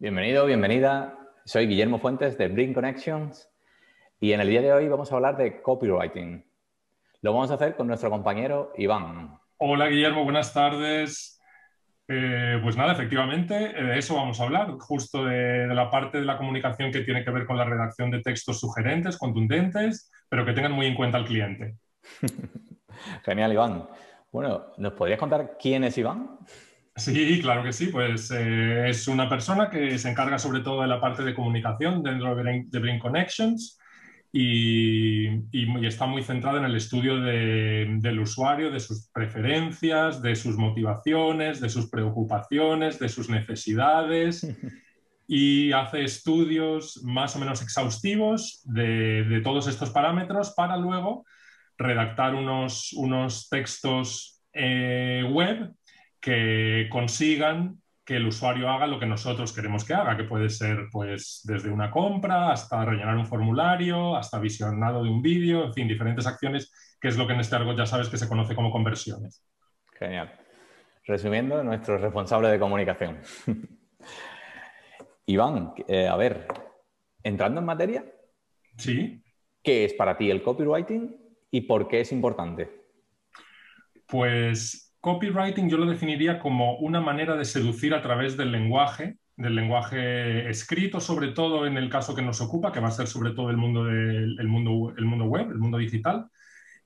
Bienvenido, 0.00 0.44
bienvenida. 0.44 1.16
Soy 1.44 1.68
Guillermo 1.68 2.00
Fuentes 2.00 2.36
de 2.36 2.48
Bring 2.48 2.74
Connections 2.74 3.48
y 4.18 4.32
en 4.32 4.40
el 4.40 4.48
día 4.48 4.60
de 4.60 4.72
hoy 4.72 4.88
vamos 4.88 5.10
a 5.10 5.14
hablar 5.14 5.36
de 5.36 5.62
copywriting. 5.62 6.44
Lo 7.22 7.32
vamos 7.32 7.52
a 7.52 7.54
hacer 7.54 7.76
con 7.76 7.86
nuestro 7.86 8.10
compañero 8.10 8.72
Iván. 8.76 9.38
Hola 9.56 9.86
Guillermo, 9.86 10.24
buenas 10.24 10.52
tardes. 10.52 11.40
Eh, 12.08 12.58
pues 12.60 12.76
nada, 12.76 12.92
efectivamente, 12.92 13.54
de 13.54 13.96
eso 13.96 14.16
vamos 14.16 14.40
a 14.40 14.44
hablar, 14.44 14.72
justo 14.80 15.24
de, 15.24 15.68
la 15.68 15.88
parte 15.88 16.18
de 16.18 16.24
la 16.24 16.38
comunicación 16.38 16.90
que 16.90 17.02
tiene 17.02 17.24
que 17.24 17.30
ver 17.30 17.46
con 17.46 17.56
la 17.56 17.64
redacción 17.64 18.10
de 18.10 18.20
textos 18.20 18.58
sugerentes, 18.58 19.16
contundentes, 19.16 20.10
pero 20.28 20.44
que 20.44 20.54
tengan 20.54 20.72
muy 20.72 20.86
en 20.86 20.96
cuenta 20.96 21.18
al 21.18 21.24
cliente. 21.24 21.76
Genial, 23.24 23.52
Iván. 23.52 23.88
Bueno, 24.32 24.72
¿nos 24.76 24.92
podrías 24.94 25.20
contar 25.20 25.56
quién 25.56 25.84
es 25.84 25.96
Iván? 25.96 26.40
Sí, 26.96 27.40
claro 27.42 27.64
que 27.64 27.72
sí. 27.72 27.86
Pues 27.88 28.30
eh, 28.30 28.88
es 28.88 29.08
una 29.08 29.28
persona 29.28 29.68
que 29.68 29.98
se 29.98 30.10
encarga 30.10 30.38
sobre 30.38 30.60
todo 30.60 30.82
de 30.82 30.88
la 30.88 31.00
parte 31.00 31.24
de 31.24 31.34
comunicación 31.34 32.02
dentro 32.02 32.34
de 32.36 32.80
Blink, 32.80 33.02
Connections 33.02 33.78
y, 34.32 35.26
está 35.86 36.06
muy 36.06 36.22
centrada 36.22 36.58
en 36.58 36.64
el 36.64 36.76
estudio 36.76 37.20
del 37.20 38.20
usuario, 38.20 38.70
de 38.70 38.80
sus 38.80 39.08
preferencias, 39.12 40.22
de 40.22 40.34
sus 40.34 40.56
motivaciones, 40.56 41.60
de 41.60 41.68
sus 41.68 41.88
preocupaciones, 41.90 42.98
de 42.98 43.08
sus 43.08 43.28
necesidades. 43.28 44.46
y 45.26 45.72
hace 45.72 46.04
estudios 46.04 47.02
más 47.02 47.34
o 47.34 47.38
menos 47.38 47.62
exhaustivos 47.62 48.60
de, 48.64 49.40
todos 49.42 49.66
estos 49.68 49.90
parámetros 49.90 50.52
para 50.54 50.76
luego 50.76 51.24
redactar 51.78 52.34
unos, 52.34 52.92
unos 52.92 53.48
textos 53.48 54.42
eh, 54.52 55.24
web 55.30 55.72
que 56.24 56.88
consigan 56.90 57.82
que 58.02 58.16
el 58.16 58.26
usuario 58.26 58.70
haga 58.70 58.86
lo 58.86 58.98
que 58.98 59.04
nosotros 59.04 59.52
queremos 59.52 59.84
que 59.84 59.92
haga, 59.92 60.16
que 60.16 60.24
puede 60.24 60.48
ser 60.48 60.88
pues 60.90 61.42
desde 61.44 61.68
una 61.68 61.90
compra 61.90 62.50
hasta 62.50 62.82
rellenar 62.82 63.18
un 63.18 63.26
formulario, 63.26 64.16
hasta 64.16 64.38
visionado 64.38 65.04
de 65.04 65.10
un 65.10 65.20
vídeo, 65.20 65.66
en 65.66 65.74
fin, 65.74 65.86
diferentes 65.86 66.26
acciones, 66.26 66.72
que 66.98 67.08
es 67.08 67.18
lo 67.18 67.26
que 67.26 67.34
en 67.34 67.40
este 67.40 67.56
argot 67.56 67.76
ya 67.76 67.84
sabes 67.84 68.08
que 68.08 68.16
se 68.16 68.26
conoce 68.26 68.54
como 68.54 68.70
conversiones. 68.70 69.44
Genial. 69.98 70.32
Resumiendo, 71.04 71.62
nuestro 71.62 71.98
responsable 71.98 72.48
de 72.48 72.58
comunicación. 72.58 73.20
Iván, 75.26 75.74
eh, 75.86 76.08
a 76.08 76.16
ver, 76.16 76.48
entrando 77.22 77.60
en 77.60 77.66
materia. 77.66 78.04
Sí. 78.78 79.22
¿Qué 79.62 79.84
es 79.84 79.92
para 79.92 80.16
ti 80.16 80.30
el 80.30 80.42
copywriting 80.42 81.14
y 81.50 81.60
por 81.62 81.86
qué 81.86 82.00
es 82.00 82.12
importante? 82.12 82.70
Pues 84.06 84.83
Copywriting 85.04 85.68
yo 85.68 85.76
lo 85.76 85.84
definiría 85.84 86.38
como 86.38 86.78
una 86.78 86.98
manera 86.98 87.36
de 87.36 87.44
seducir 87.44 87.92
a 87.92 88.00
través 88.00 88.38
del 88.38 88.50
lenguaje, 88.50 89.18
del 89.36 89.54
lenguaje 89.54 90.48
escrito, 90.48 90.98
sobre 90.98 91.28
todo 91.32 91.66
en 91.66 91.76
el 91.76 91.90
caso 91.90 92.14
que 92.14 92.22
nos 92.22 92.40
ocupa, 92.40 92.72
que 92.72 92.80
va 92.80 92.88
a 92.88 92.90
ser 92.90 93.06
sobre 93.06 93.32
todo 93.32 93.50
el 93.50 93.58
mundo, 93.58 93.82
mundo, 93.82 94.94
el 94.96 95.04
mundo 95.04 95.24
web, 95.26 95.50
el 95.50 95.58
mundo 95.58 95.76
digital, 95.76 96.30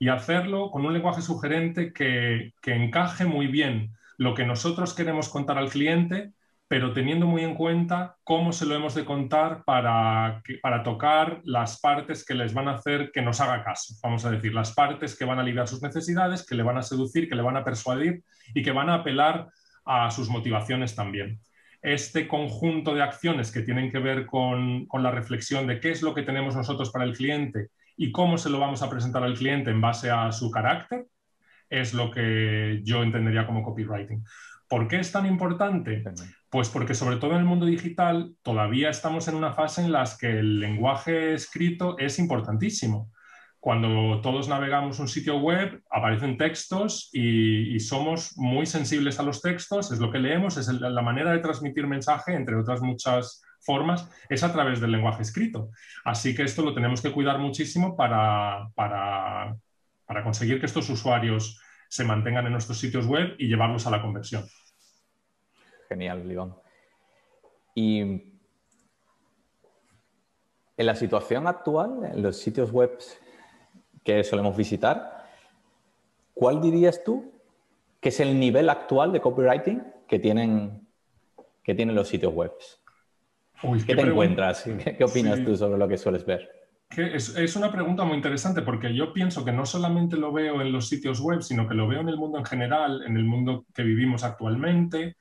y 0.01 0.09
hacerlo 0.09 0.73
con 0.73 0.85
un 0.85 0.95
lenguaje 0.95 1.23
sugerente 1.23 1.93
que, 1.93 2.55
que 2.61 2.75
encaje 2.75 3.25
muy 3.25 3.47
bien 3.47 3.93
lo 4.17 4.35
que 4.35 4.45
nosotros 4.45 4.95
queremos 4.95 5.29
contar 5.29 5.57
al 5.57 5.71
cliente 5.71 6.33
pero 6.69 6.93
teniendo 6.93 7.27
muy 7.27 7.43
en 7.43 7.55
cuenta 7.55 8.17
cómo 8.23 8.53
se 8.53 8.67
lo 8.67 8.75
hemos 8.75 8.95
de 8.95 9.07
contar 9.07 9.65
para, 9.65 10.43
para 10.63 10.83
tocar 10.83 11.41
las 11.45 11.81
partes 11.81 12.27
que 12.27 12.35
les 12.35 12.53
van 12.53 12.69
a 12.69 12.75
hacer 12.75 13.11
que 13.11 13.23
nos 13.23 13.41
haga 13.41 13.65
caso. 13.65 13.95
Vamos 14.03 14.27
a 14.27 14.31
decir, 14.31 14.53
las 14.53 14.75
partes 14.75 15.17
que 15.17 15.25
van 15.25 15.39
a 15.39 15.43
aliviar 15.43 15.67
sus 15.67 15.83
necesidades, 15.83 16.47
que 16.47 16.55
le 16.55 16.63
van 16.63 16.77
a 16.77 16.83
seducir, 16.83 17.27
que 17.27 17.35
le 17.35 17.43
van 17.43 17.57
a 17.57 17.65
persuadir 17.65 18.23
y 18.55 18.63
que 18.63 18.71
van 18.71 18.91
a 18.91 18.97
apelar 18.97 19.49
a 19.87 20.11
sus 20.11 20.29
motivaciones 20.29 20.95
también. 20.95 21.41
Este 21.81 22.29
conjunto 22.29 22.95
de 22.95 23.03
acciones 23.03 23.51
que 23.51 23.63
tienen 23.63 23.91
que 23.91 23.99
ver 23.99 24.27
con, 24.27 24.85
con 24.87 25.03
la 25.03 25.11
reflexión 25.11 25.67
de 25.67 25.81
qué 25.81 25.91
es 25.91 26.03
lo 26.03 26.15
que 26.15 26.23
tenemos 26.23 26.55
nosotros 26.55 26.91
para 26.91 27.05
el 27.07 27.17
cliente 27.17 27.69
y 27.97 28.13
cómo 28.13 28.37
se 28.37 28.51
lo 28.51 28.59
vamos 28.59 28.83
a 28.83 28.91
presentar 28.91 29.23
al 29.23 29.35
cliente 29.35 29.71
en 29.71 29.81
base 29.81 30.11
a 30.11 30.31
su 30.33 30.51
carácter, 30.51 31.07
es 31.71 31.95
lo 31.95 32.11
que 32.11 32.81
yo 32.85 33.03
entendería 33.03 33.47
como 33.47 33.63
copywriting. 33.63 34.23
¿Por 34.69 34.87
qué 34.87 35.01
es 35.01 35.11
tan 35.11 35.25
importante? 35.25 36.03
Pues 36.51 36.71
porque 36.71 36.95
sobre 36.95 37.17
todo 37.17 37.33
en 37.33 37.39
el 37.39 37.45
mundo 37.45 37.67
digital 37.67 38.35
todavía 38.43 38.89
estamos 38.89 39.29
en 39.29 39.35
una 39.35 39.53
fase 39.53 39.83
en 39.83 39.93
la 39.93 40.09
que 40.19 40.39
el 40.39 40.61
lenguaje 40.61 41.35
escrito 41.35 41.99
es 41.99 42.19
importantísimo. 42.19 43.11
Cuando 43.61 44.21
todos 44.23 44.49
navegamos 44.49 44.99
un 44.99 45.09
sitio 45.09 45.39
web, 45.39 45.83
aparecen 45.91 46.39
textos 46.39 47.11
y, 47.13 47.79
somos 47.81 48.37
muy 48.37 48.67
sensibles 48.67 49.19
a 49.19 49.25
los 49.25 49.43
textos, 49.43 49.91
es 49.93 49.99
lo 49.99 50.11
que 50.11 50.21
leemos, 50.21 50.57
es 50.57 50.69
la 50.69 51.03
manera 51.03 51.33
de 51.33 51.41
transmitir 51.41 51.87
mensaje, 51.87 52.35
entre 52.35 52.57
otras 52.57 52.81
muchas 52.81 53.43
formas, 53.61 54.09
es 54.29 54.45
a 54.45 54.53
través 54.53 54.81
del 54.81 54.93
lenguaje 54.93 55.23
escrito. 55.23 55.71
Así 56.05 56.35
que 56.35 56.45
esto 56.45 56.63
lo 56.63 56.73
tenemos 56.73 57.03
que 57.03 57.13
cuidar 57.13 57.39
muchísimo 57.39 57.97
para, 57.97 58.69
para, 58.75 59.57
para 60.07 60.23
conseguir 60.23 60.61
que 60.61 60.67
estos 60.67 60.89
usuarios 60.89 61.61
se 61.89 62.05
mantengan 62.05 62.47
en 62.47 62.53
nuestros 62.53 62.79
sitios 62.79 63.07
web 63.07 63.35
y 63.39 63.49
llevarlos 63.49 63.87
a 63.87 63.91
la 63.91 64.01
conversión. 64.01 64.45
Genial, 65.89 66.31
Iván. 66.31 66.55
Y 67.75 68.01
en 70.79 70.87
la 70.87 70.95
situación 70.95 71.47
actual, 71.47 72.11
en 72.13 72.23
los 72.23 72.37
sitios 72.37 72.71
web 72.71 72.99
que 74.05 74.23
solemos 74.23 74.57
visitar, 74.57 75.25
¿cuál 76.35 76.61
dirías 76.61 77.03
tú 77.05 77.33
que 78.01 78.11
es 78.11 78.21
el 78.21 78.39
nivel 78.39 78.71
actual 78.71 79.13
de 79.13 79.21
copywriting 79.21 79.83
que 80.07 80.19
tienen, 80.19 80.87
que 81.63 81.75
tienen 81.75 81.95
los 81.95 82.09
sitios 82.09 82.33
web? 82.33 82.53
¿Qué, 83.87 83.97
te 83.97 84.03
encuentras? 84.03 84.63
¿Qué, 84.63 85.05
opinas 85.05 85.45
tú 85.45 85.57
sobre 85.57 85.79
lo 85.79 85.89
que 85.89 85.99
sueles 85.99 86.25
ver? 86.25 86.49
es, 86.97 87.57
una 87.57 87.71
pregunta 87.71 88.05
muy 88.05 88.17
interesante 88.17 88.63
porque 88.63 88.95
yo 88.95 89.13
pienso 89.13 89.45
que 89.45 89.53
no 89.53 89.67
solamente 89.67 90.17
lo 90.17 90.33
veo 90.33 90.63
en 90.63 90.73
los 90.73 90.89
sitios 90.89 91.21
web, 91.21 91.43
sino 91.43 91.69
que 91.69 91.75
lo 91.75 91.87
veo 91.87 92.01
en 92.01 92.09
el 92.09 92.17
mundo 92.17 92.39
en 92.39 92.45
general, 92.45 93.03
en 93.07 93.17
el 93.17 93.25
mundo 93.25 93.67
que 93.75 93.83
vivimos 93.83 94.25
actualmente. 94.25 95.17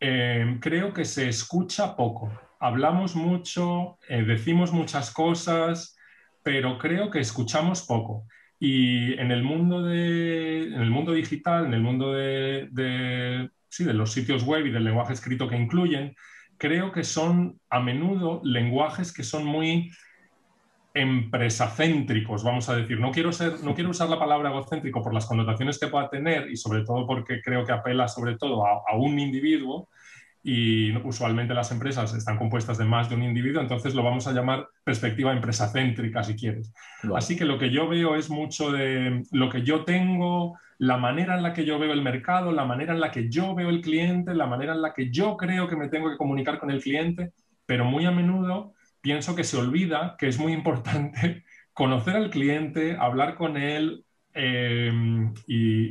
Eh, 0.00 0.58
creo 0.60 0.92
que 0.92 1.04
se 1.04 1.28
escucha 1.28 1.96
poco. 1.96 2.32
Hablamos 2.60 3.14
mucho, 3.14 3.98
eh, 4.08 4.22
decimos 4.22 4.72
muchas 4.72 5.12
cosas, 5.12 5.96
pero 6.42 6.78
creo 6.78 7.10
que 7.10 7.20
escuchamos 7.20 7.82
poco. 7.86 8.26
Y 8.58 9.14
en 9.14 9.30
el 9.30 9.42
mundo, 9.42 9.82
de, 9.82 10.64
en 10.64 10.80
el 10.80 10.90
mundo 10.90 11.12
digital, 11.12 11.66
en 11.66 11.74
el 11.74 11.80
mundo 11.80 12.12
de, 12.12 13.50
sí, 13.68 13.84
de 13.84 13.94
los 13.94 14.12
sitios 14.12 14.44
web 14.44 14.66
y 14.66 14.70
del 14.70 14.84
lenguaje 14.84 15.12
escrito 15.12 15.48
que 15.48 15.56
incluyen, 15.56 16.14
creo 16.58 16.92
que 16.92 17.04
son 17.04 17.60
a 17.68 17.80
menudo 17.80 18.40
lenguajes 18.44 19.12
que 19.12 19.24
son 19.24 19.44
muy 19.44 19.90
empresacéntricos, 20.94 22.44
vamos 22.44 22.68
a 22.68 22.76
decir. 22.76 23.00
No 23.00 23.10
quiero, 23.10 23.32
ser, 23.32 23.60
no 23.64 23.74
quiero 23.74 23.90
usar 23.90 24.08
la 24.08 24.18
palabra 24.18 24.50
egocéntrico 24.50 25.02
por 25.02 25.12
las 25.12 25.26
connotaciones 25.26 25.78
que 25.78 25.88
pueda 25.88 26.08
tener 26.08 26.48
y 26.48 26.56
sobre 26.56 26.84
todo 26.84 27.04
porque 27.04 27.42
creo 27.42 27.64
que 27.64 27.72
apela 27.72 28.06
sobre 28.06 28.36
todo 28.36 28.64
a, 28.64 28.96
un 28.96 29.18
individuo 29.18 29.88
y 30.40 30.96
usualmente 30.98 31.52
las 31.52 31.72
empresas 31.72 32.14
están 32.14 32.38
compuestas 32.38 32.78
de 32.78 32.84
más 32.84 33.08
de 33.08 33.16
un 33.16 33.22
individuo, 33.22 33.62
entonces 33.62 33.94
lo 33.94 34.02
vamos 34.02 34.26
a 34.26 34.32
llamar 34.32 34.68
perspectiva 34.84 35.32
empresacéntrica 35.32 36.22
si 36.22 36.36
quieres. 36.36 36.72
Así 37.16 37.34
que 37.34 37.46
lo 37.46 37.58
que 37.58 37.70
yo 37.70 37.88
veo 37.88 38.14
es 38.14 38.28
mucho 38.30 38.70
de 38.70 39.24
lo 39.32 39.48
que 39.48 39.62
yo 39.62 39.84
tengo, 39.84 40.58
la 40.78 40.98
manera 40.98 41.36
en 41.36 41.42
la 41.42 41.54
que 41.54 41.64
yo 41.64 41.78
veo 41.78 41.92
el 41.92 42.02
mercado, 42.02 42.52
la 42.52 42.66
manera 42.66 42.92
en 42.92 43.00
la 43.00 43.10
que 43.10 43.30
yo 43.30 43.54
veo 43.54 43.70
el 43.70 43.80
cliente, 43.80 44.34
la 44.34 44.46
manera 44.46 44.74
en 44.74 44.82
la 44.82 44.92
que 44.92 45.10
yo 45.10 45.36
creo 45.38 45.66
que 45.66 45.76
me 45.76 45.88
tengo 45.88 46.10
que 46.10 46.18
comunicar 46.18 46.58
con 46.58 46.70
el 46.70 46.82
cliente, 46.82 47.32
pero 47.64 47.86
muy 47.86 48.04
a 48.04 48.10
menudo 48.10 48.73
pienso 49.04 49.36
que 49.36 49.44
se 49.44 49.58
olvida 49.58 50.16
que 50.18 50.28
es 50.28 50.38
muy 50.40 50.54
importante 50.54 51.44
conocer 51.74 52.16
al 52.16 52.30
cliente, 52.30 52.96
hablar 52.98 53.36
con 53.36 53.58
él 53.58 54.06
e 54.32 54.90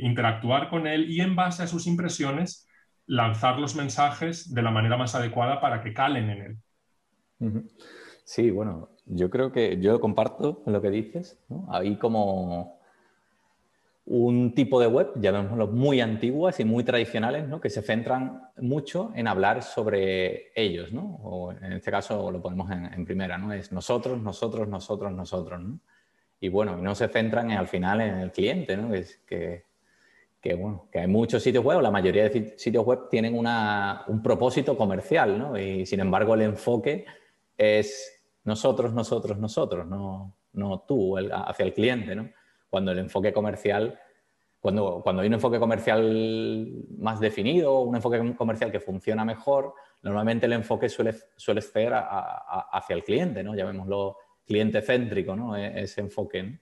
interactuar 0.02 0.68
con 0.68 0.86
él 0.86 1.08
y 1.08 1.20
en 1.20 1.34
base 1.34 1.62
a 1.62 1.66
sus 1.66 1.86
impresiones 1.86 2.68
lanzar 3.06 3.58
los 3.58 3.76
mensajes 3.76 4.52
de 4.52 4.62
la 4.62 4.70
manera 4.70 4.96
más 4.96 5.14
adecuada 5.14 5.60
para 5.60 5.80
que 5.82 5.94
calen 5.94 6.28
en 6.30 6.42
él. 6.42 7.62
Sí, 8.24 8.50
bueno, 8.50 8.90
yo 9.06 9.30
creo 9.30 9.52
que 9.52 9.80
yo 9.80 10.00
comparto 10.00 10.62
lo 10.66 10.82
que 10.82 10.90
dices. 10.90 11.38
Ahí 11.68 11.96
como 11.96 12.73
un 14.06 14.54
tipo 14.54 14.80
de 14.80 14.86
web, 14.86 15.12
llamémoslo 15.16 15.68
muy 15.68 16.00
antiguas 16.00 16.60
y 16.60 16.64
muy 16.64 16.84
tradicionales, 16.84 17.48
¿no? 17.48 17.60
que 17.60 17.70
se 17.70 17.80
centran 17.80 18.50
mucho 18.58 19.12
en 19.14 19.26
hablar 19.26 19.62
sobre 19.62 20.52
ellos, 20.54 20.92
¿no? 20.92 21.20
o 21.22 21.52
en 21.52 21.72
este 21.72 21.90
caso 21.90 22.30
lo 22.30 22.42
ponemos 22.42 22.70
en, 22.70 23.04
primera, 23.06 23.38
¿no? 23.38 23.52
es 23.52 23.72
nosotros, 23.72 24.20
nosotros, 24.20 24.68
nosotros, 24.68 25.10
nosotros. 25.12 25.60
¿no? 25.62 25.80
Y 26.38 26.50
bueno, 26.50 26.76
no 26.76 26.94
se 26.94 27.08
centran 27.08 27.50
al 27.52 27.66
final 27.66 28.02
en 28.02 28.16
el 28.16 28.30
cliente, 28.30 28.76
¿no? 28.76 28.90
que, 29.26 29.64
que, 30.38 30.54
bueno, 30.54 30.86
que 30.92 30.98
hay 30.98 31.06
muchos 31.06 31.42
sitios 31.42 31.64
web, 31.64 31.80
la 31.80 31.90
mayoría 31.90 32.28
de 32.28 32.58
sitios 32.58 32.84
web 32.84 33.08
tienen 33.10 33.38
una, 33.38 34.04
un 34.08 34.22
propósito 34.22 34.76
comercial, 34.76 35.38
¿no? 35.38 35.58
y 35.58 35.86
sin 35.86 36.00
embargo 36.00 36.34
el 36.34 36.42
enfoque 36.42 37.06
es 37.56 38.22
nosotros, 38.44 38.92
nosotros, 38.92 39.38
nosotros, 39.38 39.86
no, 39.86 40.36
no 40.52 40.80
tú 40.80 41.16
hacia 41.16 41.64
el 41.64 41.72
cliente. 41.72 42.14
¿no? 42.14 42.28
Cuando 42.74 42.90
el 42.90 42.98
enfoque 42.98 43.32
comercial, 43.32 44.00
cuando, 44.58 45.00
cuando 45.00 45.22
hay 45.22 45.28
un 45.28 45.34
enfoque 45.34 45.60
comercial 45.60 46.68
más 46.98 47.20
definido, 47.20 47.82
un 47.82 47.94
enfoque 47.94 48.34
comercial 48.34 48.72
que 48.72 48.80
funciona 48.80 49.24
mejor, 49.24 49.74
normalmente 50.02 50.46
el 50.46 50.54
enfoque 50.54 50.88
suele, 50.88 51.14
suele 51.36 51.60
ser 51.60 51.92
hacia 51.94 52.96
el 52.96 53.04
cliente, 53.04 53.44
¿no? 53.44 53.54
Llamémoslo 53.54 54.16
cliente 54.44 54.82
céntrico, 54.82 55.36
¿no? 55.36 55.56
E, 55.56 55.84
ese 55.84 56.00
enfoque. 56.00 56.58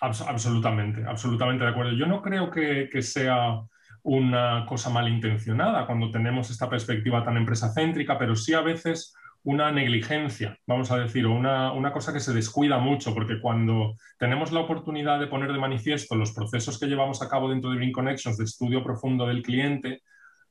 absolutamente, 0.00 1.04
absolutamente 1.06 1.64
de 1.64 1.70
acuerdo. 1.72 1.92
Yo 1.92 2.06
no 2.06 2.22
creo 2.22 2.50
que, 2.50 2.88
que 2.90 3.02
sea 3.02 3.60
una 4.02 4.64
cosa 4.66 4.88
malintencionada 4.88 5.84
cuando 5.84 6.10
tenemos 6.10 6.48
esta 6.48 6.70
perspectiva 6.70 7.22
tan 7.22 7.36
empresa 7.36 7.70
céntrica, 7.74 8.18
pero 8.18 8.34
sí 8.34 8.54
a 8.54 8.62
veces 8.62 9.14
una 9.42 9.72
negligencia, 9.72 10.58
vamos 10.66 10.90
a 10.90 10.98
decir, 10.98 11.24
o 11.24 11.32
una, 11.32 11.72
una, 11.72 11.92
cosa 11.92 12.12
que 12.12 12.20
se 12.20 12.34
descuida 12.34 12.78
mucho, 12.78 13.14
porque 13.14 13.40
cuando 13.40 13.94
tenemos 14.18 14.52
la 14.52 14.60
oportunidad 14.60 15.18
de 15.18 15.28
poner 15.28 15.52
de 15.52 15.58
manifiesto 15.58 16.14
los 16.14 16.32
procesos 16.32 16.78
que 16.78 16.86
llevamos 16.86 17.22
a 17.22 17.28
cabo 17.28 17.48
dentro 17.48 17.70
de 17.70 17.76
Green 17.76 17.92
Connections 17.92 18.36
de 18.36 18.44
estudio 18.44 18.84
profundo 18.84 19.26
del 19.26 19.42
cliente, 19.42 20.02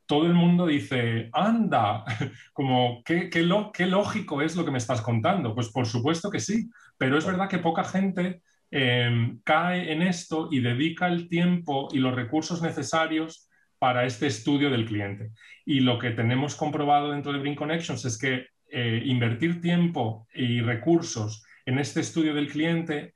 todo 0.08 0.26
el 0.26 0.34
mundo 0.34 0.66
dice, 0.66 1.30
anda, 1.34 2.04
como, 2.54 3.04
¿qué, 3.06 3.30
qué, 3.30 3.48
qué 3.72 3.86
lógico 3.86 4.42
es 4.42 4.56
lo 4.56 4.66
que 4.66 4.72
me 4.72 4.80
estás 4.80 5.02
contando? 5.02 5.54
Pues 5.54 5.70
por 5.70 5.86
supuesto 5.86 6.32
que 6.32 6.40
sí, 6.40 6.68
pero 6.98 7.16
es 7.16 7.26
verdad 7.28 7.48
que 7.48 7.60
poca 7.60 7.84
gente 7.84 8.42
em, 8.72 9.40
cae 9.44 9.92
en 9.94 10.02
esto 10.02 10.50
y 10.50 10.62
dedica 10.62 11.08
el 11.08 11.30
tiempo 11.30 11.90
y 11.92 12.00
los 12.00 12.16
recursos 12.16 12.64
necesarios 12.64 13.50
para 13.78 14.04
este 14.06 14.26
estudio 14.26 14.72
del 14.72 14.86
cliente. 14.86 15.30
Y 15.64 15.82
lo 15.82 16.00
que 16.00 16.10
tenemos 16.10 16.56
comprobado 16.56 17.12
dentro 17.12 17.32
de 17.32 17.40
Green 17.40 17.56
Connections 17.56 18.04
es 18.04 18.18
que 18.18 18.48
eh, 18.72 19.02
invertir 19.06 19.62
tiempo 19.62 20.28
y 20.34 20.62
recursos 20.62 21.44
en 21.66 21.80
este 21.80 22.02
estudio 22.02 22.34
del 22.34 22.50
cliente 22.50 23.16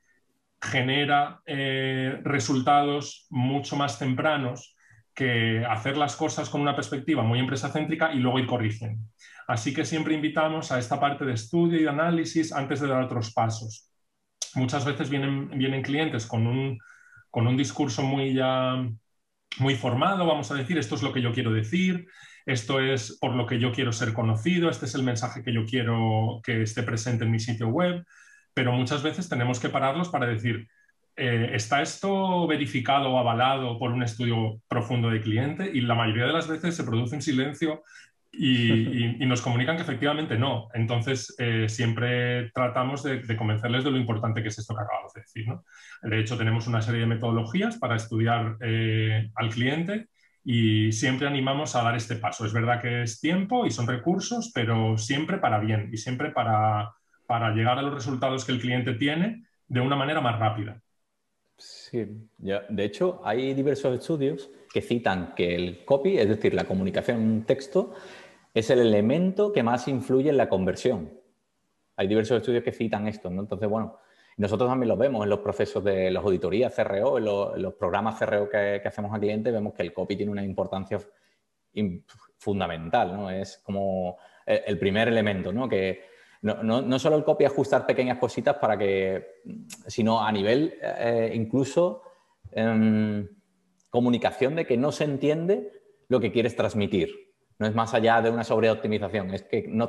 genera 0.61 1.41
eh, 1.45 2.19
resultados 2.23 3.27
mucho 3.29 3.75
más 3.75 3.99
tempranos 3.99 4.75
que 5.13 5.65
hacer 5.65 5.97
las 5.97 6.15
cosas 6.15 6.49
con 6.49 6.61
una 6.61 6.75
perspectiva 6.75 7.21
muy 7.23 7.39
empresa 7.39 7.69
céntrica 7.69 8.13
y 8.13 8.19
luego 8.19 8.39
ir 8.39 8.47
corrigiendo. 8.47 9.03
Así 9.47 9.73
que 9.73 9.85
siempre 9.85 10.13
invitamos 10.13 10.71
a 10.71 10.79
esta 10.79 10.99
parte 10.99 11.25
de 11.25 11.33
estudio 11.33 11.81
y 11.81 11.87
análisis 11.87 12.51
antes 12.53 12.79
de 12.79 12.87
dar 12.87 13.03
otros 13.03 13.33
pasos. 13.33 13.91
Muchas 14.55 14.85
veces 14.85 15.09
vienen, 15.09 15.49
vienen 15.49 15.81
clientes 15.81 16.25
con 16.25 16.47
un, 16.47 16.79
con 17.29 17.47
un 17.47 17.57
discurso 17.57 18.01
muy, 18.01 18.33
ya, 18.33 18.87
muy 19.59 19.75
formado, 19.75 20.25
vamos 20.25 20.51
a 20.51 20.55
decir, 20.55 20.77
esto 20.77 20.95
es 20.95 21.03
lo 21.03 21.11
que 21.11 21.21
yo 21.21 21.33
quiero 21.33 21.51
decir, 21.51 22.07
esto 22.45 22.79
es 22.79 23.17
por 23.19 23.35
lo 23.35 23.45
que 23.45 23.59
yo 23.59 23.71
quiero 23.71 23.91
ser 23.91 24.13
conocido, 24.13 24.69
este 24.69 24.85
es 24.85 24.95
el 24.95 25.03
mensaje 25.03 25.43
que 25.43 25.53
yo 25.53 25.65
quiero 25.65 26.41
que 26.43 26.61
esté 26.61 26.83
presente 26.83 27.23
en 27.23 27.31
mi 27.31 27.39
sitio 27.39 27.67
web, 27.69 28.03
pero 28.53 28.71
muchas 28.71 29.03
veces 29.03 29.29
tenemos 29.29 29.59
que 29.59 29.69
pararlos 29.69 30.09
para 30.09 30.27
decir, 30.27 30.67
eh, 31.15 31.51
¿está 31.53 31.81
esto 31.81 32.47
verificado 32.47 33.11
o 33.11 33.17
avalado 33.17 33.77
por 33.77 33.91
un 33.91 34.03
estudio 34.03 34.59
profundo 34.67 35.09
de 35.09 35.21
cliente? 35.21 35.69
Y 35.73 35.81
la 35.81 35.95
mayoría 35.95 36.25
de 36.25 36.33
las 36.33 36.47
veces 36.47 36.75
se 36.75 36.83
produce 36.83 37.15
un 37.15 37.21
silencio 37.21 37.83
y, 38.31 39.17
nos 39.25 39.41
comunican 39.41 39.75
que 39.75 39.83
efectivamente 39.83 40.37
no. 40.37 40.69
Entonces, 40.73 41.35
eh, 41.37 41.67
siempre 41.69 42.51
tratamos 42.51 43.03
de, 43.03 43.37
convencerles 43.37 43.83
de 43.83 43.91
lo 43.91 43.97
importante 43.97 44.41
que 44.41 44.49
es 44.49 44.57
esto 44.57 44.75
que 44.75 44.81
acabamos 44.81 45.13
de 45.13 45.21
decir. 45.21 45.45
De 46.01 46.19
hecho, 46.19 46.37
tenemos 46.37 46.67
una 46.67 46.81
serie 46.81 47.01
de 47.01 47.07
metodologías 47.07 47.77
para 47.77 47.95
estudiar 47.95 48.57
eh, 48.61 49.29
al 49.35 49.49
cliente 49.49 50.07
y 50.43 50.91
siempre 50.91 51.27
animamos 51.27 51.75
a 51.75 51.83
dar 51.83 51.95
este 51.95 52.15
paso. 52.15 52.45
Es 52.45 52.53
verdad 52.53 52.81
que 52.81 53.03
es 53.03 53.19
tiempo 53.19 53.65
y 53.65 53.71
son 53.71 53.87
recursos, 53.87 54.51
pero 54.53 54.97
siempre 54.97 55.37
para 55.37 55.59
bien 55.59 55.89
y 55.91 55.97
siempre 55.97 56.31
para, 56.31 56.93
para 57.25 57.53
llegar 57.53 57.79
a 57.79 57.81
los 57.81 57.93
resultados 57.93 58.45
que 58.45 58.51
el 58.51 58.59
cliente 58.59 58.93
tiene 58.93 59.45
de 59.67 59.79
una 59.79 59.95
manera 59.95 60.21
más 60.21 60.37
rápida. 60.39 60.81
Sí, 61.57 62.07
ya, 62.39 62.63
de 62.67 62.83
hecho 62.83 63.21
hay 63.23 63.53
diversos 63.53 63.97
estudios 63.97 64.49
que 64.71 64.81
citan 64.81 65.33
que 65.35 65.55
el 65.55 65.85
copy, 65.85 66.17
es 66.17 66.27
decir, 66.27 66.53
la 66.53 66.65
comunicación 66.65 67.21
en 67.21 67.27
un 67.29 67.43
texto, 67.43 67.93
es 68.53 68.69
el 68.69 68.79
elemento 68.79 69.53
que 69.53 69.63
más 69.63 69.87
influye 69.87 70.29
en 70.29 70.37
la 70.37 70.49
conversión. 70.49 71.11
Hay 71.95 72.07
diversos 72.07 72.37
estudios 72.37 72.63
que 72.63 72.71
citan 72.71 73.07
esto, 73.07 73.29
¿no? 73.29 73.41
Entonces, 73.41 73.69
bueno, 73.69 73.97
nosotros 74.37 74.69
también 74.69 74.89
lo 74.89 74.97
vemos 74.97 75.23
en 75.23 75.29
los 75.29 75.39
procesos 75.39 75.83
de 75.83 76.09
las 76.09 76.23
auditorías 76.23 76.73
CRO, 76.73 77.17
en 77.17 77.25
los, 77.25 77.73
programas 77.75 78.17
CRO 78.19 78.49
que, 78.49 78.81
hacemos 78.83 79.13
a 79.13 79.19
clientes, 79.19 79.53
vemos 79.53 79.73
que 79.73 79.83
el 79.83 79.93
copy 79.93 80.15
tiene 80.15 80.31
una 80.31 80.43
importancia 80.43 80.99
fundamental, 82.37 83.13
¿no? 83.15 83.29
Es 83.29 83.57
como 83.57 84.17
el, 84.45 84.77
primer 84.79 85.07
elemento, 85.07 85.51
¿no? 85.51 85.69
Que 85.69 86.03
no, 86.41 86.99
solo 86.99 87.15
el 87.15 87.23
copy 87.23 87.45
ajustar 87.45 87.85
pequeñas 87.85 88.17
cositas 88.17 88.57
para 88.57 88.77
que, 88.77 89.41
sino 89.87 90.21
a 90.25 90.31
nivel 90.31 90.77
eh, 90.81 91.31
incluso 91.33 92.01
em, 92.51 93.27
comunicación 93.89 94.55
de 94.55 94.65
que 94.65 94.77
no 94.77 94.91
se 94.91 95.05
entiende 95.05 95.71
lo 96.09 96.19
que 96.19 96.31
quieres 96.31 96.55
transmitir. 96.55 97.32
No 97.59 97.67
es 97.67 97.75
más 97.75 97.93
allá 97.93 98.21
de 98.21 98.29
una 98.29 98.43
sobreoptimización, 98.43 99.33
es 99.33 99.43
que 99.43 99.65
no, 99.67 99.87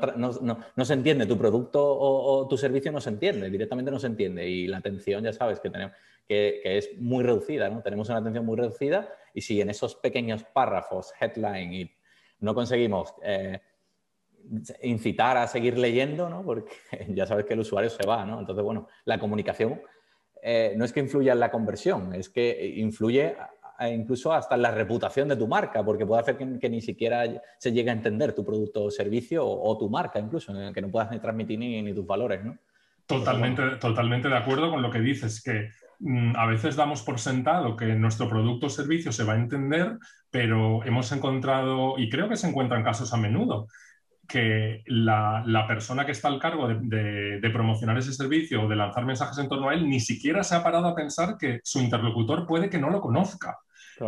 se 0.85 0.93
entiende 0.93 1.27
tu 1.27 1.39
producto 1.39 1.83
o, 1.83 2.47
tu 2.47 2.57
servicio, 2.57 2.93
no 2.93 3.01
se 3.01 3.11
entiende, 3.11 3.51
directamente 3.51 3.91
no 3.91 3.99
se 3.99 4.09
entiende. 4.09 4.49
Y 4.49 4.67
la 4.67 4.79
atención, 4.79 5.25
ya 5.25 5.33
sabes, 5.33 5.61
que, 5.61 5.71
tenemos, 5.71 5.97
que, 6.29 6.61
es 6.65 6.91
muy 6.99 7.25
reducida, 7.25 7.69
¿no? 7.71 7.83
Tenemos 7.83 8.09
una 8.09 8.19
atención 8.19 8.45
muy 8.45 8.57
reducida 8.57 9.09
y 9.33 9.41
si 9.41 9.61
en 9.61 9.71
esos 9.71 9.97
pequeños 9.97 10.45
párrafos, 10.45 11.13
headline, 11.21 11.73
y 11.73 11.91
no 12.41 12.55
conseguimos 12.55 13.15
eh, 13.23 13.61
incitar 14.83 15.37
a 15.37 15.47
seguir 15.47 15.79
leyendo, 15.79 16.29
¿no? 16.29 16.45
Porque 16.45 16.77
ya 17.09 17.27
sabes 17.27 17.45
que 17.47 17.55
el 17.55 17.61
usuario 17.61 17.91
se 17.91 18.07
va, 18.07 18.25
¿no? 18.25 18.41
Entonces, 18.41 18.65
bueno, 18.65 18.89
la 19.05 19.19
comunicación 19.19 19.81
eh, 20.43 20.75
no 20.77 20.85
es 20.85 20.93
que 20.93 21.01
influya 21.01 21.33
en 21.33 21.41
la 21.41 21.51
conversión, 21.51 22.15
es 22.15 22.29
que 22.29 22.75
influye 22.77 23.35
incluso 23.81 24.33
hasta 24.33 24.57
la 24.57 24.71
reputación 24.71 25.29
de 25.29 25.37
tu 25.37 25.49
marca, 25.49 25.85
porque 25.85 26.07
puede 26.07 26.23
hacer 26.23 26.37
que, 26.37 26.71
ni 26.71 26.81
siquiera 26.81 27.25
se 27.59 27.73
llegue 27.73 27.91
a 27.91 27.95
entender 27.95 28.33
tu 28.35 28.45
producto 28.45 28.85
o 28.85 28.91
servicio 28.91 29.47
o, 29.47 29.77
tu 29.79 29.89
marca 29.89 30.19
incluso, 30.19 30.53
que 30.73 30.81
no 30.81 30.91
puedas 30.91 31.11
ni 31.11 31.19
transmitir 31.19 31.59
ni, 31.59 31.95
tus 31.95 32.07
valores, 32.07 32.45
¿no? 32.45 32.57
Totalmente, 33.07 33.63
totalmente 33.77 34.29
de 34.29 34.37
acuerdo 34.37 34.71
con 34.71 34.81
lo 34.81 34.91
que 34.91 35.01
dices, 35.01 35.43
que 35.43 35.69
mm, 35.99 36.37
a 36.37 36.47
veces 36.47 36.77
damos 36.77 37.03
por 37.03 37.19
sentado 37.19 37.77
que 37.77 37.87
nuestro 37.95 38.29
producto 38.29 38.67
o 38.67 38.71
servicio 38.71 39.13
se 39.13 39.25
va 39.25 39.35
a 39.35 39.37
entender, 39.37 39.99
pero 40.31 40.83
hemos 40.85 41.13
encontrado, 41.13 41.99
y 41.99 42.09
creo 42.09 42.29
que 42.29 42.37
se 42.37 42.49
encuentran 42.49 42.83
casos 42.83 43.13
a 43.13 43.19
menudo, 43.19 43.67
que 44.27 44.83
la, 44.87 45.65
persona 45.69 46.07
que 46.07 46.13
está 46.13 46.29
al 46.29 46.41
cargo 46.41 46.69
de, 46.69 47.41
de, 47.41 47.51
promocionar 47.51 47.99
ese 47.99 48.13
servicio 48.13 48.63
o 48.63 48.69
de 48.69 48.77
lanzar 48.77 49.05
mensajes 49.05 49.37
en 49.39 49.49
torno 49.49 49.69
a 49.69 49.75
él 49.75 49.89
ni 49.89 50.01
siquiera 50.01 50.43
se 50.43 50.55
ha 50.55 50.63
parado 50.63 50.87
a 50.87 50.95
pensar 50.95 51.37
que 51.39 51.61
su 51.63 51.81
interlocutor 51.81 52.47
puede 52.47 52.71
que 52.71 52.79
no 52.79 52.91
lo 52.91 53.01
conozca. 53.01 53.59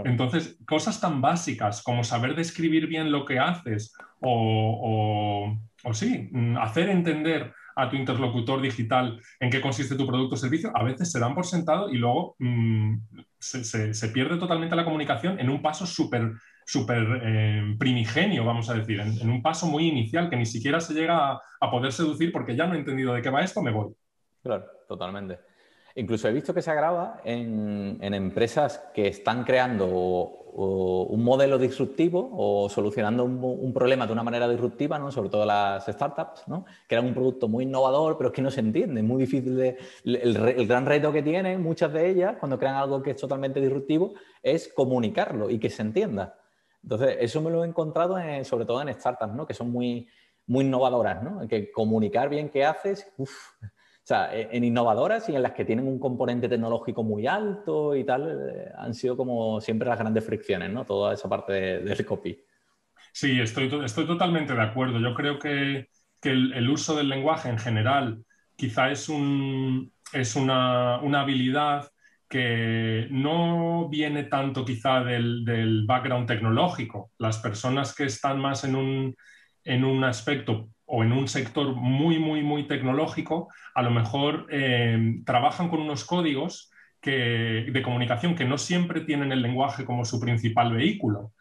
Entonces, 0.05 0.59
cosas 0.67 1.01
tan 1.01 1.21
básicas 1.21 1.83
como 1.83 2.05
saber 2.05 2.35
describir 2.35 2.87
bien 2.87 3.13
lo 3.13 3.25
que 3.25 3.39
haces 3.39 3.95
o, 4.21 5.57
o, 5.85 5.95
sí, 5.95 6.29
mm, 6.33 6.57
hacer 6.59 6.89
entender 6.89 7.53
a 7.77 7.91
tu 7.91 7.97
interlocutor 7.97 8.61
digital 8.61 9.21
en 9.39 9.51
qué 9.51 9.61
consiste 9.61 9.97
tu 9.97 10.07
producto 10.07 10.35
o 10.35 10.39
servicio, 10.39 10.73
a 10.75 10.83
veces 10.83 11.13
se 11.13 11.21
dan 11.21 11.35
por 11.35 11.45
sentado 11.45 11.91
y 11.91 11.99
luego 11.99 12.35
mm, 12.39 12.97
se, 13.39 14.09
pierde 14.09 14.39
totalmente 14.39 14.75
la 14.75 14.85
comunicación 14.85 15.39
en 15.39 15.51
un 15.51 15.63
paso 15.63 15.87
súper 15.87 16.33
super, 16.69 17.21
eh, 17.23 17.77
primigenio, 17.79 18.45
vamos 18.45 18.69
a 18.71 18.75
decir, 18.75 18.99
en, 18.99 19.31
un 19.31 19.41
paso 19.41 19.69
muy 19.69 19.87
inicial 19.87 20.29
que 20.29 20.37
ni 20.37 20.47
siquiera 20.47 20.81
se 20.81 20.95
llega 20.95 21.31
a, 21.31 21.41
a 21.61 21.71
poder 21.71 21.93
seducir 21.93 22.33
porque 22.33 22.57
ya 22.57 22.67
no 22.67 22.75
he 22.75 22.79
entendido 22.79 23.15
de 23.15 23.23
qué 23.23 23.31
va 23.31 23.43
esto, 23.43 23.63
me 23.63 23.71
voy. 23.71 23.95
Claro, 24.43 24.65
totalmente. 24.89 25.39
Incluso 25.99 26.29
he 26.29 26.33
visto 26.33 26.53
que 26.53 26.61
se 26.61 26.71
agrava 26.71 27.23
en, 27.25 27.99
empresas 28.03 28.91
que 28.93 29.09
están 29.09 29.45
creando 29.45 29.87
un 29.87 31.25
modelo 31.25 31.57
disruptivo 31.57 32.31
o 32.35 32.69
solucionando 32.69 33.25
un, 33.25 33.73
problema 33.73 34.07
de 34.07 34.13
una 34.13 34.23
manera 34.23 34.47
disruptiva, 34.47 34.99
¿no? 34.99 35.11
sobre 35.11 35.31
todo 35.31 35.47
las 35.47 35.87
startups, 35.87 36.49
¿no? 36.49 36.67
crean 36.87 37.07
un 37.07 37.15
producto 37.15 37.49
muy 37.49 37.65
innovador, 37.65 38.19
pero 38.19 38.29
es 38.29 38.35
que 38.35 38.43
no 38.43 38.51
se 38.51 38.61
entiende, 38.61 39.01
es 39.01 39.07
muy 39.07 39.23
difícil 39.23 39.57
de... 39.57 39.79
El, 40.05 40.67
gran 40.67 40.85
reto 40.85 41.11
que 41.13 41.23
tienen 41.23 41.63
muchas 41.63 41.91
de 41.95 42.11
ellas 42.11 42.37
cuando 42.39 42.59
crean 42.59 42.75
algo 42.75 43.03
que 43.03 43.13
es 43.13 43.17
totalmente 43.17 43.59
disruptivo 43.59 44.13
es 44.43 44.69
comunicarlo 44.69 45.49
y 45.49 45.59
que 45.59 45.71
se 45.71 45.81
entienda. 45.81 46.39
Entonces, 46.83 47.17
eso 47.21 47.41
me 47.41 47.51
lo 47.51 47.65
he 47.65 47.69
encontrado 47.69 48.19
sobre 48.45 48.67
todo 48.67 48.83
en 48.83 48.93
startups, 48.93 49.33
¿no? 49.33 49.47
que 49.47 49.55
son 49.55 49.71
muy, 49.71 50.09
muy 50.47 50.67
innovadoras, 50.67 51.23
¿no? 51.23 51.49
que 51.49 51.73
comunicar 51.73 52.29
bien 52.29 52.51
qué 52.51 52.67
haces, 52.67 53.11
uf, 53.17 53.33
sea, 54.07 54.33
e, 54.33 54.49
en 54.53 54.63
innovadoras 54.63 55.29
y 55.29 55.35
en 55.35 55.43
las 55.43 55.53
que 55.53 55.65
tienen 55.65 55.89
un 55.89 55.99
componente 55.99 56.49
tecnológico 56.49 57.03
muy 57.03 57.27
alto 57.27 57.97
y 57.97 58.05
tal, 58.05 58.51
eh, 58.55 58.71
han 58.79 58.95
sido 58.95 59.17
como 59.17 59.61
siempre 59.61 59.89
las 59.89 59.99
grandes 59.99 60.25
fricciones, 60.25 60.71
¿no? 60.71 60.85
Toda 60.85 61.15
esa 61.15 61.29
parte 61.29 61.53
del 61.53 62.07
copy. 62.07 62.39
Sí, 63.13 63.41
estoy, 63.41 63.69
estoy 63.85 64.07
totalmente 64.07 64.55
de 64.55 64.63
acuerdo. 64.63 65.01
Yo 65.01 65.13
creo 65.15 65.39
que, 65.39 65.89
el, 66.23 66.69
uso 66.69 66.97
del 66.97 67.09
lenguaje 67.09 67.49
en 67.49 67.59
general 67.59 68.25
quizá 68.57 68.91
es, 68.91 69.09
un, 69.09 69.93
es 70.13 70.35
una, 70.35 70.97
habilidad 70.97 71.89
que 72.29 73.07
no 73.11 73.89
viene 73.89 74.25
tanto 74.25 74.65
quizá 74.65 75.05
del, 75.05 75.45
del, 75.45 75.85
background 75.87 76.27
tecnológico. 76.27 77.11
Las 77.19 77.39
personas 77.39 77.95
que 77.95 78.05
están 78.05 78.41
más 78.41 78.65
en 78.65 78.75
un, 78.75 79.17
en 79.65 79.85
un 79.85 80.05
aspecto 80.05 80.69
o 80.87 81.03
en 81.03 81.13
un 81.13 81.29
sector 81.29 81.75
muy, 81.75 82.19
muy, 82.19 82.43
muy 82.43 82.67
tecnológico, 82.67 83.49
a 83.75 83.83
lo 83.83 83.91
mejor 83.91 84.47
eh, 84.51 85.21
trabajan 85.25 85.69
con 85.69 85.81
unos 85.81 86.05
códigos 86.05 86.71
de 87.07 87.83
comunicación 87.85 88.35
que 88.35 88.45
no 88.45 88.59
siempre 88.59 89.01
tienen 89.03 89.33
el 89.33 89.43
lenguaje 89.43 89.85
como 89.85 90.05
su 90.05 90.21
principal 90.21 90.73
vehículo. 90.73 91.33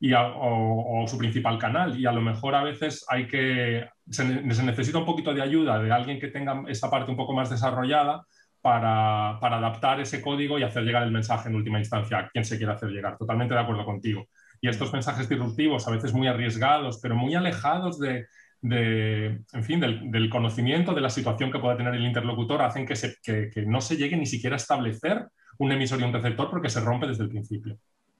y 0.00 0.12
o, 0.12 1.04
su 1.08 1.16
principal 1.16 1.58
canal. 1.58 1.98
Y 1.98 2.04
a 2.04 2.12
lo 2.12 2.20
mejor 2.20 2.54
a 2.54 2.62
veces 2.62 3.06
hay 3.08 3.26
que, 3.26 3.88
se, 4.10 4.24
necesita 4.24 4.98
un 4.98 5.06
poquito 5.06 5.32
de 5.32 5.40
ayuda 5.40 5.78
de 5.78 5.90
alguien 5.92 6.20
que 6.20 6.28
tenga 6.28 6.62
esa 6.68 6.90
parte 6.90 7.10
un 7.10 7.16
poco 7.16 7.32
más 7.32 7.48
desarrollada 7.48 8.26
para, 8.60 9.38
para, 9.40 9.56
adaptar 9.58 10.00
ese 10.00 10.20
código 10.20 10.58
y 10.58 10.62
hacer 10.62 10.82
llegar 10.84 11.04
el 11.04 11.10
mensaje 11.10 11.48
en 11.48 11.54
última 11.54 11.78
instancia 11.78 12.18
a 12.18 12.28
quien 12.28 12.44
se 12.44 12.58
quiera 12.58 12.74
hacer 12.74 12.90
llegar. 12.90 13.16
Totalmente 13.16 13.54
de 13.54 13.60
acuerdo 13.60 13.84
contigo. 13.86 14.26
Y 14.60 14.68
estos 14.68 14.92
mensajes 14.92 15.28
disruptivos, 15.28 15.88
a 15.88 15.90
veces 15.90 16.12
muy 16.12 16.26
arriesgados, 16.26 16.98
pero 17.02 17.14
muy 17.14 17.34
alejados 17.34 17.98
de, 17.98 18.26
de, 18.64 19.42
en 19.52 19.62
fin, 19.62 19.78
del, 19.78 20.30
conocimiento 20.30 20.94
de 20.94 21.02
la 21.02 21.10
situación 21.10 21.52
que 21.52 21.58
pueda 21.58 21.76
tener 21.76 21.94
el 21.94 22.06
interlocutor 22.06 22.62
hacen 22.62 22.86
que, 22.86 22.96
se, 22.96 23.16
que, 23.22 23.62
no 23.66 23.82
se 23.82 23.98
llegue 23.98 24.16
ni 24.16 24.24
siquiera 24.24 24.56
a 24.56 24.56
establecer 24.56 25.26
un 25.58 25.70
emisor 25.70 26.00
y 26.00 26.04
un 26.04 26.14
receptor 26.14 26.48
porque 26.48 26.70
se 26.70 26.80
rompe 26.80 27.06
desde 27.06 27.24
el 27.24 27.28
principio. 27.28 27.76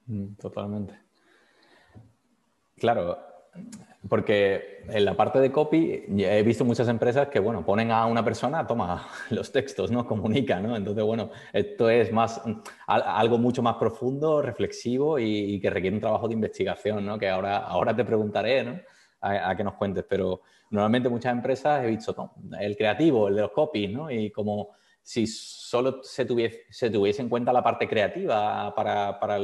Mm, 0.06 0.34
totalmente. 0.34 0.98
Claro, 2.76 3.18
porque 4.06 4.82
en 4.86 5.06
la 5.06 5.16
parte 5.16 5.38
de 5.38 5.50
copy 5.50 6.04
he 6.18 6.42
visto 6.42 6.62
muchas 6.66 6.88
empresas 6.88 7.28
que, 7.28 7.38
bueno, 7.38 7.64
ponen 7.64 7.90
a 7.90 8.04
una 8.04 8.22
persona, 8.22 8.66
toma 8.66 9.08
los 9.30 9.50
textos, 9.50 9.90
¿no? 9.90 10.06
Comunica, 10.06 10.60
¿no? 10.60 10.76
Entonces, 10.76 11.04
bueno, 11.04 11.30
esto 11.54 11.88
es 11.88 12.12
más, 12.12 12.42
algo 12.86 13.38
mucho 13.38 13.62
más 13.62 13.76
profundo, 13.76 14.42
reflexivo 14.42 15.18
y, 15.18 15.54
y, 15.54 15.58
que 15.58 15.70
requiere 15.70 15.96
un 15.96 16.02
trabajo 16.02 16.28
de 16.28 16.34
investigación, 16.34 17.06
¿no? 17.06 17.18
Que 17.18 17.30
ahora, 17.30 17.56
ahora 17.60 17.96
te 17.96 18.04
preguntaré, 18.04 18.62
¿no? 18.62 18.78
A, 19.24 19.56
que 19.56 19.64
nos 19.64 19.74
cuentes, 19.74 20.04
pero 20.08 20.42
normalmente 20.70 21.08
muchas 21.08 21.32
empresas 21.32 21.82
he 21.82 21.88
visto 21.88 22.32
el 22.60 22.76
creativo, 22.76 23.28
el 23.28 23.36
de 23.36 23.42
los 23.42 23.52
copies, 23.52 23.90
¿no? 23.90 24.10
Y 24.10 24.30
como 24.30 24.70
si 25.02 25.26
solo 25.26 26.02
se 26.02 26.24
tuviese, 26.24 26.62
se 26.70 26.90
tuviese 26.90 27.22
en 27.22 27.28
cuenta 27.28 27.52
la 27.52 27.62
parte 27.62 27.88
creativa 27.88 28.74
para, 28.74 29.18
para, 29.18 29.38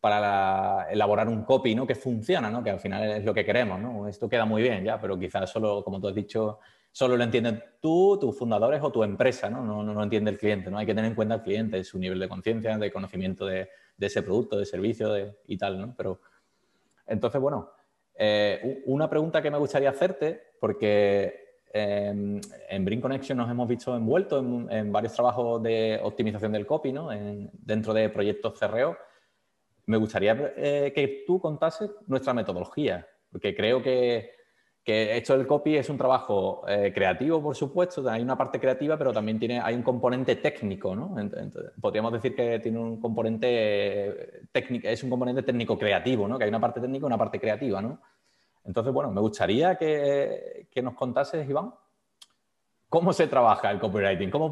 para 0.00 0.90
elaborar 0.90 1.28
un 1.28 1.44
copy, 1.44 1.74
¿no? 1.74 1.86
Que 1.86 1.94
funciona, 1.94 2.50
¿no? 2.50 2.62
Que 2.62 2.70
al 2.70 2.80
final 2.80 3.02
es 3.04 3.24
lo 3.24 3.34
que 3.34 3.44
queremos, 3.44 3.80
¿no? 3.80 4.08
Esto 4.08 4.28
queda 4.28 4.44
muy 4.44 4.62
bien 4.62 4.84
ya, 4.84 5.00
pero 5.00 5.18
quizás 5.18 5.50
solo, 5.50 5.84
como 5.84 6.00
tú 6.00 6.08
has 6.08 6.14
dicho, 6.14 6.58
solo 6.90 7.16
lo 7.16 7.24
entienden 7.24 7.62
tú, 7.80 8.18
tus 8.20 8.36
fundadores 8.36 8.82
o 8.82 8.90
tu 8.90 9.02
empresa, 9.02 9.48
¿no? 9.50 9.64
No, 9.64 9.82
no, 9.82 10.02
entiende 10.02 10.30
el 10.30 10.38
cliente, 10.38 10.70
¿no? 10.70 10.78
Hay 10.78 10.86
que 10.86 10.94
tener 10.94 11.10
en 11.10 11.16
cuenta 11.16 11.34
al 11.34 11.42
cliente, 11.42 11.82
su 11.84 11.98
nivel 11.98 12.18
de 12.18 12.28
conciencia, 12.28 12.78
de 12.78 12.92
conocimiento 12.92 13.46
de, 13.46 13.68
de, 13.96 14.06
ese 14.06 14.22
producto, 14.22 14.58
de 14.58 14.66
servicio 14.66 15.12
de, 15.12 15.36
y 15.46 15.56
tal, 15.56 15.80
¿no? 15.80 15.94
Pero 15.96 16.20
entonces, 17.06 17.40
bueno, 17.40 17.70
eh, 18.16 18.82
una 18.86 19.08
pregunta 19.08 19.42
que 19.42 19.50
me 19.50 19.58
gustaría 19.58 19.90
hacerte, 19.90 20.54
porque 20.60 21.58
em, 21.72 22.40
en 22.68 22.84
Bring 22.84 23.00
Connection 23.00 23.36
nos 23.36 23.50
hemos 23.50 23.68
visto 23.68 23.96
envueltos 23.96 24.44
en, 24.70 24.92
varios 24.92 25.14
trabajos 25.14 25.62
de 25.62 25.98
optimización 26.02 26.52
del 26.52 26.66
copy, 26.66 26.92
¿no? 26.92 27.08
dentro 27.52 27.92
de 27.92 28.08
proyectos 28.10 28.58
CRO. 28.58 28.96
Me 29.86 29.96
gustaría 29.96 30.54
eh, 30.56 30.92
que 30.94 31.24
tú 31.26 31.40
contases 31.40 31.90
nuestra 32.06 32.32
metodología, 32.32 33.06
porque 33.30 33.54
creo 33.54 33.82
que, 33.82 34.30
que 34.84 35.16
esto 35.16 35.36
del 35.36 35.46
copy 35.46 35.76
es 35.76 35.88
un 35.88 35.96
trabajo 35.96 36.62
eh, 36.68 36.92
creativo, 36.94 37.42
por 37.42 37.56
supuesto, 37.56 38.06
hay 38.08 38.20
una 38.20 38.36
parte 38.36 38.60
creativa, 38.60 38.98
pero 38.98 39.14
también 39.14 39.38
tiene, 39.38 39.58
hay 39.58 39.74
un 39.74 39.82
componente 39.82 40.36
técnico, 40.36 40.94
¿no? 40.94 41.16
podríamos 41.80 42.12
decir 42.12 42.36
que 42.36 42.58
tiene 42.58 42.78
un 42.78 43.00
componente 43.00 44.42
técnico, 44.52 44.86
es 44.86 45.02
un 45.02 45.08
componente 45.08 45.42
técnico 45.42 45.78
creativo, 45.78 46.28
¿no? 46.28 46.36
Que 46.36 46.44
hay 46.44 46.50
una 46.50 46.60
parte 46.60 46.82
técnica 46.82 47.04
y 47.04 47.06
una 47.06 47.16
parte 47.16 47.40
creativa, 47.40 47.80
¿no? 47.80 47.98
Entonces, 48.64 48.92
bueno, 48.92 49.10
me 49.10 49.22
gustaría 49.22 49.76
que, 49.76 50.68
nos 50.82 50.94
contases, 50.94 51.48
Iván, 51.48 51.72
cómo 52.90 53.14
se 53.14 53.26
trabaja 53.26 53.70
el 53.70 53.78
copywriting, 53.78 54.30
cómo, 54.30 54.50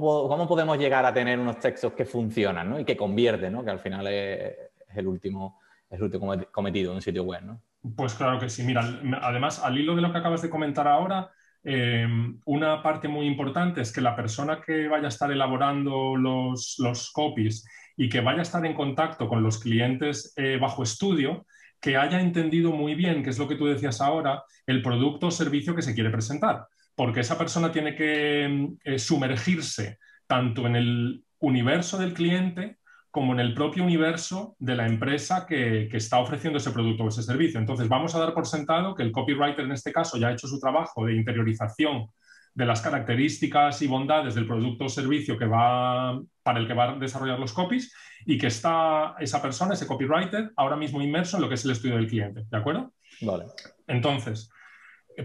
podemos 0.49 0.79
llegar 0.79 1.05
a 1.05 1.12
tener 1.12 1.39
unos 1.39 1.59
textos 1.59 1.93
que 1.93 2.07
funcionan, 2.07 2.71
¿no? 2.71 2.81
Y 2.81 2.87
que 2.87 2.97
convierten, 2.97 3.53
¿no? 3.53 3.62
Que 3.62 3.71
al 3.71 3.81
final 3.81 4.07
es, 4.07 4.57
el 4.95 5.07
último, 5.07 5.61
es 5.91 5.99
el 5.99 6.05
último 6.05 6.35
cometido 6.51 6.93
en 6.93 6.97
un 6.97 7.03
sitio 7.03 7.23
web, 7.23 7.43
¿no? 7.43 7.61
Pues 7.97 8.15
claro 8.15 8.39
que 8.39 8.49
sí. 8.49 8.62
Mira, 8.62 9.01
además, 9.23 9.61
al 9.62 9.79
hilo 9.79 9.97
de 9.97 10.03
lo 10.03 10.12
que 10.12 10.19
acabas 10.19 10.43
de 10.43 10.51
comentar 10.51 10.87
ahora, 10.87 11.31
eh, 11.65 12.07
una 12.45 12.83
parte 12.83 13.09
muy 13.09 13.27
importante 13.27 13.81
es 13.81 13.93
que 13.93 14.01
la 14.01 14.15
persona 14.15 14.61
que 14.65 14.89
vaya 14.89 15.07
a 15.07 15.09
estar 15.09 15.31
elaborando 15.31 16.17
los, 16.17 16.77
los 16.79 17.11
copies 17.12 17.67
y 17.97 18.09
que 18.09 18.21
vaya 18.21 18.41
a 18.41 18.43
estar 18.43 18.65
en 18.67 18.75
contacto 18.75 19.29
con 19.29 19.43
los 19.43 19.59
clientes 19.59 20.33
eh, 20.37 20.59
bajo 20.61 20.83
estudio, 20.83 21.47
que 21.81 21.97
haya 21.97 22.21
entendido 22.21 22.71
muy 22.71 22.95
bien, 22.95 23.23
que 23.25 23.31
es 23.31 23.39
lo 23.39 23.49
que 23.49 23.57
tú 23.57 23.67
decías 23.67 24.01
ahora, 24.01 24.45
el 24.67 24.81
producto 24.83 25.27
o 25.27 25.31
servicio 25.33 25.75
que 25.75 25.83
se 25.83 25.95
quiere 25.95 26.11
presentar. 26.11 26.67
Porque 26.95 27.21
esa 27.21 27.37
persona 27.37 27.73
tiene 27.73 27.97
que 27.97 28.69
eh, 28.85 28.99
sumergirse 28.99 29.99
tanto 30.29 30.67
en 30.67 30.77
el 30.77 31.25
universo 31.41 31.99
del 31.99 32.15
cliente 32.15 32.79
como 33.12 33.35
en 33.35 33.40
el 33.40 33.52
propio 33.52 33.85
universo 33.85 34.57
de 34.59 34.75
la 34.75 34.87
empresa 34.87 35.47
que, 35.47 35.87
está 35.92 36.19
ofreciendo 36.19 36.59
ese 36.59 36.71
producto 36.71 37.04
o 37.04 37.09
ese 37.09 37.23
servicio. 37.23 37.61
Entonces, 37.61 37.87
vamos 37.87 38.14
a 38.14 38.19
dar 38.19 38.33
por 38.33 38.47
sentado 38.47 38.95
que 38.95 39.02
el 39.02 39.12
copywriter 39.12 39.66
en 39.66 39.73
este 39.73 39.92
caso 39.92 40.16
ya 40.16 40.28
ha 40.28 40.33
hecho 40.33 40.49
su 40.49 40.59
trabajo 40.59 41.04
de 41.04 41.14
interiorización 41.14 42.07
de 42.54 42.64
las 42.64 42.81
características 42.81 43.83
y 43.83 43.87
bondades 43.87 44.35
del 44.35 44.47
producto 44.47 44.87
o 44.87 44.88
servicio 44.88 45.37
que 45.37 45.45
va, 45.45 46.19
para 46.42 46.59
el 46.59 46.66
que 46.66 46.73
va 46.73 46.90
a 46.90 46.99
desarrollar 46.99 47.38
los 47.38 47.52
copies 47.52 47.95
y 48.25 48.38
que 48.38 48.47
está 48.47 49.14
esa 49.21 49.42
persona, 49.42 49.75
ese 49.75 49.87
copywriter, 49.87 50.50
ahora 50.57 50.76
mismo 50.76 51.02
inmerso 51.02 51.37
en 51.37 51.42
lo 51.42 51.49
que 51.50 51.57
es 51.57 51.64
el 51.66 51.73
estudio 51.73 51.97
del 51.97 52.09
cliente. 52.09 52.45
¿De 52.50 52.57
acuerdo? 52.57 52.95
Vale. 53.21 53.45
Entonces, 53.88 54.49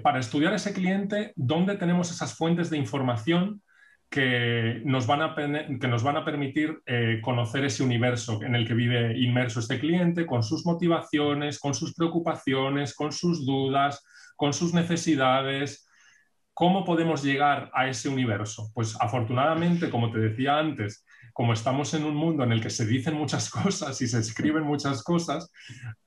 para 0.03 0.19
estudiar 0.19 0.53
ese 0.53 0.73
cliente, 0.73 1.31
¿dónde 1.37 1.77
tenemos 1.77 2.11
esas 2.11 2.35
fuentes 2.35 2.69
de 2.69 2.77
información 2.77 3.61
que 4.09 4.81
nos 4.85 5.05
van 5.05 5.21
a, 5.21 5.35
que 5.35 5.87
nos 5.87 6.03
van 6.03 6.17
a 6.17 6.25
permitir 6.25 6.81
eh, 6.85 7.19
conocer 7.21 7.65
ese 7.65 7.83
universo 7.83 8.41
en 8.41 8.55
el 8.55 8.65
que 8.65 8.73
vive 8.73 9.17
inmerso 9.17 9.59
este 9.59 9.79
cliente, 9.79 10.25
con 10.25 10.43
sus 10.43 10.65
motivaciones, 10.65 11.59
con 11.59 11.73
sus 11.73 11.93
preocupaciones, 11.93 12.95
con 12.95 13.11
sus 13.11 13.45
dudas, 13.45 14.05
con 14.35 14.53
sus 14.53 14.73
necesidades. 14.73 15.89
¿Cómo 16.53 16.85
podemos 16.85 17.21
llegar 17.21 17.69
a 17.73 17.87
ese 17.87 18.07
universo? 18.07 18.71
Pues 18.73 18.95
afortunadamente, 18.99 19.89
como 19.89 20.09
te 20.09 20.19
decía 20.19 20.57
antes, 20.57 21.05
como 21.33 21.53
estamos 21.53 21.93
en 21.93 22.05
un 22.05 22.15
mundo 22.15 22.43
en 22.43 22.53
el 22.53 22.61
que 22.61 22.69
se 22.69 22.85
dicen 22.85 23.13
muchas 23.13 23.49
cosas 23.51 24.01
y 24.01 24.07
se 24.07 24.19
escriben 24.19 24.63
muchas 24.63 25.03
cosas, 25.03 25.51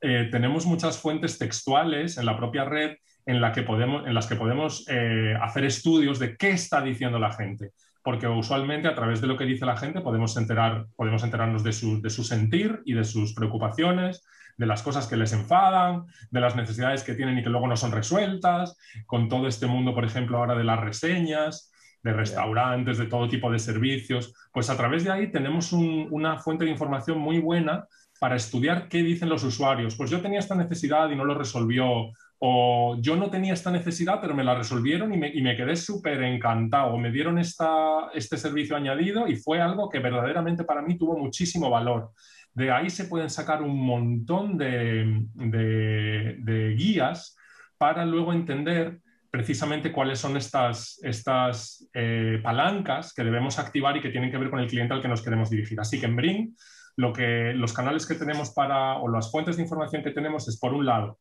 eh, 0.00 0.28
tenemos 0.30 0.64
muchas 0.64 0.98
fuentes 0.98 1.38
textuales 1.38 2.16
en 2.16 2.24
la 2.24 2.36
propia 2.36 2.64
red 2.64 2.96
en, 3.26 3.42
la 3.42 3.52
que 3.52 3.62
podemos, 3.62 4.06
en 4.06 4.14
las 4.14 4.26
que 4.26 4.36
podemos 4.36 4.86
eh, 4.88 5.36
hacer 5.40 5.66
estudios 5.66 6.18
de 6.18 6.36
qué 6.38 6.52
está 6.52 6.80
diciendo 6.80 7.18
la 7.18 7.32
gente 7.32 7.72
porque 8.02 8.26
usualmente 8.26 8.88
a 8.88 8.94
través 8.94 9.20
de 9.20 9.26
lo 9.26 9.36
que 9.36 9.44
dice 9.44 9.66
la 9.66 9.76
gente 9.76 10.00
podemos, 10.00 10.36
enterar, 10.36 10.86
podemos 10.96 11.22
enterarnos 11.22 11.62
de 11.62 11.72
su, 11.72 12.00
de 12.00 12.10
su 12.10 12.24
sentir 12.24 12.80
y 12.84 12.94
de 12.94 13.04
sus 13.04 13.34
preocupaciones, 13.34 14.24
de 14.56 14.66
las 14.66 14.82
cosas 14.82 15.06
que 15.06 15.16
les 15.16 15.32
enfadan, 15.32 16.04
de 16.30 16.40
las 16.40 16.56
necesidades 16.56 17.02
que 17.02 17.14
tienen 17.14 17.38
y 17.38 17.42
que 17.42 17.50
luego 17.50 17.66
no 17.66 17.76
son 17.76 17.92
resueltas, 17.92 18.76
con 19.06 19.28
todo 19.28 19.46
este 19.48 19.66
mundo, 19.66 19.94
por 19.94 20.04
ejemplo, 20.04 20.38
ahora 20.38 20.54
de 20.54 20.64
las 20.64 20.80
reseñas, 20.80 21.72
de 22.02 22.12
restaurantes, 22.12 22.98
de 22.98 23.06
todo 23.06 23.28
tipo 23.28 23.50
de 23.50 23.58
servicios, 23.58 24.34
pues 24.52 24.70
a 24.70 24.76
través 24.76 25.04
de 25.04 25.10
ahí 25.10 25.30
tenemos 25.30 25.72
una 25.72 26.38
fuente 26.38 26.64
de 26.64 26.70
información 26.70 27.18
muy 27.18 27.38
buena 27.38 27.86
para 28.18 28.36
estudiar 28.36 28.88
qué 28.88 29.02
dicen 29.02 29.28
los 29.28 29.44
usuarios. 29.44 29.96
Pues 29.96 30.10
yo 30.10 30.20
tenía 30.20 30.38
esta 30.38 30.54
necesidad 30.54 31.10
y 31.10 31.16
no 31.16 31.24
lo 31.24 31.34
resolvió 31.34 32.10
o 32.42 32.96
yo 33.00 33.16
no 33.16 33.28
tenía 33.28 33.52
esta 33.52 33.70
necesidad, 33.70 34.18
pero 34.18 34.34
me 34.34 34.42
la 34.42 34.54
resolvieron 34.54 35.12
y 35.12 35.18
me, 35.18 35.56
quedé 35.56 35.76
súper 35.76 36.22
encantado. 36.22 36.96
Me 36.96 37.12
dieron 37.12 37.38
esta, 37.38 38.08
este 38.14 38.38
servicio 38.38 38.76
añadido 38.76 39.28
y 39.28 39.36
fue 39.36 39.60
algo 39.60 39.90
que 39.90 39.98
verdaderamente 39.98 40.64
para 40.64 40.80
mí 40.80 40.96
tuvo 40.96 41.18
muchísimo 41.18 41.68
valor. 41.68 42.12
De 42.54 42.70
ahí 42.70 42.88
se 42.88 43.04
pueden 43.04 43.28
sacar 43.28 43.60
un 43.62 43.78
montón 43.78 44.56
de, 44.56 45.26
de, 45.34 46.74
guías 46.78 47.36
para 47.76 48.06
luego 48.06 48.32
entender 48.32 49.00
precisamente 49.30 49.92
cuáles 49.92 50.18
son 50.18 50.38
estas, 50.38 50.98
estas 51.02 51.90
eh, 51.92 52.40
palancas 52.42 53.12
que 53.12 53.22
debemos 53.22 53.58
activar 53.58 53.98
y 53.98 54.00
que 54.00 54.08
tienen 54.08 54.30
que 54.30 54.38
ver 54.38 54.48
con 54.48 54.60
el 54.60 54.66
cliente 54.66 54.94
al 54.94 55.02
que 55.02 55.08
nos 55.08 55.22
queremos 55.22 55.50
dirigir. 55.50 55.78
Así 55.78 56.00
que 56.00 56.06
en 56.06 56.16
Bring, 56.16 56.56
lo 56.96 57.12
que, 57.12 57.52
los 57.52 57.74
canales 57.74 58.06
que 58.06 58.14
tenemos 58.14 58.50
para, 58.54 58.96
o 58.96 59.08
las 59.08 59.30
fuentes 59.30 59.58
de 59.58 59.62
información 59.62 60.02
que 60.02 60.10
tenemos 60.10 60.48
es, 60.48 60.58
por 60.58 60.72
un 60.72 60.86
lado, 60.86 61.18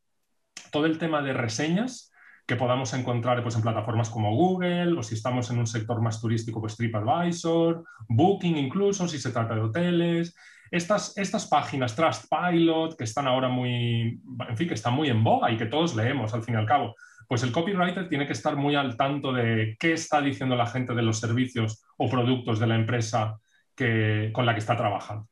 todo 0.72 0.86
el 0.86 0.98
tema 0.98 1.22
de 1.22 1.34
reseñas 1.34 2.10
que 2.50 2.56
podamos 2.56 2.96
encontrar 2.96 3.44
pues, 3.44 3.56
en 3.56 3.62
plataformas 3.62 4.10
como 4.10 4.36
Google 4.36 4.98
o 4.98 5.04
si 5.04 5.14
estamos 5.14 5.52
en 5.52 5.60
un 5.60 5.68
sector 5.68 6.02
más 6.02 6.20
turístico, 6.20 6.60
pues 6.60 6.76
TripAdvisor, 6.76 7.84
Booking 8.08 8.58
incluso, 8.58 9.08
si 9.08 9.20
se 9.20 9.30
trata 9.30 9.54
de 9.54 9.62
hoteles. 9.62 10.36
Estas, 10.72 11.16
estas 11.16 11.46
páginas, 11.48 11.96
Trustpilot, 11.96 12.98
que 12.98 13.04
están 13.04 13.28
ahora 13.28 13.50
muy, 13.50 14.20
en 14.50 14.58
fin, 14.58 14.68
que 14.68 14.74
están 14.74 14.94
muy 14.94 15.10
en 15.10 15.24
boga 15.24 15.52
y 15.52 15.58
que 15.58 15.68
todos 15.68 15.96
leemos 15.96 16.34
al 16.34 16.42
fin 16.42 16.56
y 16.56 16.58
al 16.58 16.66
cabo, 16.66 16.96
pues 17.28 17.44
el 17.44 17.52
copywriter 17.52 18.10
tiene 18.10 18.26
que 18.26 18.34
estar 18.34 18.56
muy 18.56 18.76
al 18.76 18.98
tanto 18.98 19.32
de 19.32 19.78
qué 19.80 19.94
está 19.94 20.20
diciendo 20.20 20.56
la 20.56 20.66
gente 20.66 20.96
de 20.96 21.04
los 21.04 21.20
servicios 21.20 21.86
o 21.98 22.10
productos 22.10 22.60
de 22.60 22.66
la 22.66 22.76
empresa 22.76 23.38
que, 23.76 24.32
con 24.34 24.48
la 24.48 24.54
que 24.54 24.60
está 24.60 24.76
trabajando. 24.76 25.28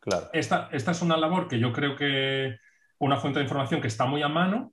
Claro. 0.00 0.28
Esta, 0.34 0.68
esta 0.70 0.90
es 0.90 1.00
una 1.00 1.16
labor 1.16 1.48
que 1.48 1.58
yo 1.58 1.72
creo 1.72 1.96
que, 1.96 2.58
una 3.02 3.16
fuente 3.16 3.40
de 3.40 3.44
información 3.44 3.80
que 3.80 3.88
está 3.88 4.06
muy 4.06 4.22
a 4.22 4.28
mano 4.28 4.72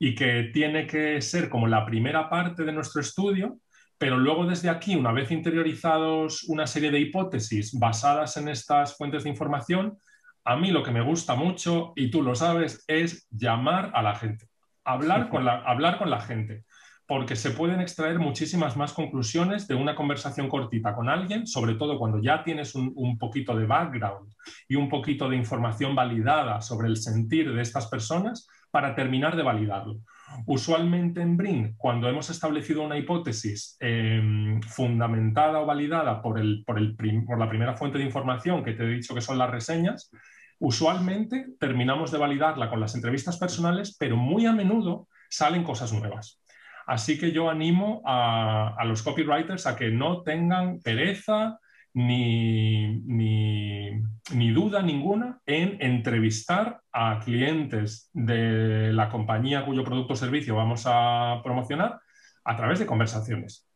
y 0.00 0.14
que 0.16 0.50
tiene 0.52 0.86
que 0.86 1.20
ser 1.22 1.48
como 1.48 1.68
la 1.68 1.86
primera 1.86 2.28
parte 2.28 2.64
de 2.64 2.72
nuestro 2.72 3.00
estudio, 3.00 3.60
pero 3.98 4.18
luego 4.18 4.46
desde 4.46 4.68
aquí, 4.68 4.96
una 4.96 5.12
vez 5.12 5.30
interiorizados 5.30 6.42
una 6.48 6.66
serie 6.66 6.90
de 6.90 6.98
hipótesis 6.98 7.78
basadas 7.78 8.36
en 8.36 8.48
estas 8.48 8.96
fuentes 8.96 9.24
de 9.24 9.30
información, 9.30 9.98
A 10.44 10.56
mí 10.56 10.70
lo 10.70 10.82
que 10.82 10.92
me 10.92 11.02
gusta 11.02 11.34
mucho, 11.34 11.92
y 11.94 12.10
tú 12.10 12.22
lo 12.22 12.34
sabes, 12.34 12.82
es 12.86 13.28
llamar 13.30 13.90
a 13.92 14.00
la 14.02 14.14
gente, 14.14 14.46
hablar 14.82 15.28
con 15.28 15.44
la, 15.44 15.56
hablar 15.62 15.98
con 15.98 16.08
la 16.08 16.20
gente, 16.20 16.64
porque 17.08 17.36
se 17.36 17.52
pueden 17.52 17.80
extraer 17.80 18.18
muchísimas 18.18 18.76
más 18.76 18.92
conclusiones 18.92 19.66
de 19.66 19.74
una 19.74 19.94
conversación 19.94 20.46
cortita 20.46 20.94
con 20.94 21.08
alguien, 21.08 21.46
sobre 21.46 21.74
todo 21.74 21.98
cuando 21.98 22.20
ya 22.20 22.44
tienes 22.44 22.74
un, 22.74 23.16
poquito 23.16 23.56
de 23.56 23.64
background 23.64 24.30
y 24.68 24.74
un 24.74 24.90
poquito 24.90 25.26
de 25.26 25.36
información 25.36 25.94
validada 25.94 26.60
sobre 26.60 26.86
el 26.86 26.98
sentir 26.98 27.50
de 27.54 27.62
estas 27.62 27.86
personas 27.86 28.46
para 28.70 28.94
terminar 28.94 29.36
de 29.36 29.42
validarlo. 29.42 30.00
Usualmente 30.44 31.22
en 31.22 31.38
BRIN, 31.38 31.76
cuando 31.78 32.10
hemos 32.10 32.28
establecido 32.28 32.82
una 32.82 32.98
hipótesis 32.98 33.78
em, 33.80 34.60
fundamentada 34.60 35.60
o 35.60 35.64
validada 35.64 36.20
por, 36.20 36.38
el, 36.38 36.62
por, 36.66 36.76
el 36.76 36.94
por 37.26 37.38
la 37.38 37.48
primera 37.48 37.74
fuente 37.74 37.96
de 37.96 38.04
información 38.04 38.62
que 38.62 38.74
te 38.74 38.84
he 38.84 38.88
dicho 38.88 39.14
que 39.14 39.22
son 39.22 39.38
las 39.38 39.50
reseñas, 39.50 40.10
usualmente 40.58 41.46
terminamos 41.58 42.12
de 42.12 42.18
validarla 42.18 42.68
con 42.68 42.80
las 42.80 42.94
entrevistas 42.94 43.38
personales, 43.38 43.96
pero 43.98 44.18
muy 44.18 44.44
a 44.44 44.52
menudo 44.52 45.08
salen 45.30 45.64
cosas 45.64 45.90
nuevas. 45.94 46.42
Así 46.88 47.18
que 47.18 47.32
yo 47.32 47.50
animo 47.50 48.00
a, 48.06 48.82
los 48.86 49.02
copywriters 49.02 49.66
a 49.66 49.76
que 49.76 49.90
no 49.90 50.22
tengan 50.22 50.80
pereza, 50.80 51.58
ni, 51.92 53.02
ni, 53.02 54.50
duda 54.54 54.80
ninguna 54.80 55.38
en 55.44 55.76
entrevistar 55.82 56.80
a 56.90 57.20
clientes 57.22 58.08
de 58.14 58.94
la 58.94 59.10
compañía 59.10 59.66
cuyo 59.66 59.84
producto 59.84 60.14
o 60.14 60.16
servicio 60.16 60.56
vamos 60.56 60.84
a 60.86 61.42
promocionar 61.44 62.00
a 62.42 62.56
través 62.56 62.78
de 62.78 62.86
conversaciones. 62.86 63.67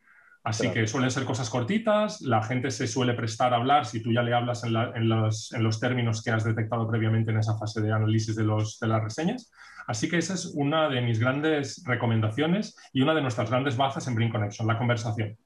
Así 0.45 0.71
que 0.73 0.89
suelen 0.89 1.11
ser 1.11 1.25
cosas 1.25 1.49
cortitas, 1.49 2.21
la 2.21 2.43
gente 2.43 2.73
se 2.73 2.89
suele 2.89 3.15
prestar 3.15 3.55
a 3.55 3.59
hablar 3.59 3.87
si 3.87 4.03
tú 4.03 4.13
ya 4.13 4.23
le 4.23 4.35
hablas 4.35 4.65
en, 4.65 4.73
los, 5.09 5.53
en, 5.53 5.63
los, 5.63 5.79
términos 5.79 6.21
que 6.21 6.33
has 6.33 6.43
detectado 6.43 6.89
previamente 6.89 7.31
en 7.31 7.39
esa 7.39 7.57
fase 7.57 7.81
de 7.81 7.93
análisis 7.93 8.35
de, 8.35 8.43
los, 8.43 8.81
de 8.81 8.89
las 8.89 9.05
reseñas. 9.05 9.53
Así 9.87 10.09
que 10.09 10.19
esa 10.19 10.35
es 10.35 10.47
una 10.47 10.89
de 10.89 11.01
mis 11.01 11.21
grandes 11.21 11.85
recomendaciones 11.87 12.77
y 12.93 13.03
una 13.03 13.15
de 13.15 13.23
nuestras 13.23 13.51
grandes 13.51 13.77
bazas 13.77 14.09
en 14.09 14.17
Bring 14.17 14.31
Connection, 14.33 14.67
la 14.67 14.79
conversación. 14.79 15.39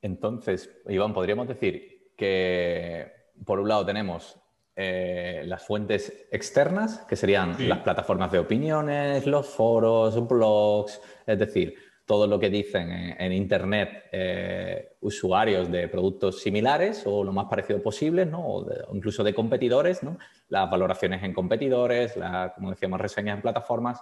Entonces, 0.00 0.70
Iván, 0.88 1.12
podríamos 1.12 1.48
decir 1.48 2.12
que 2.16 3.12
por 3.44 3.60
un 3.60 3.68
lado 3.68 3.84
tenemos 3.84 4.40
eh, 4.78 5.42
las 5.46 5.64
fuentes 5.66 6.26
externas, 6.30 7.04
que 7.08 7.16
serían 7.16 7.56
las 7.68 7.78
plataformas 7.80 8.30
de 8.30 8.38
opiniones, 8.38 9.26
los 9.26 9.46
foros, 9.46 10.26
blogs, 10.28 11.00
es 11.26 11.38
decir, 11.38 11.74
todo 12.06 12.28
lo 12.28 12.38
que 12.38 12.48
dicen 12.48 12.90
en, 13.18 13.32
Internet 13.32 14.04
eh, 14.12 14.96
usuarios 15.00 15.70
de 15.70 15.88
productos 15.88 16.40
similares 16.40 17.02
o 17.04 17.24
lo 17.24 17.32
más 17.32 17.46
parecido 17.46 17.82
posible, 17.82 18.24
¿no? 18.24 18.46
o, 18.46 18.66
incluso 18.94 19.24
de 19.24 19.34
competidores, 19.34 20.04
¿no? 20.04 20.16
las 20.48 20.70
valoraciones 20.70 21.22
en 21.24 21.34
competidores, 21.34 22.16
la, 22.16 22.52
como 22.54 22.70
decíamos, 22.70 23.00
reseñas 23.00 23.36
en 23.36 23.42
plataformas. 23.42 24.00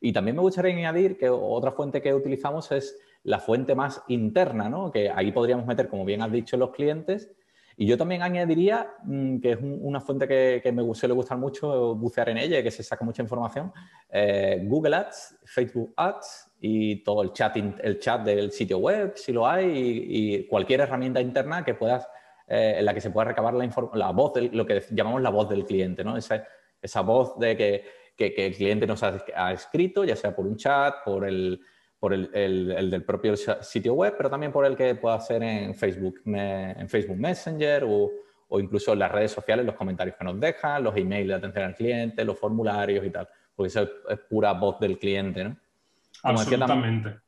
Y 0.00 0.12
también 0.12 0.36
me 0.36 0.42
gustaría 0.42 0.72
añadir 0.72 1.18
que 1.18 1.28
otra 1.28 1.72
fuente 1.72 2.00
que 2.00 2.14
utilizamos 2.14 2.70
es 2.70 2.96
la 3.24 3.40
fuente 3.40 3.74
más 3.74 4.02
interna, 4.06 4.68
¿no? 4.68 4.92
que 4.92 5.10
ahí 5.10 5.32
podríamos 5.32 5.66
meter, 5.66 5.88
como 5.88 6.04
bien 6.04 6.22
has 6.22 6.30
dicho, 6.30 6.56
los 6.56 6.70
clientes. 6.70 7.28
Y 7.82 7.86
yo 7.86 7.98
también 7.98 8.22
añadiría 8.22 8.94
mm, 9.02 9.40
que 9.40 9.50
es 9.50 9.58
una 9.60 10.00
fuente 10.00 10.28
que, 10.28 10.70
me 10.70 10.94
suele 10.94 11.14
gustar 11.14 11.36
mucho 11.36 11.96
bucear 11.96 12.28
en 12.28 12.38
ella, 12.38 12.62
que 12.62 12.70
se 12.70 12.84
saca 12.84 13.04
mucha 13.04 13.24
información, 13.24 13.72
eh, 14.08 14.62
Google 14.62 14.94
Ads, 14.94 15.40
Facebook 15.44 15.92
Ads 15.96 16.52
y 16.60 17.02
todo 17.02 17.22
el 17.24 17.32
chat, 17.32 17.56
el 17.56 17.98
chat 17.98 18.22
del 18.22 18.52
sitio 18.52 18.78
web, 18.78 19.14
si 19.16 19.32
lo 19.32 19.48
hay, 19.48 19.66
y, 19.74 20.46
cualquier 20.46 20.82
herramienta 20.82 21.20
interna 21.20 21.64
que 21.64 21.74
puedas, 21.74 22.06
eh, 22.46 22.76
en 22.78 22.84
la 22.84 22.94
que 22.94 23.00
se 23.00 23.10
pueda 23.10 23.30
recabar 23.30 23.52
la, 23.52 23.68
la 23.94 24.12
voz, 24.12 24.34
de, 24.34 24.42
lo 24.42 24.64
que 24.64 24.80
llamamos 24.92 25.20
la 25.20 25.30
voz 25.30 25.48
del 25.48 25.64
cliente, 25.64 26.04
¿no? 26.04 26.16
esa, 26.16 26.46
esa 26.80 27.00
voz 27.00 27.36
de 27.40 27.56
que, 27.56 27.84
que, 28.16 28.32
que 28.32 28.46
el 28.46 28.54
cliente 28.54 28.86
nos 28.86 29.02
ha 29.02 29.52
escrito, 29.52 30.04
ya 30.04 30.14
sea 30.14 30.36
por 30.36 30.46
un 30.46 30.56
chat, 30.56 31.02
por 31.04 31.26
el 31.26 31.60
por 32.02 32.12
el, 32.12 32.30
del 32.32 33.04
propio 33.04 33.36
sitio 33.36 33.94
web, 33.94 34.14
pero 34.16 34.28
también 34.28 34.50
por 34.50 34.66
el 34.66 34.76
que 34.76 34.96
pueda 34.96 35.14
hacer 35.14 35.40
en 35.40 35.72
Facebook, 35.72 36.20
en 36.24 36.88
Facebook 36.88 37.16
Messenger 37.16 37.84
o, 37.86 38.10
incluso 38.58 38.94
en 38.94 38.98
las 38.98 39.12
redes 39.12 39.30
sociales, 39.30 39.64
los 39.64 39.76
comentarios 39.76 40.16
que 40.16 40.24
nos 40.24 40.40
dejan, 40.40 40.82
los 40.82 40.96
emails 40.96 41.28
de 41.28 41.34
atención 41.34 41.64
al 41.64 41.76
cliente, 41.76 42.24
los 42.24 42.36
formularios 42.36 43.06
y 43.06 43.10
tal, 43.10 43.28
porque 43.54 43.68
eso 43.68 43.88
es, 44.08 44.18
pura 44.28 44.52
voz 44.52 44.80
del 44.80 44.98
cliente, 44.98 45.44
¿no? 45.44 45.56
Como 46.20 46.40
Absolutamente. 46.40 47.08
Decía 47.08 47.22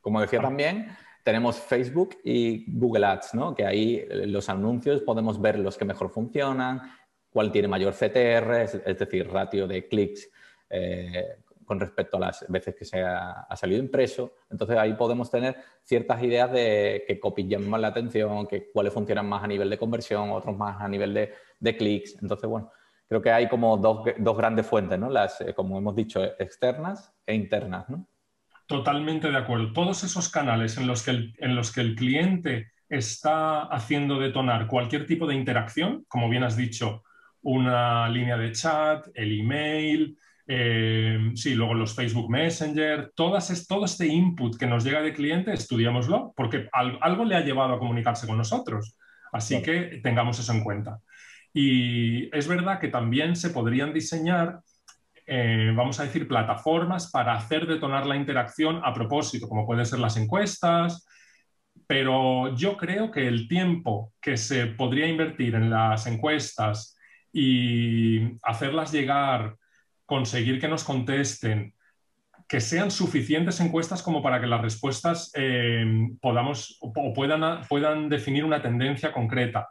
como 0.00 0.20
decía 0.22 0.40
también, 0.40 0.88
tenemos 1.22 1.58
Facebook 1.60 2.16
y 2.24 2.64
Google 2.78 3.04
Ads, 3.04 3.34
¿no? 3.34 3.54
Que 3.54 3.66
ahí 3.66 4.06
los 4.24 4.48
anuncios 4.48 5.02
podemos 5.02 5.38
ver 5.38 5.58
los 5.58 5.76
que 5.76 5.84
mejor 5.84 6.08
funcionan, 6.08 6.80
cuál 7.28 7.52
tiene 7.52 7.68
mayor 7.68 7.92
CTR, 7.92 8.62
es, 8.86 8.98
decir, 8.98 9.28
ratio 9.30 9.66
de 9.66 9.86
clics 9.86 10.30
eh, 10.70 11.40
con 11.64 11.80
respecto 11.80 12.16
a 12.16 12.20
las 12.20 12.44
veces 12.48 12.74
que 12.74 12.84
se 12.84 13.02
ha, 13.02 13.46
salido 13.56 13.80
impreso. 13.80 14.34
Entonces 14.50 14.76
ahí 14.76 14.94
podemos 14.94 15.30
tener 15.30 15.56
ciertas 15.82 16.22
ideas 16.22 16.52
de 16.52 17.04
qué 17.06 17.18
copies 17.18 17.60
más 17.60 17.80
la 17.80 17.88
atención, 17.88 18.46
que 18.46 18.70
cuáles 18.72 18.92
funcionan 18.92 19.28
más 19.28 19.42
a 19.42 19.46
nivel 19.46 19.70
de 19.70 19.78
conversión, 19.78 20.30
otros 20.30 20.56
más 20.56 20.80
a 20.80 20.88
nivel 20.88 21.14
de, 21.14 21.76
clics. 21.76 22.16
Entonces, 22.20 22.48
bueno, 22.48 22.70
creo 23.08 23.22
que 23.22 23.30
hay 23.30 23.48
como 23.48 23.76
dos, 23.76 24.04
dos 24.18 24.36
grandes 24.36 24.66
fuentes, 24.66 24.98
¿no? 24.98 25.10
Las, 25.10 25.40
eh, 25.40 25.54
como 25.54 25.78
hemos 25.78 25.94
dicho, 25.96 26.22
externas 26.38 27.12
e 27.26 27.34
internas, 27.34 27.88
¿no? 27.88 28.06
Totalmente 28.66 29.30
de 29.30 29.36
acuerdo. 29.36 29.72
Todos 29.72 30.04
esos 30.04 30.28
canales 30.30 30.78
en 30.78 30.86
los 30.86 31.02
que 31.02 31.32
en 31.38 31.54
los 31.54 31.70
que 31.70 31.82
el 31.82 31.94
cliente 31.94 32.72
está 32.88 33.62
haciendo 33.62 34.18
detonar 34.18 34.66
cualquier 34.66 35.06
tipo 35.06 35.26
de 35.26 35.34
interacción, 35.34 36.04
como 36.08 36.28
bien 36.28 36.44
has 36.44 36.56
dicho, 36.56 37.02
una 37.42 38.08
línea 38.08 38.36
de 38.36 38.52
chat, 38.52 39.06
el 39.14 39.40
email, 39.40 40.18
eh, 40.46 41.32
sí, 41.34 41.54
luego 41.54 41.74
los 41.74 41.94
Facebook 41.94 42.30
Messenger, 42.30 43.12
todas 43.14 43.66
todo 43.66 43.86
este 43.86 44.06
input 44.06 44.56
que 44.56 44.66
nos 44.66 44.84
llega 44.84 45.00
de 45.00 45.14
cliente, 45.14 45.52
estudiémoslo, 45.52 46.32
porque 46.36 46.68
algo 46.72 47.24
le 47.24 47.36
ha 47.36 47.40
llevado 47.40 47.74
a 47.74 47.78
comunicarse 47.78 48.26
con 48.26 48.36
nosotros. 48.36 48.96
Así 49.32 49.60
que 49.62 50.00
tengamos 50.02 50.38
eso 50.38 50.52
en 50.52 50.62
cuenta. 50.62 50.98
Y 51.52 52.36
es 52.36 52.46
verdad 52.46 52.78
que 52.78 52.88
también 52.88 53.36
se 53.36 53.50
podrían 53.50 53.94
diseñar, 53.94 54.60
eh, 55.26 55.72
vamos 55.74 55.98
a 55.98 56.04
decir, 56.04 56.28
plataformas 56.28 57.10
para 57.10 57.34
hacer 57.34 57.66
detonar 57.66 58.06
la 58.06 58.16
interacción 58.16 58.80
a 58.84 58.92
propósito, 58.92 59.48
como 59.48 59.66
pueden 59.66 59.86
ser 59.86 59.98
las 59.98 60.16
encuestas, 60.16 61.06
pero 61.86 62.54
yo 62.54 62.76
creo 62.76 63.10
que 63.10 63.26
el 63.26 63.48
tiempo 63.48 64.12
que 64.20 64.36
se 64.36 64.66
podría 64.66 65.06
invertir 65.06 65.54
en 65.54 65.70
las 65.70 66.06
encuestas 66.06 66.98
y 67.32 68.38
hacerlas 68.42 68.92
llegar 68.92 69.56
conseguir 70.06 70.60
que 70.60 70.68
nos 70.68 70.84
contesten, 70.84 71.74
que 72.48 72.60
sean 72.60 72.90
suficientes 72.90 73.60
encuestas 73.60 74.02
como 74.02 74.22
para 74.22 74.40
que 74.40 74.46
las 74.46 74.60
respuestas 74.60 75.32
eh, 75.34 75.84
podamos 76.20 76.78
o 76.80 77.12
puedan, 77.14 77.62
puedan 77.68 78.08
definir 78.08 78.44
una 78.44 78.60
tendencia 78.60 79.12
concreta. 79.12 79.68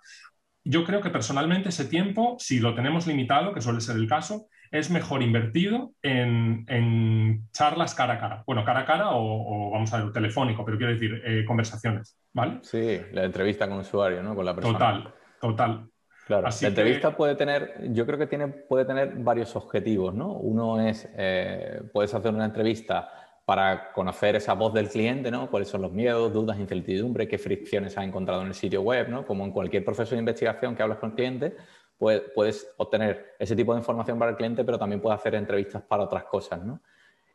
Yo 0.66 0.86
creo 0.86 1.02
que 1.02 1.10
personalmente 1.10 1.70
ese 1.70 1.86
tiempo, 1.86 2.38
si 2.40 2.60
lo 2.60 2.74
tenemos 2.74 3.06
limitado, 3.06 3.54
que 3.54 3.62
suele 3.62 3.82
ser 3.82 3.98
el 3.98 4.08
caso, 4.08 4.48
es 4.72 4.90
mejor 4.90 5.22
invertido 5.22 5.92
en, 6.02 7.46
charlas 7.52 7.94
cara 7.94 8.14
a 8.14 8.20
cara. 8.20 8.44
Bueno, 8.48 8.64
cara 8.66 8.80
a 8.80 8.86
cara 8.86 9.10
o, 9.12 9.72
vamos 9.72 9.94
a 9.94 10.04
ver, 10.04 10.12
telefónico, 10.12 10.66
pero 10.66 10.78
quiero 10.78 10.94
decir, 10.94 11.22
eh, 11.26 11.46
conversaciones, 11.46 12.18
¿vale? 12.34 12.60
Sí, 12.64 13.00
la 13.12 13.26
entrevista 13.26 13.68
con 13.68 13.76
el 13.76 13.82
usuario, 13.82 14.24
¿no? 14.24 14.34
Con 14.34 14.46
la 14.46 14.56
persona. 14.56 14.80
Total, 14.80 15.14
total. 15.40 15.90
Claro, 16.26 16.48
la 16.62 16.68
entrevista 16.68 17.16
puede 17.16 17.36
tener, 17.36 17.92
yo 17.92 18.06
creo 18.06 18.18
que 18.18 18.28
tiene, 18.28 18.48
puede 18.48 18.86
tener 18.86 19.14
varios 19.16 19.56
objetivos, 19.56 20.14
¿no? 20.14 20.32
Uno 20.32 20.80
es, 20.80 21.10
eh, 21.18 21.82
puedes 21.92 22.14
hacer 22.14 22.34
una 22.34 22.46
entrevista 22.46 23.12
para 23.46 23.92
conocer 23.92 24.38
esa 24.38 24.54
voz 24.54 24.74
del 24.74 24.88
cliente, 24.88 25.30
¿no? 25.30 25.50
Cuáles 25.50 25.68
son 25.68 25.82
los 25.82 25.92
miedos, 25.92 26.32
dudas, 26.32 26.58
incertidumbre, 26.58 27.28
qué 27.28 27.38
fricciones 27.38 27.98
ha 27.98 28.04
encontrado 28.06 28.42
en 28.42 28.48
el 28.48 28.54
sitio 28.54 28.82
web, 28.82 29.10
¿no? 29.10 29.26
Como 29.26 29.44
en 29.44 29.52
cualquier 29.52 29.84
proceso 29.84 30.16
de 30.16 30.20
investigación 30.20 30.76
que 30.76 30.84
hablas 30.84 31.00
con 31.00 31.10
el 31.10 31.16
cliente, 31.16 31.56
pues, 31.98 32.22
puedes 32.34 32.74
obtener 32.78 33.36
ese 33.38 33.56
tipo 33.56 33.74
de 33.74 33.80
información 33.80 34.18
para 34.18 34.32
el 34.32 34.38
cliente, 34.38 34.64
pero 34.64 34.80
también 34.80 35.02
puedes 35.02 35.20
hacer 35.20 35.36
entrevistas 35.36 35.82
para 35.82 36.04
otras 36.04 36.24
cosas, 36.24 36.64
¿no? 36.64 36.82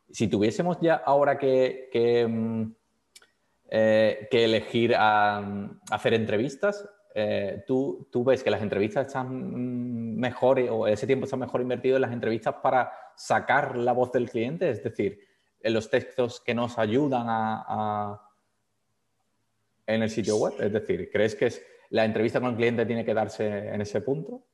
Si 0.09 0.27
tuviésemos 0.27 0.79
ya 0.81 0.95
ahora 0.95 1.37
que, 1.37 1.89
que, 1.91 2.27
mm, 2.27 2.73
eh, 3.69 4.27
elegir 4.31 4.95
a 4.95 5.69
hacer 5.91 6.15
entrevistas, 6.15 6.89
eh, 7.15 7.63
¿tú, 7.65 8.07
¿tú, 8.11 8.23
ves 8.23 8.43
que 8.43 8.51
las 8.51 8.61
entrevistas 8.61 9.07
están 9.07 10.15
mejor 10.15 10.59
o 10.69 10.87
ese 10.87 11.07
tiempo 11.07 11.25
está 11.25 11.37
mejor 11.37 11.61
invertido 11.61 11.95
en 11.95 12.03
las 12.03 12.11
entrevistas 12.11 12.55
para 12.61 12.91
sacar 13.15 13.77
la 13.77 13.93
voz 13.93 14.11
del 14.11 14.29
cliente? 14.29 14.69
Es 14.69 14.83
decir, 14.83 15.19
en 15.61 15.73
los 15.73 15.89
textos 15.89 16.41
que 16.41 16.53
nos 16.53 16.77
ayudan 16.77 17.25
a, 17.27 18.21
en 19.87 20.03
el 20.03 20.09
sitio 20.09 20.37
web. 20.37 20.53
Es 20.59 20.71
decir, 20.71 21.09
¿crees 21.11 21.35
que 21.35 21.47
es, 21.47 21.65
la 21.89 22.05
entrevista 22.05 22.39
con 22.39 22.51
el 22.51 22.55
cliente 22.55 22.85
tiene 22.85 23.03
que 23.03 23.13
darse 23.13 23.69
en 23.69 23.81
ese 23.81 24.01
punto? 24.01 24.45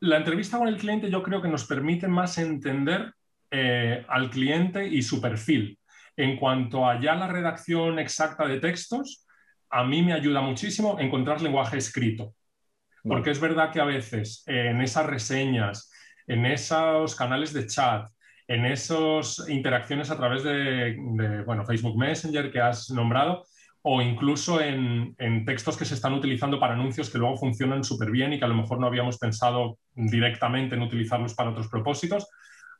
La 0.00 0.16
entrevista 0.16 0.58
con 0.58 0.66
el 0.66 0.76
cliente 0.76 1.10
yo 1.10 1.22
creo 1.22 1.40
que 1.40 1.48
nos 1.48 1.64
permite 1.64 2.08
más 2.08 2.36
entender 2.38 3.14
eh, 3.50 4.04
al 4.08 4.30
cliente 4.30 4.86
y 4.86 5.02
su 5.02 5.20
perfil. 5.20 5.78
En 6.16 6.36
cuanto 6.36 6.86
a 6.86 7.00
ya 7.00 7.14
la 7.14 7.28
redacción 7.28 7.98
exacta 7.98 8.46
de 8.46 8.58
textos, 8.58 9.26
a 9.72 9.84
mí 9.84 10.02
me 10.02 10.12
ayuda 10.12 10.42
muchísimo 10.42 11.00
encontrar 11.00 11.40
lenguaje 11.40 11.78
escrito. 11.78 12.34
Porque 13.02 13.30
es 13.30 13.40
verdad 13.40 13.72
que 13.72 13.80
a 13.80 13.84
veces 13.84 14.44
en 14.46 14.80
esas 14.80 15.06
reseñas, 15.06 15.90
en 16.26 16.46
esos 16.46 17.16
canales 17.16 17.52
de 17.52 17.66
chat, 17.66 18.08
en 18.46 18.66
esas 18.66 19.48
interacciones 19.48 20.10
a 20.10 20.16
través 20.16 20.44
de, 20.44 21.42
bueno, 21.44 21.64
Facebook 21.64 21.98
Messenger 21.98 22.52
que 22.52 22.60
has 22.60 22.90
nombrado, 22.90 23.44
o 23.80 24.00
incluso 24.00 24.60
en, 24.60 25.16
textos 25.44 25.76
que 25.76 25.84
se 25.84 25.94
están 25.94 26.12
utilizando 26.12 26.60
para 26.60 26.74
anuncios 26.74 27.10
que 27.10 27.18
luego 27.18 27.36
funcionan 27.36 27.82
súper 27.82 28.10
bien 28.10 28.32
y 28.32 28.38
que 28.38 28.44
a 28.44 28.48
lo 28.48 28.54
mejor 28.54 28.78
no 28.78 28.86
habíamos 28.86 29.18
pensado 29.18 29.78
directamente 29.94 30.76
en 30.76 30.82
utilizarlos 30.82 31.34
para 31.34 31.50
otros 31.50 31.68
propósitos, 31.68 32.28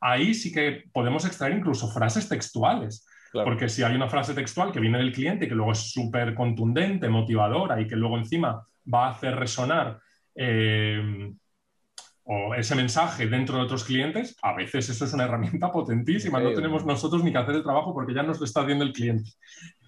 ahí 0.00 0.34
sí 0.34 0.52
que 0.52 0.84
podemos 0.92 1.24
extraer 1.24 1.56
incluso 1.56 1.90
frases 1.90 2.28
textuales. 2.28 3.06
Porque 3.32 3.68
si 3.68 3.82
hay 3.82 3.94
una 3.94 4.08
frase 4.08 4.34
textual 4.34 4.72
que 4.72 4.80
viene 4.80 4.98
del 4.98 5.12
cliente 5.12 5.46
y 5.46 5.48
que 5.48 5.54
luego 5.54 5.72
es 5.72 5.90
súper 5.90 6.34
contundente, 6.34 7.08
motivadora 7.08 7.80
y 7.80 7.86
que 7.86 7.96
luego 7.96 8.18
encima 8.18 8.66
va 8.92 9.06
a 9.06 9.10
hacer 9.10 9.36
resonar 9.36 9.98
eh, 10.34 11.32
o 12.24 12.54
ese 12.54 12.74
mensaje 12.74 13.26
dentro 13.26 13.56
de 13.56 13.64
otros 13.64 13.84
clientes, 13.84 14.36
a 14.42 14.54
veces 14.54 14.88
eso 14.88 15.04
es 15.04 15.12
una 15.12 15.24
herramienta 15.24 15.72
potentísima. 15.72 16.40
no 16.40 16.52
tenemos 16.52 16.84
nosotros 16.86 17.24
ni 17.24 17.32
que 17.32 17.38
hacer 17.38 17.56
el 17.56 17.62
trabajo 17.62 17.92
porque 17.92 18.14
ya 18.14 18.22
nos 18.22 18.38
lo 18.38 18.44
está 18.44 18.62
haciendo 18.62 18.84
el 18.84 18.92
cliente. 18.92 19.30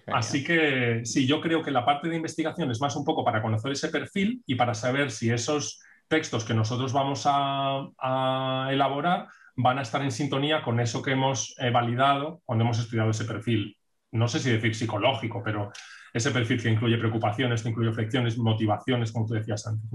Así 0.07 0.43
que 0.43 1.01
sí, 1.03 1.25
yo 1.25 1.41
creo 1.41 1.63
que 1.63 1.71
la 1.71 1.85
parte 1.85 2.09
de 2.09 2.15
investigación 2.15 2.69
es 2.69 2.79
más 2.81 2.95
un 2.95 3.05
poco 3.05 3.23
para 3.23 3.41
conocer 3.41 3.71
ese 3.71 3.89
perfil 3.89 4.43
y 4.45 4.55
para 4.55 4.73
saber 4.73 5.11
si 5.11 5.31
esos 5.31 5.79
textos 6.07 6.43
que 6.43 6.53
nosotros 6.53 6.93
vamos 6.93 7.23
a, 7.25 8.67
elaborar 8.69 9.27
van 9.55 9.79
a 9.79 9.81
estar 9.81 10.01
en 10.01 10.11
sintonía 10.11 10.61
con 10.61 10.79
eso 10.79 11.01
que 11.01 11.11
hemos 11.11 11.55
eh, 11.59 11.69
validado 11.69 12.41
cuando 12.45 12.63
hemos 12.63 12.79
estudiado 12.79 13.11
ese 13.11 13.25
perfil. 13.25 13.77
No 14.11 14.27
sé 14.27 14.39
si 14.39 14.51
decir 14.51 14.75
psicológico, 14.75 15.41
pero 15.43 15.71
ese 16.13 16.31
perfil 16.31 16.61
que 16.61 16.69
incluye 16.69 16.97
preocupaciones, 16.97 17.63
que 17.63 17.69
incluye 17.69 17.89
afecciones, 17.89 18.37
motivaciones, 18.37 19.11
como 19.11 19.25
tú 19.25 19.33
decías 19.33 19.65
antes. 19.67 19.89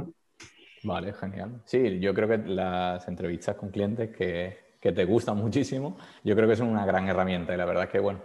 Vale, 0.82 1.12
genial. 1.12 1.62
Sí, 1.64 1.98
yo 2.00 2.14
creo 2.14 2.28
que 2.28 2.38
las 2.38 3.06
entrevistas 3.08 3.56
con 3.56 3.70
clientes 3.70 4.14
que, 4.16 4.76
que 4.80 4.92
te 4.92 5.04
gustan 5.04 5.36
muchísimo, 5.36 5.96
yo 6.24 6.34
creo 6.34 6.48
que 6.48 6.56
son 6.56 6.68
una 6.68 6.86
gran 6.86 7.06
herramienta 7.08 7.54
y 7.54 7.56
la 7.56 7.66
verdad 7.66 7.84
es 7.84 7.90
que, 7.90 7.98
bueno, 7.98 8.20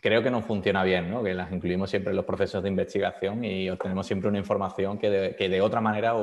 creo 0.00 0.22
que 0.22 0.30
nos 0.30 0.44
funciona 0.44 0.84
bien, 0.84 1.10
¿no? 1.10 1.22
que 1.22 1.34
las 1.34 1.50
incluimos 1.52 1.90
siempre 1.90 2.10
en 2.10 2.16
los 2.16 2.24
procesos 2.24 2.62
de 2.62 2.68
investigación 2.68 3.44
y 3.44 3.70
obtenemos 3.70 4.06
siempre 4.06 4.28
una 4.28 4.38
información 4.38 4.98
que 4.98 5.10
de, 5.10 5.36
que 5.36 5.48
de 5.48 5.60
otra 5.60 5.80
manera 5.80 6.14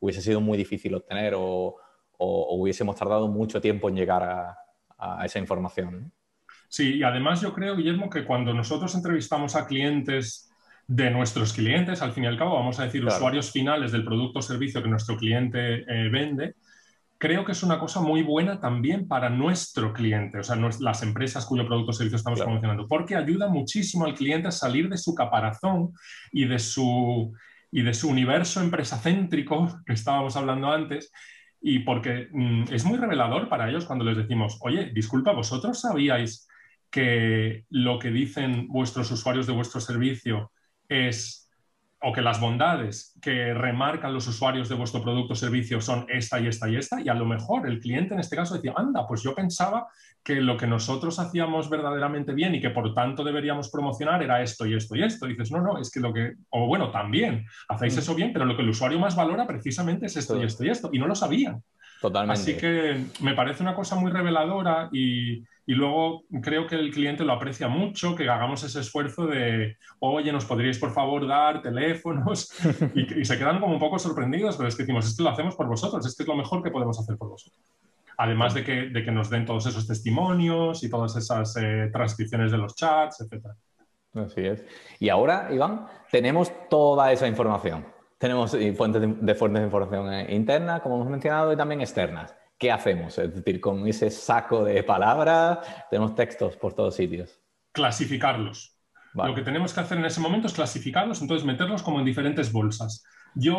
hubiese 0.00 0.20
sido 0.20 0.40
muy 0.40 0.58
difícil 0.58 0.94
obtener 0.94 1.34
o, 1.36 1.76
o, 2.18 2.56
hubiésemos 2.56 2.96
tardado 2.96 3.28
mucho 3.28 3.60
tiempo 3.60 3.88
en 3.88 3.96
llegar 3.96 4.22
a, 4.22 4.58
a 4.98 5.24
esa 5.24 5.38
información. 5.38 6.12
Sí, 6.68 6.96
y 6.96 7.02
además 7.02 7.40
yo 7.40 7.52
creo, 7.52 7.76
Guillermo, 7.76 8.08
que 8.08 8.24
cuando 8.24 8.54
nosotros 8.54 8.94
entrevistamos 8.94 9.56
a 9.56 9.66
clientes 9.66 10.52
de 10.86 11.10
nuestros 11.10 11.52
clientes, 11.52 12.02
al 12.02 12.12
fin 12.12 12.24
y 12.24 12.26
al 12.26 12.38
cabo, 12.38 12.54
vamos 12.54 12.78
a 12.80 12.84
decir, 12.84 13.04
usuarios 13.04 13.50
finales 13.50 13.92
del 13.92 14.04
producto 14.04 14.40
o 14.40 14.42
servicio 14.42 14.82
que 14.82 14.88
nuestro 14.88 15.16
cliente 15.16 15.84
eh, 15.86 16.08
vende, 16.10 16.54
creo 17.18 17.44
que 17.44 17.52
es 17.52 17.62
una 17.62 17.78
cosa 17.78 18.00
muy 18.00 18.22
buena 18.22 18.58
también 18.60 19.06
para 19.06 19.30
nuestro 19.30 19.92
cliente, 19.92 20.40
o 20.40 20.42
sea, 20.42 20.56
las 20.56 21.02
empresas 21.02 21.46
cuyo 21.46 21.66
producto 21.66 21.90
o 21.90 21.94
servicio 21.94 22.16
estamos 22.16 22.40
promocionando, 22.40 22.88
porque 22.88 23.14
ayuda 23.14 23.48
muchísimo 23.48 24.04
al 24.04 24.14
cliente 24.14 24.48
a 24.48 24.50
salir 24.50 24.88
de 24.88 24.98
su 24.98 25.14
caparazón 25.14 25.92
y 26.32 26.46
de 26.46 26.58
su, 26.58 27.32
y 27.70 27.82
de 27.82 27.94
su 27.94 28.08
universo 28.08 28.60
empresacéntrico 28.60 29.80
que 29.86 29.92
estábamos 29.92 30.36
hablando 30.36 30.72
antes, 30.72 31.12
y 31.62 31.80
porque 31.80 32.28
mm, 32.32 32.64
es 32.72 32.84
muy 32.84 32.98
revelador 32.98 33.48
para 33.48 33.68
ellos 33.68 33.84
cuando 33.84 34.04
les 34.04 34.16
decimos, 34.16 34.58
oye, 34.62 34.90
disculpa, 34.92 35.32
vosotros 35.32 35.80
sabíais 35.80 36.48
que 36.90 37.64
lo 37.70 37.98
que 37.98 38.10
dicen 38.10 38.68
vuestros 38.68 39.10
usuarios 39.10 39.46
de 39.46 39.52
vuestro 39.52 39.80
servicio 39.80 40.52
es 40.88 41.41
o 42.02 42.12
que 42.12 42.20
las 42.20 42.40
bondades 42.40 43.16
que 43.22 43.54
remarcan 43.54 44.12
los 44.12 44.26
usuarios 44.26 44.68
de 44.68 44.74
vuestro 44.74 45.02
producto 45.02 45.34
o 45.34 45.36
servicio 45.36 45.80
son 45.80 46.06
esta 46.08 46.40
y 46.40 46.48
esta 46.48 46.68
y 46.68 46.76
esta, 46.76 47.00
y 47.00 47.08
a 47.08 47.14
lo 47.14 47.24
mejor 47.24 47.66
el 47.68 47.80
cliente 47.80 48.14
en 48.14 48.20
este 48.20 48.36
caso 48.36 48.54
decía, 48.54 48.72
anda, 48.76 49.06
pues 49.06 49.22
yo 49.22 49.34
pensaba 49.34 49.86
que 50.24 50.40
lo 50.40 50.56
que 50.56 50.66
nosotros 50.66 51.18
hacíamos 51.18 51.70
verdaderamente 51.70 52.32
bien 52.32 52.54
y 52.54 52.60
que 52.60 52.70
por 52.70 52.92
tanto 52.94 53.24
deberíamos 53.24 53.70
promocionar 53.70 54.22
era 54.22 54.42
esto 54.42 54.66
y 54.66 54.74
esto 54.74 54.96
y 54.96 55.02
esto. 55.02 55.26
Y 55.26 55.30
dices, 55.30 55.50
no, 55.50 55.60
no, 55.60 55.78
es 55.78 55.90
que 55.90 56.00
lo 56.00 56.12
que, 56.12 56.34
o 56.50 56.66
bueno, 56.66 56.90
también 56.90 57.46
hacéis 57.68 57.96
mm. 57.96 57.98
eso 57.98 58.14
bien, 58.14 58.32
pero 58.32 58.44
lo 58.44 58.56
que 58.56 58.62
el 58.62 58.68
usuario 58.68 58.98
más 58.98 59.16
valora 59.16 59.46
precisamente 59.46 60.06
es 60.06 60.16
esto 60.16 60.40
y 60.40 60.44
esto 60.44 60.64
y 60.64 60.70
esto, 60.70 60.90
y 60.92 60.98
no 60.98 61.06
lo 61.06 61.14
sabían. 61.14 61.62
Totalmente. 62.00 62.40
Así 62.40 62.56
que 62.56 63.04
me 63.20 63.34
parece 63.34 63.62
una 63.62 63.74
cosa 63.74 63.94
muy 63.96 64.10
reveladora 64.10 64.88
y, 64.92 65.44
y 65.64 65.74
luego 65.74 66.24
creo 66.42 66.66
que 66.66 66.74
el 66.74 66.90
cliente 66.90 67.24
lo 67.24 67.32
aprecia 67.32 67.68
mucho, 67.68 68.16
que 68.16 68.28
hagamos 68.28 68.64
ese 68.64 68.80
esfuerzo 68.80 69.26
de, 69.26 69.76
oye, 70.00 70.32
¿nos 70.32 70.44
podríais 70.44 70.78
por 70.78 70.92
favor 70.92 71.26
dar 71.26 71.62
teléfonos? 71.62 72.52
Y, 72.94 73.24
se 73.24 73.38
quedan 73.38 73.60
como 73.60 73.74
un 73.74 73.78
poco 73.78 73.98
sorprendidos, 73.98 74.56
pero 74.56 74.68
es 74.68 74.74
que 74.74 74.82
decimos, 74.82 75.06
esto 75.06 75.22
lo 75.22 75.30
hacemos 75.30 75.54
por 75.54 75.66
vosotros, 75.66 76.04
esto 76.04 76.22
es 76.22 76.28
lo 76.28 76.34
mejor 76.34 76.62
que 76.62 76.70
podemos 76.70 76.98
hacer 76.98 77.16
por 77.16 77.28
vosotros. 77.28 77.60
Además 78.18 78.54
de 78.54 78.64
que, 78.64 78.88
de 78.88 79.04
que 79.04 79.10
nos 79.10 79.30
den 79.30 79.46
todos 79.46 79.66
esos 79.66 79.86
testimonios 79.86 80.82
y 80.82 80.90
todas 80.90 81.16
esas 81.16 81.56
eh, 81.56 81.90
transcripciones 81.92 82.52
de 82.52 82.58
los 82.58 82.74
chats, 82.74 83.20
etc. 83.20 83.46
Así 84.14 84.42
es. 84.42 84.64
Y 84.98 85.08
ahora, 85.08 85.48
Iván, 85.50 85.86
tenemos 86.10 86.52
toda 86.68 87.12
esa 87.12 87.26
información. 87.26 87.86
Tenemos 88.18 88.54
eh, 88.54 88.72
fuentes 88.74 89.02
de, 89.02 89.34
fuentes 89.34 89.60
de 89.60 89.66
información 89.66 90.12
eh, 90.12 90.34
internas, 90.34 90.80
como 90.82 90.96
hemos 90.96 91.08
mencionado, 91.08 91.52
y 91.52 91.56
también 91.56 91.80
externas. 91.80 92.34
¿Qué 92.62 92.70
hacemos? 92.70 93.18
Es 93.18 93.34
decir, 93.34 93.60
con 93.60 93.88
ese 93.88 94.08
saco 94.08 94.62
de 94.62 94.84
palabras, 94.84 95.58
tenemos 95.90 96.14
textos 96.14 96.56
por 96.56 96.72
todos 96.74 96.94
sitios. 96.94 97.42
Clasificarlos. 97.72 98.78
Lo 99.14 99.34
que 99.34 99.42
tenemos 99.42 99.74
que 99.74 99.80
hacer 99.80 99.98
en 99.98 100.04
ese 100.04 100.20
momento 100.20 100.46
es 100.46 100.52
clasificarlos, 100.52 101.20
entonces 101.20 101.44
meterlos 101.44 101.82
como 101.82 101.98
en 101.98 102.04
diferentes 102.04 102.52
bolsas. 102.52 103.04
Yo 103.34 103.58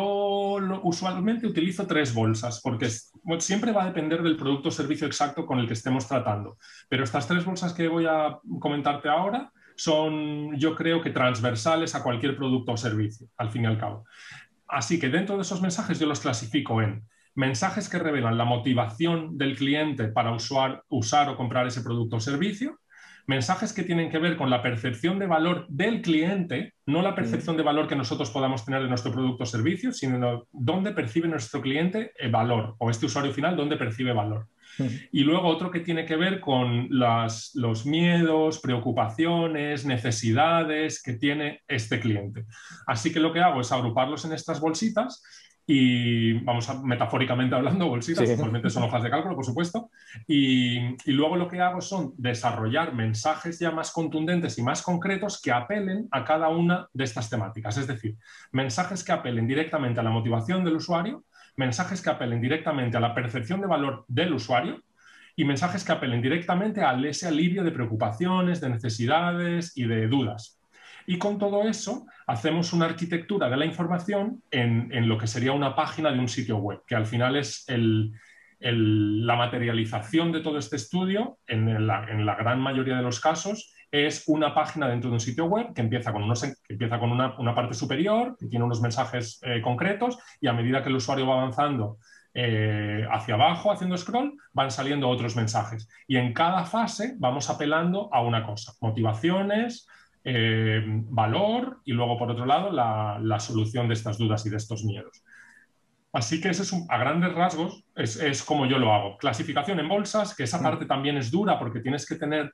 usualmente 0.84 1.46
utilizo 1.46 1.86
tres 1.86 2.14
bolsas 2.14 2.62
porque 2.62 2.88
siempre 3.40 3.72
va 3.72 3.82
a 3.82 3.86
depender 3.88 4.22
del 4.22 4.38
producto 4.38 4.70
o 4.70 4.72
servicio 4.72 5.06
exacto 5.06 5.44
con 5.44 5.58
el 5.58 5.66
que 5.66 5.74
estemos 5.74 6.08
tratando. 6.08 6.56
Pero 6.88 7.04
estas 7.04 7.28
tres 7.28 7.44
bolsas 7.44 7.74
que 7.74 7.88
voy 7.88 8.06
a 8.06 8.38
comentarte 8.58 9.10
ahora 9.10 9.52
son, 9.76 10.56
yo 10.56 10.74
creo 10.74 11.02
que 11.02 11.10
transversales 11.10 11.94
a 11.94 12.02
cualquier 12.02 12.36
producto 12.36 12.72
o 12.72 12.76
servicio, 12.78 13.28
al 13.36 13.50
fin 13.50 13.64
y 13.64 13.66
al 13.66 13.78
cabo. 13.78 14.06
Así 14.66 14.98
que 14.98 15.10
dentro 15.10 15.36
de 15.36 15.42
esos 15.42 15.60
mensajes 15.60 15.98
yo 15.98 16.06
los 16.06 16.20
clasifico 16.20 16.80
en 16.80 17.06
mensajes 17.34 17.88
que 17.88 17.98
revelan 17.98 18.38
la 18.38 18.44
motivación 18.44 19.36
del 19.36 19.56
cliente 19.56 20.08
para 20.08 20.32
usar, 20.32 20.82
usar 20.88 21.28
o 21.28 21.36
comprar 21.36 21.66
ese 21.66 21.82
producto 21.82 22.16
o 22.16 22.20
servicio, 22.20 22.78
mensajes 23.26 23.72
que 23.72 23.82
tienen 23.82 24.10
que 24.10 24.18
ver 24.18 24.36
con 24.36 24.50
la 24.50 24.62
percepción 24.62 25.18
de 25.18 25.26
valor 25.26 25.66
del 25.68 26.02
cliente, 26.02 26.74
no 26.86 27.02
la 27.02 27.14
percepción 27.14 27.56
de 27.56 27.62
valor 27.62 27.88
que 27.88 27.96
nosotros 27.96 28.30
podamos 28.30 28.64
tener 28.64 28.82
de 28.82 28.88
nuestro 28.88 29.12
producto 29.12 29.44
o 29.44 29.46
servicio, 29.46 29.92
sino 29.92 30.46
dónde 30.52 30.92
percibe 30.92 31.28
nuestro 31.28 31.60
cliente 31.60 32.12
el 32.16 32.30
valor 32.30 32.76
o 32.78 32.90
este 32.90 33.06
usuario 33.06 33.32
final 33.32 33.56
dónde 33.56 33.76
percibe 33.76 34.12
valor. 34.12 34.48
Y 35.12 35.22
luego 35.22 35.46
otro 35.46 35.70
que 35.70 35.80
tiene 35.80 36.04
que 36.04 36.16
ver 36.16 36.40
con 36.40 36.88
los 36.90 37.86
miedos, 37.86 38.58
preocupaciones, 38.58 39.86
necesidades 39.86 41.00
que 41.00 41.12
tiene 41.12 41.62
este 41.68 42.00
cliente. 42.00 42.46
Así 42.86 43.12
que 43.12 43.20
lo 43.20 43.32
que 43.32 43.40
hago 43.40 43.60
es 43.60 43.70
agruparlos 43.70 44.24
en 44.24 44.32
estas 44.32 44.60
bolsitas 44.60 45.22
y 45.66 46.34
vamos 46.40 46.68
a, 46.68 46.82
metafóricamente 46.82 47.54
hablando, 47.54 47.88
bolsitas, 47.88 48.28
sí. 48.28 48.36
son 48.36 48.82
hojas 48.82 49.02
de 49.02 49.10
cálculo, 49.10 49.34
por 49.34 49.46
supuesto, 49.46 49.90
y, 50.26 50.78
y, 50.78 51.12
luego 51.12 51.36
lo 51.36 51.48
que 51.48 51.60
hago 51.60 51.80
son 51.80 52.12
desarrollar 52.18 52.94
mensajes 52.94 53.58
ya 53.58 53.70
más 53.70 53.90
contundentes 53.90 54.58
y 54.58 54.62
más 54.62 54.82
concretos 54.82 55.40
que 55.40 55.52
apelen 55.52 56.06
a 56.10 56.24
cada 56.24 56.48
una 56.48 56.88
de 56.92 57.04
estas 57.04 57.30
temáticas, 57.30 57.78
es 57.78 57.86
decir, 57.86 58.16
mensajes 58.52 59.02
que 59.02 59.12
apelen 59.12 59.46
directamente 59.46 60.00
a 60.00 60.02
la 60.02 60.10
motivación 60.10 60.64
del 60.64 60.76
usuario, 60.76 61.24
mensajes 61.56 62.02
que 62.02 62.10
apelen 62.10 62.40
directamente 62.40 62.96
a 62.96 63.00
la 63.00 63.14
percepción 63.14 63.60
de 63.60 63.66
valor 63.66 64.04
del 64.08 64.34
usuario 64.34 64.82
y 65.36 65.44
mensajes 65.44 65.84
que 65.84 65.92
apelen 65.92 66.22
directamente 66.22 66.82
a 66.82 66.92
ese 67.00 67.26
alivio 67.26 67.64
de 67.64 67.72
preocupaciones, 67.72 68.60
de 68.60 68.70
necesidades 68.70 69.76
y 69.76 69.84
de 69.84 70.06
dudas. 70.08 70.60
Y 71.06 71.18
con 71.18 71.38
todo 71.38 71.62
eso 71.62 72.06
hacemos 72.26 72.72
una 72.72 72.86
arquitectura 72.86 73.48
de 73.48 73.56
la 73.56 73.66
información 73.66 74.42
en, 74.50 75.08
lo 75.08 75.18
que 75.18 75.26
sería 75.26 75.52
una 75.52 75.74
página 75.74 76.10
de 76.10 76.18
un 76.18 76.28
sitio 76.28 76.56
web, 76.56 76.82
que 76.86 76.94
al 76.94 77.06
final 77.06 77.36
es 77.36 77.66
la 78.60 79.36
materialización 79.36 80.32
de 80.32 80.40
todo 80.40 80.58
este 80.58 80.76
estudio, 80.76 81.38
en 81.46 81.86
la, 81.86 82.34
gran 82.36 82.60
mayoría 82.60 82.96
de 82.96 83.02
los 83.02 83.20
casos, 83.20 83.74
es 83.90 84.24
una 84.26 84.54
página 84.54 84.88
dentro 84.88 85.10
de 85.10 85.14
un 85.14 85.20
sitio 85.20 85.44
web 85.44 85.72
que 85.72 85.82
empieza 85.82 86.12
con, 86.12 86.24
unos, 86.24 86.42
empieza 86.68 86.98
con 86.98 87.12
una, 87.12 87.54
parte 87.54 87.74
superior, 87.74 88.36
que 88.38 88.46
tiene 88.46 88.64
unos 88.64 88.80
mensajes 88.80 89.40
eh, 89.42 89.60
concretos, 89.60 90.18
y 90.40 90.48
a 90.48 90.52
medida 90.52 90.82
que 90.82 90.88
el 90.88 90.96
usuario 90.96 91.26
va 91.26 91.34
avanzando 91.34 91.98
eh, 92.36 93.06
hacia 93.12 93.34
abajo, 93.34 93.70
haciendo 93.70 93.96
scroll, 93.96 94.36
van 94.52 94.72
saliendo 94.72 95.08
otros 95.08 95.36
mensajes. 95.36 95.88
Y 96.08 96.16
en 96.16 96.32
cada 96.32 96.64
fase 96.64 97.14
vamos 97.18 97.48
apelando 97.48 98.08
a 98.12 98.22
una 98.22 98.44
cosa, 98.44 98.72
motivaciones, 98.80 99.86
eh, 100.24 100.82
valor 100.86 101.80
y 101.84 101.92
luego, 101.92 102.18
por 102.18 102.30
otro 102.30 102.46
lado, 102.46 102.72
la, 102.72 103.38
solución 103.40 103.88
de 103.88 103.94
estas 103.94 104.18
dudas 104.18 104.44
y 104.46 104.50
de 104.50 104.56
estos 104.56 104.84
miedos. 104.84 105.22
Así 106.12 106.40
que 106.40 106.48
ese 106.48 106.62
es 106.62 106.72
a 106.88 106.98
grandes 106.98 107.34
rasgos, 107.34 107.84
es, 107.94 108.42
como 108.42 108.66
yo 108.66 108.78
lo 108.78 108.92
hago. 108.92 109.18
Clasificación 109.18 109.80
en 109.80 109.88
bolsas, 109.88 110.34
que 110.34 110.44
esa 110.44 110.60
mm. 110.60 110.62
parte 110.62 110.86
también 110.86 111.16
es 111.16 111.30
dura 111.30 111.58
porque 111.58 111.80
tienes 111.80 112.06
que 112.06 112.14
tener 112.14 112.52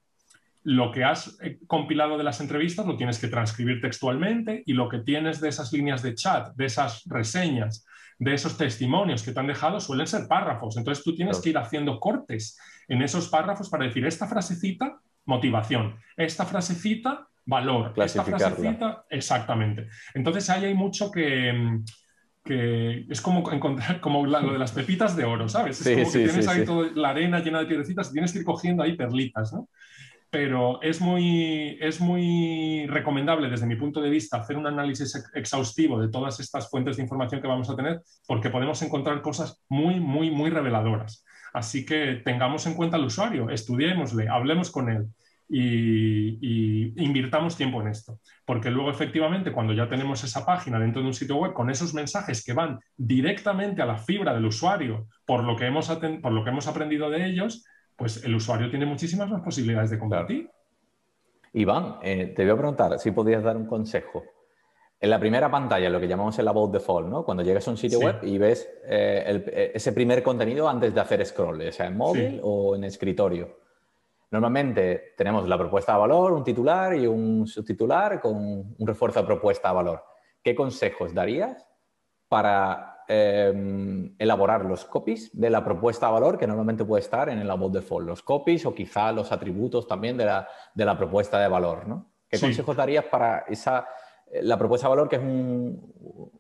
lo 0.62 0.92
que 0.92 1.04
has 1.04 1.38
eh, 1.42 1.59
compilado 1.66 2.18
de 2.18 2.24
las 2.24 2.40
entrevistas 2.40 2.85
lo 2.85 2.96
tienes 2.96 3.18
que 3.18 3.28
transcribir 3.28 3.80
textualmente 3.80 4.62
y 4.66 4.74
lo 4.74 4.90
que 4.90 4.98
tienes 4.98 5.40
de 5.40 5.48
esas 5.48 5.72
líneas 5.72 6.02
de 6.02 6.14
chat, 6.14 6.54
de 6.54 6.66
esas 6.66 7.02
reseñas, 7.06 7.87
de 8.18 8.35
esos 8.35 8.59
testimonios 8.59 9.22
que 9.22 9.33
te 9.33 9.40
han 9.40 9.46
dejado 9.46 9.80
suelen 9.80 10.06
ser 10.06 10.28
párrafos. 10.28 10.76
Entonces 10.76 11.02
tú 11.02 11.14
tienes 11.14 11.40
que 11.40 11.50
ir 11.50 11.59
haciendo 11.59 11.98
cortes 11.98 12.59
en 12.88 13.00
esos 13.00 13.28
párrafos 13.28 13.70
para 13.70 13.87
decir 13.87 14.04
esta 14.04 14.26
frasecita, 14.26 15.00
motivación, 15.24 15.96
esta 16.16 16.44
frasecita, 16.44 17.29
valor, 17.44 17.92
esta 17.96 18.24
frasecita, 18.24 19.05
exactamente. 19.11 19.88
Entonces 20.14 20.48
ahí 20.50 20.66
hay 20.66 20.74
mucho 20.74 21.11
que, 21.11 21.81
es 22.44 23.20
como 23.20 23.50
encontrar 23.53 24.00
como 24.00 24.24
lo 24.24 24.53
de 24.53 24.59
las 24.59 24.72
pepitas 24.72 25.16
de 25.16 25.24
oro, 25.24 25.48
¿sabes? 25.48 25.85
Es 25.85 25.96
como 25.96 26.12
que 26.12 26.24
tienes 26.24 26.48
ahí 26.48 26.64
toda 26.64 26.90
la 26.94 27.11
arena 27.11 27.40
llena 27.40 27.61
de 27.61 27.66
piedrecitas 27.66 28.11
y 28.11 28.12
tienes 28.12 28.33
que 28.33 28.40
ir 28.40 28.44
cogiendo 28.44 28.83
ahí 28.83 28.96
perlitas, 28.96 29.53
¿no? 29.53 29.68
pero 30.31 30.81
es 30.81 31.00
muy, 31.00 31.76
es 31.81 32.00
muy 32.00 32.87
recomendable 32.87 33.50
desde 33.50 33.66
mi 33.66 33.74
punto 33.74 34.00
de 34.00 34.11
vista 34.11 34.38
hacer 34.38 34.57
un 34.57 34.66
análisis 34.66 35.29
exhaustivo 35.35 36.00
de 36.00 36.09
todas 36.09 36.38
estas 36.38 36.70
fuentes 36.70 36.96
de 36.96 37.03
información 37.03 37.42
que 37.42 37.48
vamos 37.48 37.68
a 37.68 37.74
tener 37.74 38.03
porque 38.29 38.48
podemos 38.48 38.81
encontrar 38.83 39.22
cosas 39.22 39.61
muy, 39.68 39.98
muy, 39.98 40.31
muy 40.31 40.50
reveladoras. 40.50 41.24
Así 41.53 41.85
que 41.85 42.22
tengamos 42.24 42.64
en 42.66 42.74
cuenta 42.74 42.96
al 42.96 43.05
usuario, 43.05 43.50
estudiémosle, 43.50 44.29
hablemos 44.29 44.70
con 44.70 44.88
él 44.88 45.09
y, 45.50 47.02
invirtamos 47.02 47.56
tiempo 47.56 47.80
en 47.80 47.88
esto. 47.88 48.18
Porque 48.44 48.70
luego 48.70 48.90
efectivamente 48.90 49.52
cuando 49.52 49.72
ya 49.72 49.88
tenemos 49.88 50.22
esa 50.22 50.46
página 50.46 50.78
dentro 50.78 51.02
de 51.02 51.08
un 51.08 51.14
sitio 51.14 51.36
web 51.36 51.52
con 51.52 51.70
esos 51.70 51.92
mensajes 51.92 52.44
que 52.44 52.52
van 52.52 52.78
directamente 52.96 53.82
a 53.82 53.86
la 53.86 53.96
fibra 53.96 54.32
del 54.32 54.46
usuario 54.46 55.06
por 55.26 55.44
lo 55.44 55.56
que 55.56 55.66
hemos, 55.66 55.88
por 55.88 56.32
lo 56.32 56.44
que 56.44 56.50
hemos 56.50 56.68
aprendido 56.68 57.10
de 57.10 57.26
ellos, 57.26 57.64
pues 57.96 58.24
el 58.24 58.34
usuario 58.34 58.70
tiene 58.70 58.86
muchísimas 58.86 59.28
más 59.28 59.42
posibilidades 59.42 59.90
de 59.90 59.98
compartir. 59.98 60.50
Iván, 61.52 61.96
eh, 62.02 62.32
te 62.34 62.44
voy 62.44 62.52
a 62.52 62.56
preguntar 62.56 62.98
si 62.98 63.10
podrías 63.10 63.42
dar 63.42 63.56
un 63.56 63.66
consejo. 63.66 64.22
En 65.00 65.10
la 65.10 65.18
primera 65.18 65.50
pantalla, 65.50 65.88
lo 65.88 65.98
que 65.98 66.06
llamamos 66.06 66.38
el 66.38 66.46
about 66.46 66.72
default, 66.72 67.08
¿no? 67.08 67.24
Cuando 67.24 67.42
llegas 67.42 67.66
a 67.66 67.70
un 67.70 67.78
sitio 67.78 68.00
web 68.00 68.18
y 68.22 68.36
ves 68.36 68.68
eh, 68.84 69.42
eh, 69.46 69.72
ese 69.74 69.92
primer 69.92 70.22
contenido 70.22 70.68
antes 70.68 70.94
de 70.94 71.00
hacer 71.00 71.24
scroll, 71.24 71.72
sea 71.72 71.86
en 71.86 71.96
móvil 71.96 72.38
o 72.42 72.76
en 72.76 72.84
escritorio. 72.84 73.60
Normalmente 74.30 75.14
tenemos 75.16 75.48
la 75.48 75.58
propuesta 75.58 75.92
de 75.92 75.98
valor, 75.98 76.32
un 76.32 76.44
titular 76.44 76.94
y 76.94 77.06
un 77.06 77.46
subtitular 77.46 78.20
con 78.20 78.36
un 78.36 78.86
refuerzo 78.86 79.20
de 79.20 79.26
propuesta 79.26 79.68
de 79.68 79.74
valor. 79.74 80.04
¿Qué 80.42 80.54
consejos 80.54 81.12
darías 81.12 81.66
para 82.28 82.90
Em, 83.12 84.14
elaborar 84.20 84.64
los 84.64 84.84
copies 84.84 85.36
de 85.36 85.50
la 85.50 85.64
propuesta 85.64 86.06
de 86.06 86.12
valor 86.12 86.38
que 86.38 86.46
normalmente 86.46 86.84
puede 86.84 87.00
estar 87.00 87.28
en 87.28 87.40
el 87.40 87.50
about 87.50 87.72
default, 87.72 88.06
los 88.06 88.22
copies 88.22 88.64
o 88.66 88.72
quizá 88.72 89.10
los 89.10 89.32
atributos 89.32 89.88
también 89.88 90.16
de 90.16 90.26
la, 90.26 90.46
de 90.72 90.84
la 90.84 90.96
propuesta 90.96 91.40
de 91.40 91.48
valor. 91.48 91.88
¿no? 91.88 92.12
¿Qué 92.28 92.38
consejos 92.38 92.76
darías 92.76 93.06
para 93.06 93.40
esa, 93.48 93.88
eh, 94.30 94.44
la 94.44 94.56
propuesta 94.56 94.86
de 94.86 94.90
valor, 94.90 95.08
que 95.08 95.16
es 95.16 95.22
un, 95.22 95.92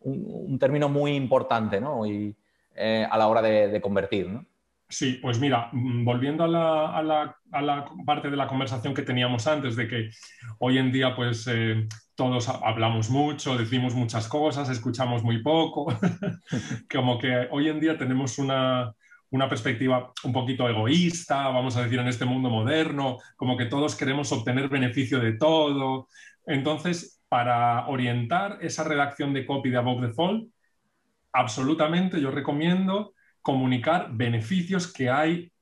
un, 0.02 0.58
término 0.60 0.88
muy 0.88 1.16
importante 1.16 1.80
¿no? 1.80 2.06
y, 2.06 2.36
eh, 2.76 3.04
a 3.10 3.18
la 3.18 3.26
hora 3.26 3.42
de, 3.42 3.66
de 3.66 3.80
convertir? 3.80 4.28
¿no? 4.28 4.46
Sí, 4.90 5.20
pues 5.22 5.38
mira, 5.38 5.68
mm, 5.72 6.04
volviendo 6.04 6.42
a 6.44 6.48
la, 6.48 7.36
parte 8.04 8.28
de 8.28 8.36
la 8.36 8.48
conversación 8.48 8.92
que 8.92 9.02
teníamos 9.02 9.46
antes, 9.46 9.76
de 9.76 9.86
que 9.86 10.10
hoy 10.58 10.78
en 10.78 10.90
día 10.90 11.14
pues 11.14 11.46
eh, 11.46 11.86
todos 12.16 12.48
hablamos 12.48 13.08
mucho, 13.08 13.56
decimos 13.56 13.94
muchas 13.94 14.26
cosas, 14.26 14.68
escuchamos 14.68 15.22
muy 15.22 15.42
poco, 15.42 15.86
como 16.92 17.18
que 17.18 17.46
hoy 17.52 17.68
en 17.68 17.78
día 17.78 17.96
tenemos 17.96 18.38
una, 18.38 18.92
perspectiva 19.48 20.12
un 20.24 20.32
poquito 20.32 20.68
egoísta, 20.68 21.48
vamos 21.48 21.76
a 21.76 21.84
decir, 21.84 22.00
en 22.00 22.08
este 22.08 22.24
mundo 22.24 22.50
moderno, 22.50 23.18
como 23.36 23.56
que 23.56 23.66
todos 23.66 23.94
queremos 23.94 24.32
obtener 24.32 24.68
beneficio 24.68 25.20
de 25.20 25.34
todo. 25.34 26.08
Entonces, 26.46 27.22
para 27.28 27.86
orientar 27.86 28.58
esa 28.60 28.82
redacción 28.82 29.32
de 29.34 29.46
copy 29.46 29.70
de 29.70 29.76
Above 29.76 30.08
the 30.08 30.14
Fall, 30.14 30.48
absolutamente 31.32 32.20
yo 32.20 32.32
recomiendo 32.32 33.14
comunicar 33.42 34.08
beneficios 34.12 34.92
que 34.92 35.10
hay 35.10 35.52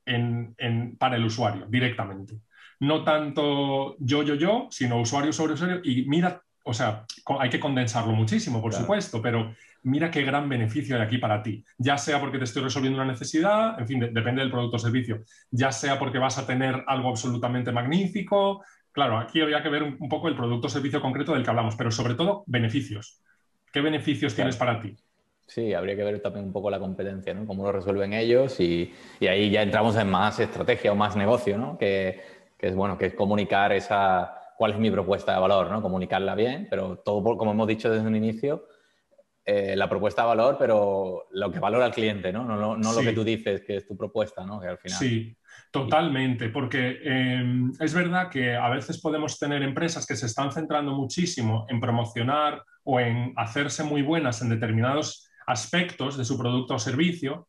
para 0.97 1.15
el 1.15 1.25
usuario 1.25 1.65
directamente. 1.67 2.39
No 2.79 3.03
tanto 3.03 3.95
yo, 3.99 4.23
yo, 4.23 4.35
yo, 4.35 4.67
sino 4.71 4.99
usuario 4.99 5.33
sobre 5.33 5.53
usuario. 5.53 5.81
Y 5.83 6.05
mira 6.07 6.41
o 6.69 6.73
sea, 6.73 7.05
hay 7.39 7.49
que 7.49 7.59
condensarlo 7.59 8.13
muchísimo, 8.13 8.61
por 8.61 8.73
supuesto, 8.73 9.21
pero 9.21 9.55
mira 9.83 10.11
qué 10.11 10.23
gran 10.23 10.47
beneficio 10.47 10.95
hay 10.95 11.01
aquí 11.01 11.17
para 11.17 11.41
ti. 11.41 11.63
Ya 11.79 11.97
sea 11.97 12.19
porque 12.19 12.37
te 12.37 12.43
estoy 12.43 12.61
resolviendo 12.61 13.01
una 13.01 13.11
necesidad, 13.11 13.79
en 13.79 13.87
fin, 13.87 13.99
depende 13.99 14.41
del 14.41 14.51
producto 14.51 14.75
o 14.75 14.79
servicio, 14.79 15.23
ya 15.49 15.71
sea 15.71 15.97
porque 15.97 16.19
vas 16.19 16.37
a 16.37 16.45
tener 16.45 16.83
algo 16.85 17.09
absolutamente 17.09 17.71
magnífico. 17.71 18.63
Claro, 18.91 19.17
aquí 19.17 19.41
habría 19.41 19.63
que 19.63 19.69
ver 19.69 19.81
un, 19.81 20.09
poco 20.09 20.27
el 20.27 20.35
producto 20.35 20.67
o 20.67 20.69
servicio 20.69 21.01
concreto 21.01 21.33
del 21.33 21.43
que 21.43 21.49
hablamos, 21.49 21.75
pero 21.75 21.89
sobre 21.89 22.13
todo 22.13 22.43
beneficios. 22.45 23.21
¿Qué 23.71 23.81
beneficios 23.81 24.35
tienes 24.35 24.55
para 24.55 24.79
ti? 24.79 24.95
Sí, 25.49 25.73
habría 25.73 25.95
que 25.95 26.03
ver 26.03 26.21
también 26.21 26.45
un 26.45 26.53
poco 26.53 26.69
la 26.69 26.79
competencia, 26.79 27.33
¿no? 27.33 27.47
Cómo 27.47 27.63
lo 27.63 27.71
resuelven 27.71 28.13
ellos 28.13 28.59
y, 28.59 28.93
ahí 29.21 29.49
ya 29.49 29.63
entramos 29.63 29.95
en 29.97 30.07
más 30.07 30.39
estrategia 30.39 30.91
o 30.91 30.95
más 30.95 31.15
negocio, 31.15 31.57
¿no? 31.57 31.75
Que, 31.75 32.21
que 32.55 32.67
es 32.67 32.75
bueno, 32.75 32.99
que 32.99 33.07
es 33.07 33.13
comunicar 33.15 33.73
esa, 33.73 34.53
cuál 34.57 34.73
es 34.73 34.77
mi 34.77 34.91
propuesta 34.91 35.33
de 35.33 35.39
valor, 35.39 35.71
¿no? 35.71 35.81
Comunicarla 35.81 36.35
bien, 36.35 36.67
pero 36.69 36.99
todo, 36.99 37.35
como 37.35 37.51
hemos 37.51 37.67
dicho 37.67 37.89
desde 37.89 38.05
un 38.05 38.15
inicio, 38.15 38.67
eh, 39.43 39.75
la 39.75 39.89
propuesta 39.89 40.21
de 40.21 40.27
valor, 40.27 40.57
pero 40.59 41.25
lo 41.31 41.51
que 41.51 41.57
valora 41.57 41.87
el 41.87 41.93
cliente, 41.93 42.31
¿no? 42.31 42.43
No, 42.43 42.75
lo 42.75 43.01
que 43.01 43.13
tú 43.13 43.23
dices 43.23 43.61
que 43.65 43.77
es 43.77 43.87
tu 43.87 43.97
propuesta, 43.97 44.45
¿no? 44.45 44.61
Que 44.61 44.67
al 44.67 44.77
final... 44.77 44.99
Sí, 44.99 45.35
totalmente, 45.71 46.49
porque 46.49 46.99
em, 47.03 47.71
es 47.79 47.91
verdad 47.95 48.29
que 48.29 48.55
a 48.55 48.69
veces 48.69 49.01
podemos 49.01 49.39
tener 49.39 49.63
empresas 49.63 50.05
que 50.05 50.15
se 50.15 50.27
están 50.27 50.51
centrando 50.51 50.91
muchísimo 50.91 51.65
en 51.69 51.79
promocionar 51.79 52.61
o 52.83 52.99
en 52.99 53.33
hacerse 53.35 53.83
muy 53.83 54.03
buenas 54.03 54.43
en 54.43 54.49
determinados 54.49 55.28
aspectos 55.49 56.17
de 56.17 56.25
su 56.25 56.37
producto 56.37 56.75
o 56.75 56.79
servicio 56.79 57.47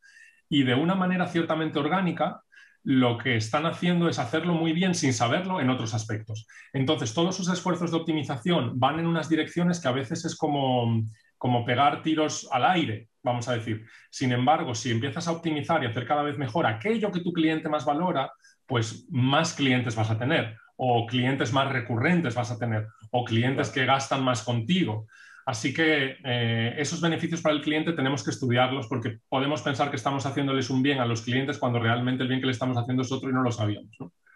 y 0.49 0.65
de 0.65 0.75
una 0.75 0.95
manera 0.95 1.29
ciertamente 1.29 1.79
orgánica 1.79 2.43
lo 2.83 3.19
que 3.19 3.37
están 3.37 3.67
haciendo 3.67 4.09
es 4.09 4.19
hacerlo 4.19 4.55
muy 4.55 4.73
bien 4.73 4.95
sin 4.95 5.13
saberlo 5.13 5.61
en 5.61 5.69
otros 5.69 5.93
aspectos. 5.93 6.47
Entonces, 6.73 7.13
todos 7.13 7.37
sus 7.37 7.51
esfuerzos 7.51 7.91
de 7.91 7.99
optimización 7.99 8.81
van 8.81 8.99
en 8.99 9.07
unas 9.07 9.29
direcciones 9.29 9.81
que 9.81 9.89
a 9.89 9.93
veces 9.93 10.25
es 10.25 10.35
como, 10.35 11.05
como 11.37 11.65
pegar 11.65 12.03
tiros 12.03 12.49
al 12.51 12.65
aire, 12.65 13.09
vamos 13.23 13.49
a 13.49 13.55
decir. 13.55 13.85
Sin 14.11 14.33
embargo, 14.33 14.75
si 14.75 14.91
empiezas 14.91 15.29
a 15.29 15.33
optimizar 15.33 15.83
y 15.83 15.87
hacer 15.87 16.07
cada 16.07 16.23
vez 16.23 16.39
mejor 16.39 16.67
aquello 16.67 17.13
que 17.13 17.21
tu 17.21 17.35
cliente 17.35 17.69
más 17.69 17.85
valora, 17.85 18.33
pues 18.65 19.07
más 19.11 19.53
clientes 19.53 19.95
vas 19.95 20.11
a 20.11 20.19
tener, 20.19 20.57
o 20.77 21.07
clientes 21.07 21.53
más 21.53 21.71
recurrentes 21.71 22.35
vas 22.35 22.51
a 22.51 22.59
tener, 22.59 22.87
o 23.11 23.25
clientes 23.25 23.69
que 23.69 23.85
gastan 23.85 24.25
más 24.25 24.43
contigo. 24.43 25.07
Así 25.47 25.73
que 25.73 26.17
eh, 26.25 26.75
esos 26.79 27.01
beneficios 27.01 27.41
para 27.41 27.55
el 27.55 27.63
cliente 27.63 27.93
tenemos 27.93 28.23
que 28.23 28.31
estudiarlos 28.31 28.87
porque 28.87 29.19
podemos 29.29 29.63
pensar 29.63 29.91
que 29.91 29.97
estamos 29.97 30.27
haciéndoles 30.27 30.71
un 30.71 30.83
bien 30.83 31.01
a 31.01 31.07
los 31.07 31.23
clientes 31.23 31.59
cuando 31.59 31.79
realmente 31.79 32.23
el 32.23 32.29
bien 32.29 32.41
que 32.41 32.47
le 32.47 32.53
estamos 32.53 32.77
haciendo 32.77 33.03
es 33.03 33.13
otro 33.13 33.31
y 33.31 33.33
no 33.33 33.43
lo 33.43 33.51
sabíamos. 33.51 33.91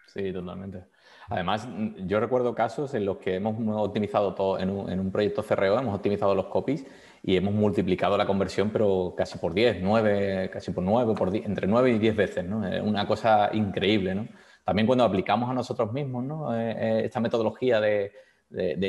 Sí, 0.07 0.31
totalmente. 0.31 0.83
Además, 1.27 1.67
yo 2.05 2.19
recuerdo 2.19 2.53
casos 2.53 2.93
en 2.93 3.05
los 3.05 3.17
que 3.17 3.35
hemos 3.35 3.55
optimizado 3.77 4.35
todo 4.35 4.59
en 4.59 4.69
un, 4.69 5.11
proyecto 5.11 5.43
CRO, 5.43 5.79
hemos 5.79 5.95
optimizado 5.95 6.35
los 6.35 6.45
copies 6.45 6.85
y 7.23 7.35
hemos 7.35 7.53
multiplicado 7.53 8.15
la 8.15 8.27
conversión, 8.27 8.69
pero 8.69 9.15
casi 9.17 9.39
por 9.39 9.53
10, 9.53 9.79
9, 9.81 10.51
casi 10.53 10.71
por 10.71 10.83
9, 10.83 11.13
por 11.15 11.35
entre 11.35 11.65
9 11.65 11.91
y 11.93 11.97
10 11.97 12.15
veces, 12.15 12.45
¿no? 12.45 12.59
Una 12.83 13.07
cosa 13.07 13.49
increíble, 13.53 14.13
¿no? 14.13 14.27
También 14.63 14.85
cuando 14.85 15.03
aplicamos 15.03 15.49
a 15.49 15.53
nosotros 15.53 15.91
mismos, 15.91 16.23
¿no? 16.23 16.55
Eh, 16.55 16.71
eh, 16.77 17.01
esta 17.05 17.19
metodología 17.19 17.81
de 17.81 18.11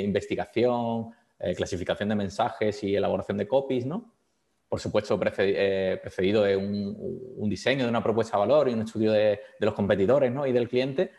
investigación, 0.00 1.12
eh, 1.38 1.54
clasificación 1.54 2.08
de 2.08 2.14
mensajes 2.14 2.82
y 2.82 2.96
elaboración 2.96 3.36
de 3.36 3.46
copies, 3.46 3.84
¿no? 3.84 4.14
Por 4.68 4.80
supuesto, 4.80 5.20
eh, 5.38 5.98
precedido 6.00 6.42
de 6.42 6.56
un, 6.56 7.48
diseño 7.48 7.84
de 7.84 7.90
una 7.90 8.02
propuesta 8.02 8.36
de 8.36 8.40
valor 8.40 8.68
y 8.68 8.72
un 8.72 8.82
estudio 8.82 9.12
de, 9.12 9.40
los 9.60 9.74
competidores 9.74 10.32
¿no? 10.32 10.46
y 10.46 10.52
del 10.52 10.68
cliente. 10.68 11.12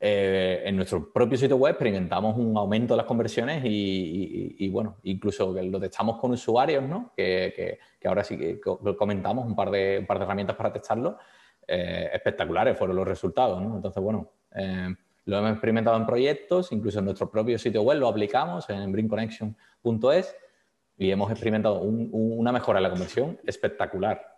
Eh, 0.00 0.62
en 0.66 0.76
nuestro 0.76 1.10
propio 1.10 1.38
sitio 1.38 1.56
web 1.56 1.70
experimentamos 1.70 2.36
un 2.36 2.54
aumento 2.58 2.92
de 2.92 2.98
las 2.98 3.06
conversiones 3.06 3.62
y, 3.64 4.68
bueno, 4.70 4.98
incluso 5.04 5.54
lo 5.54 5.80
testamos 5.80 6.20
con 6.20 6.32
usuarios, 6.32 6.82
¿no? 6.82 7.12
que, 7.16 7.78
ahora 8.04 8.22
sí 8.22 8.36
que 8.36 8.60
comentamos 8.60 9.46
un 9.46 9.56
par 9.56 9.70
de, 9.70 9.98
un 10.00 10.06
par 10.06 10.18
de 10.18 10.24
herramientas 10.24 10.56
para 10.56 10.72
testarlo. 10.72 11.16
espectaculares 11.66 12.76
fueron 12.76 12.96
los 12.96 13.08
resultados. 13.08 13.62
¿no? 13.62 13.76
Entonces, 13.76 14.02
bueno, 14.02 14.30
lo 15.26 15.38
hemos 15.38 15.52
experimentado 15.52 15.96
en 15.96 16.06
proyectos, 16.06 16.72
incluso 16.72 16.98
en 16.98 17.06
nuestro 17.06 17.30
propio 17.30 17.58
sitio 17.58 17.82
web 17.82 17.98
lo 17.98 18.08
aplicamos 18.08 18.68
en 18.68 18.92
brinkconnection.es 18.92 20.36
y 20.98 21.10
hemos 21.10 21.30
experimentado 21.30 21.80
una 21.80 22.52
mejora 22.52 22.78
en 22.78 22.84
la 22.84 22.90
conversión 22.90 23.38
espectacular. 23.44 24.34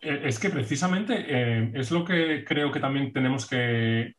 Eh, 0.00 0.22
es 0.24 0.38
que 0.38 0.50
precisamente 0.50 1.24
eh, 1.26 1.70
es 1.74 1.90
lo 1.90 2.04
que 2.04 2.44
creo 2.44 2.70
que 2.70 2.80
también 2.80 3.12
tenemos 3.12 3.48
que, 3.48 4.14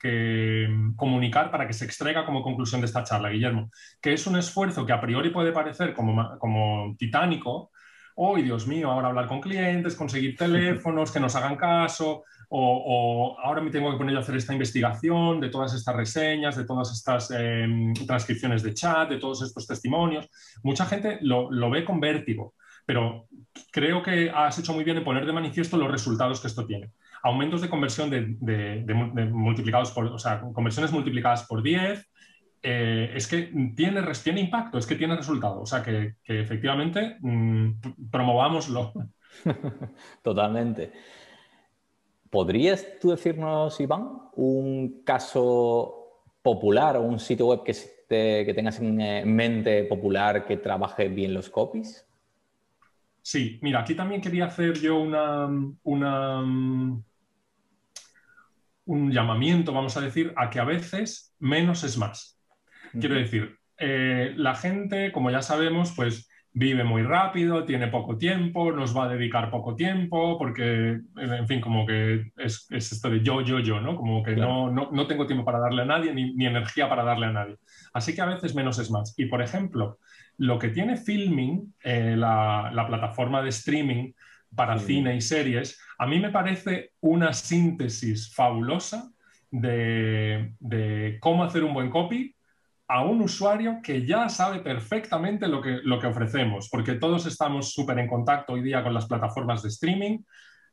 comunicar 0.95 1.51
para 1.51 1.67
que 1.67 1.73
se 1.73 1.85
extraiga 1.85 2.25
como 2.25 2.41
conclusión 2.41 2.81
de 2.81 2.87
esta 2.87 3.03
charla, 3.03 3.29
Guillermo, 3.29 3.69
que 4.01 4.13
es 4.13 4.25
un 4.25 4.37
esfuerzo 4.37 4.85
que 4.85 4.93
a 4.93 5.01
priori 5.01 5.29
puede 5.29 5.51
parecer 5.51 5.93
como, 5.93 6.39
como 6.39 6.95
titánico, 6.97 7.71
hoy, 8.15 8.41
Dios 8.41 8.65
mío, 8.65 8.89
ahora 8.89 9.09
hablar 9.09 9.27
con 9.27 9.41
clientes, 9.41 9.95
conseguir 9.95 10.35
teléfonos, 10.37 11.11
que 11.11 11.19
nos 11.19 11.35
hagan 11.35 11.55
caso, 11.55 12.23
o, 12.49 13.37
ahora 13.41 13.61
me 13.61 13.71
tengo 13.71 13.91
que 13.91 13.97
poner 13.97 14.15
a 14.15 14.19
hacer 14.19 14.35
esta 14.35 14.53
investigación 14.53 15.39
de 15.39 15.49
todas 15.49 15.73
estas 15.73 15.95
reseñas, 15.95 16.55
de 16.55 16.65
todas 16.65 16.91
estas 16.91 17.31
em, 17.31 17.93
transcripciones 17.93 18.63
de 18.63 18.73
chat, 18.73 19.09
de 19.09 19.17
todos 19.17 19.41
estos 19.41 19.67
testimonios. 19.67 20.29
Mucha 20.63 20.85
gente 20.85 21.19
lo, 21.21 21.49
ve 21.69 21.83
con 21.83 21.99
vértigo, 21.99 22.53
pero 22.85 23.27
creo 23.71 24.01
que 24.03 24.29
has 24.29 24.57
hecho 24.59 24.73
muy 24.73 24.83
bien 24.83 24.97
en 24.97 25.03
poner 25.03 25.25
de 25.25 25.33
manifiesto 25.33 25.77
los 25.77 25.91
resultados 25.91 26.39
que 26.39 26.47
esto 26.47 26.65
tiene. 26.65 26.91
Aumentos 27.23 27.61
de 27.61 27.69
conversión 27.69 28.09
de, 28.09 29.29
multiplicados 29.31 29.91
por, 29.91 30.05
o 30.05 30.19
sea, 30.19 30.41
conversiones 30.53 30.91
multiplicadas 30.91 31.43
por 31.47 31.63
10, 31.63 32.07
eh, 32.67 33.11
es 33.13 33.27
que 33.27 33.51
tiene, 33.75 34.01
tiene 34.23 34.41
impacto, 34.41 34.79
es 34.79 34.87
que 34.87 34.95
tiene 34.95 35.15
resultado. 35.15 35.61
O 35.61 35.65
sea, 35.67 35.83
que, 35.83 36.15
efectivamente 36.23 37.17
mm, 37.21 38.09
promovámoslo. 38.09 38.91
Totalmente. 40.23 40.91
¿Podrías 42.35 42.85
tú 42.99 43.11
decirnos, 43.11 43.79
Iván, 43.79 44.09
un 44.33 45.03
caso 45.05 46.19
popular 46.41 46.97
o 46.97 47.01
un 47.01 47.17
sitio 47.17 47.45
web 47.47 47.63
que, 47.63 47.73
que 48.09 48.53
tengas 48.53 48.77
en 48.81 49.33
mente 49.33 49.85
popular 49.85 50.45
que 50.45 50.57
trabaje 50.57 51.07
bien 51.07 51.33
los 51.33 51.49
copies? 51.49 52.05
Sí, 53.21 53.57
mira, 53.61 53.79
aquí 53.79 53.95
también 53.95 54.19
quería 54.19 54.47
hacer 54.47 54.73
yo 54.73 54.97
una, 54.99 55.47
una, 55.83 56.41
un 58.83 59.11
llamamiento, 59.13 59.71
vamos 59.71 59.95
a 59.95 60.01
decir, 60.01 60.33
a 60.35 60.49
que 60.49 60.59
a 60.59 60.65
veces 60.65 61.33
menos 61.39 61.85
es 61.85 61.97
más. 61.97 62.37
Quiero 62.99 63.15
decir, 63.15 63.57
eh, 63.77 64.33
la 64.35 64.55
gente, 64.55 65.13
como 65.13 65.31
ya 65.31 65.41
sabemos, 65.41 65.93
pues 65.95 66.29
vive 66.57 66.85
muy 66.85 67.03
rápido, 67.03 67.65
tiene 67.65 67.89
poco 67.89 68.17
tiempo, 68.17 68.71
nos 68.71 68.95
va 68.95 69.03
a 69.03 69.09
dedicar 69.09 69.51
poco 69.51 69.75
tiempo, 69.75 70.37
porque, 70.37 71.01
en 71.17 71.47
fin, 71.49 71.59
como 71.59 71.85
que 71.85 72.31
es, 72.37 72.65
esto 72.71 73.09
de 73.09 73.21
yo, 73.21 73.41
yo, 73.41 73.59
yo, 73.59 73.81
¿no? 73.81 73.97
Como 73.97 74.23
que 74.23 74.37
no, 74.37 74.71
no, 74.71 75.05
tengo 75.07 75.27
tiempo 75.27 75.43
para 75.43 75.59
darle 75.59 75.81
a 75.81 75.85
nadie, 75.85 76.13
ni, 76.13 76.45
energía 76.45 76.87
para 76.87 77.03
darle 77.03 77.25
a 77.25 77.31
nadie. 77.33 77.57
Así 77.93 78.15
que 78.15 78.21
a 78.21 78.25
veces 78.25 78.55
menos 78.55 78.79
es 78.79 78.89
más. 78.89 79.13
Y, 79.17 79.25
por 79.25 79.41
ejemplo, 79.41 79.99
lo 80.37 80.57
que 80.57 80.69
tiene 80.69 80.95
Filming, 80.95 81.73
eh, 81.83 82.15
la, 82.17 82.85
plataforma 82.87 83.41
de 83.41 83.49
streaming 83.49 84.13
para 84.55 84.79
cine 84.79 85.13
y 85.13 85.19
series, 85.19 85.77
a 85.97 86.07
mí 86.07 86.21
me 86.21 86.31
parece 86.31 86.91
una 87.01 87.33
síntesis 87.33 88.33
fabulosa 88.33 89.11
de, 89.51 90.53
de 90.61 91.17
cómo 91.19 91.43
hacer 91.43 91.65
un 91.65 91.73
buen 91.73 91.89
copy 91.89 92.34
a 92.87 93.03
un 93.03 93.21
usuario 93.21 93.79
que 93.81 94.05
ya 94.05 94.29
sabe 94.29 94.59
perfectamente 94.59 95.47
lo 95.47 95.61
que, 95.61 95.79
lo 95.83 95.99
que 95.99 96.07
ofrecemos, 96.07 96.69
porque 96.69 96.93
todos 96.93 97.25
estamos 97.25 97.73
súper 97.73 97.99
en 97.99 98.07
contacto 98.07 98.53
hoy 98.53 98.61
día 98.61 98.83
con 98.83 98.93
las 98.93 99.07
plataformas 99.07 99.63
de 99.63 99.69
streaming, 99.69 100.19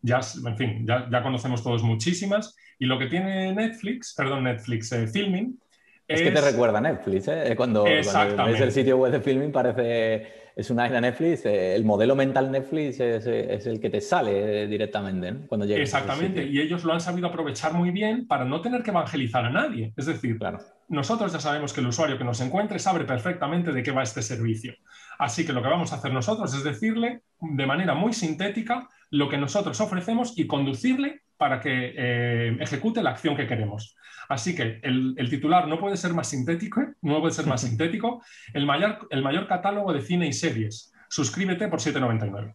ya, 0.03 0.21
en 0.47 0.57
fin, 0.57 0.87
ya, 0.87 1.23
conocemos 1.23 1.63
todos 1.63 1.83
muchísimas, 1.83 2.57
y 2.79 2.87
lo 2.87 2.99
que 2.99 3.07
tiene 3.07 3.55
Netflix, 3.55 4.15
perdón, 4.17 4.45
Netflix 4.45 4.93
eh, 4.93 5.07
Filming, 5.07 5.59
es, 6.07 6.21
es... 6.21 6.29
que 6.29 6.35
te 6.35 6.41
recuerda 6.41 6.81
Netflix, 6.81 7.29
¿eh? 7.29 7.55
Cuando, 7.57 7.85
cuando, 7.85 8.45
ves 8.45 8.61
el 8.61 8.73
sitio 8.73 8.99
web 8.99 9.13
de 9.13 9.21
Filming 9.21 9.53
parece 9.53 10.43
es 10.55 10.71
una 10.71 10.87
isla 10.87 11.01
Netflix, 11.01 11.47
eh, 11.47 11.75
el 11.75 11.85
modelo 11.85 12.15
mental 12.15 12.51
Netflix 12.51 13.01
es, 13.01 13.27
el 13.67 13.81
que 13.81 13.89
te 13.89 14.01
sale 14.01 14.67
directamente 14.67 15.47
cuando 15.47 15.65
llegas. 15.67 15.83
Exactamente, 15.83 16.45
y 16.45 16.61
ellos 16.61 16.85
lo 16.85 16.93
han 16.93 17.01
sabido 17.01 17.29
aprovechar 17.29 17.73
muy 17.73 17.91
bien 17.91 18.27
para 18.27 18.45
no 18.45 18.61
tener 18.61 18.83
que 18.83 18.91
evangelizar 18.91 19.45
a 19.47 19.51
nadie. 19.51 19.93
Es 19.97 20.07
decir, 20.07 20.39
claro. 20.39 20.59
Nosotros 20.93 21.33
ya 21.33 21.41
sabemos 21.41 21.73
que 21.73 21.81
el 21.81 21.87
usuario 21.87 22.19
que 22.19 22.25
nos 22.25 22.43
encuentre 22.43 22.79
sabe 22.79 23.05
perfectamente 23.05 23.73
de 23.73 23.83
qué 23.83 23.93
va 23.93 24.03
este 24.03 24.21
servicio. 24.21 24.75
Así 25.19 25.47
que 25.47 25.55
lo 25.55 25.63
que 25.63 25.71
vamos 25.71 25.91
a 25.91 25.97
hacer 25.97 26.13
nosotros 26.13 26.53
es 26.53 26.63
decirle 26.63 27.23
de 27.41 27.67
manera 27.67 27.95
muy 27.95 28.13
sintética 28.13 28.87
lo 29.09 29.31
que 29.31 29.39
nosotros 29.39 29.81
ofrecemos 29.81 30.35
y 30.37 30.47
conducirle 30.47 31.23
para 31.39 31.61
que 31.61 31.95
eh, 31.97 32.57
ejecute 32.61 33.03
la 33.03 33.11
acción 33.11 33.35
que 33.35 33.47
queremos. 33.47 33.97
Así 34.29 34.55
que 34.55 34.81
el, 34.83 35.29
titular 35.31 35.67
no 35.67 35.81
puede 35.81 35.97
ser 35.97 36.13
más 36.13 36.29
sintético, 36.29 36.83
no 37.01 37.21
puede 37.21 37.33
ser 37.33 37.47
más 37.47 37.61
sintético. 37.67 38.23
El 38.53 38.67
mayor, 38.67 39.09
el 39.09 39.23
mayor 39.23 39.47
catálogo 39.49 39.95
de 39.95 40.03
cine 40.03 40.27
y 40.27 40.35
series. 40.35 40.93
Suscríbete 41.09 41.69
por 41.69 41.81
7,99. 41.81 42.55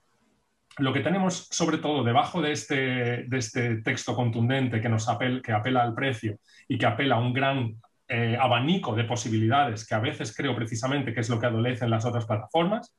Lo 0.78 0.94
que 0.94 1.00
tenemos 1.00 1.48
sobre 1.50 1.80
todo 1.80 2.04
debajo 2.04 2.40
de 2.40 2.52
este, 2.52 2.76
de 3.24 3.38
este 3.40 3.78
texto 3.78 4.16
contundente 4.16 4.80
que, 4.80 4.90
nos 4.90 5.10
apel, 5.10 5.42
que 5.42 5.54
apela 5.54 5.82
al 5.82 5.96
precio 5.96 6.38
y 6.68 6.78
que 6.78 6.86
apela 6.86 7.16
a 7.16 7.20
un 7.20 7.34
gran 7.34 7.78
eh, 8.08 8.38
abanico 8.40 8.96
de 8.96 9.04
posibilidades 9.04 9.86
que 9.86 9.96
a 9.96 10.00
veces 10.00 10.36
creo 10.36 10.56
precisamente 10.56 11.14
que 11.14 11.20
es 11.20 11.30
lo 11.30 11.40
que 11.40 11.48
adolecen 11.48 11.90
las 11.90 12.06
otras 12.06 12.26
plataformas, 12.26 12.96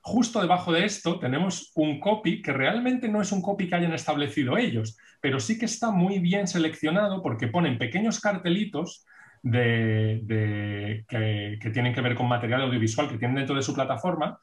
justo 0.00 0.40
debajo 0.40 0.72
de 0.72 0.84
esto 0.84 1.18
tenemos 1.18 1.70
un 1.76 2.00
copy 2.00 2.42
que 2.42 2.52
realmente 2.52 3.08
no 3.08 3.22
es 3.22 3.30
un 3.30 3.40
copy 3.40 3.68
que 3.68 3.76
hayan 3.76 3.92
establecido 3.92 4.58
ellos, 4.58 4.98
pero 5.20 5.38
sí 5.38 5.58
que 5.58 5.66
está 5.66 5.90
muy 5.90 6.18
bien 6.18 6.48
seleccionado 6.48 7.22
porque 7.22 7.46
ponen 7.46 7.78
pequeños 7.78 8.20
cartelitos 8.20 9.06
de, 9.42 11.04
que, 11.08 11.70
tienen 11.70 11.94
que 11.94 12.00
ver 12.00 12.14
con 12.14 12.28
material 12.28 12.62
audiovisual 12.62 13.08
que 13.08 13.18
tienen 13.18 13.36
dentro 13.36 13.56
de 13.56 13.62
su 13.62 13.74
plataforma 13.74 14.38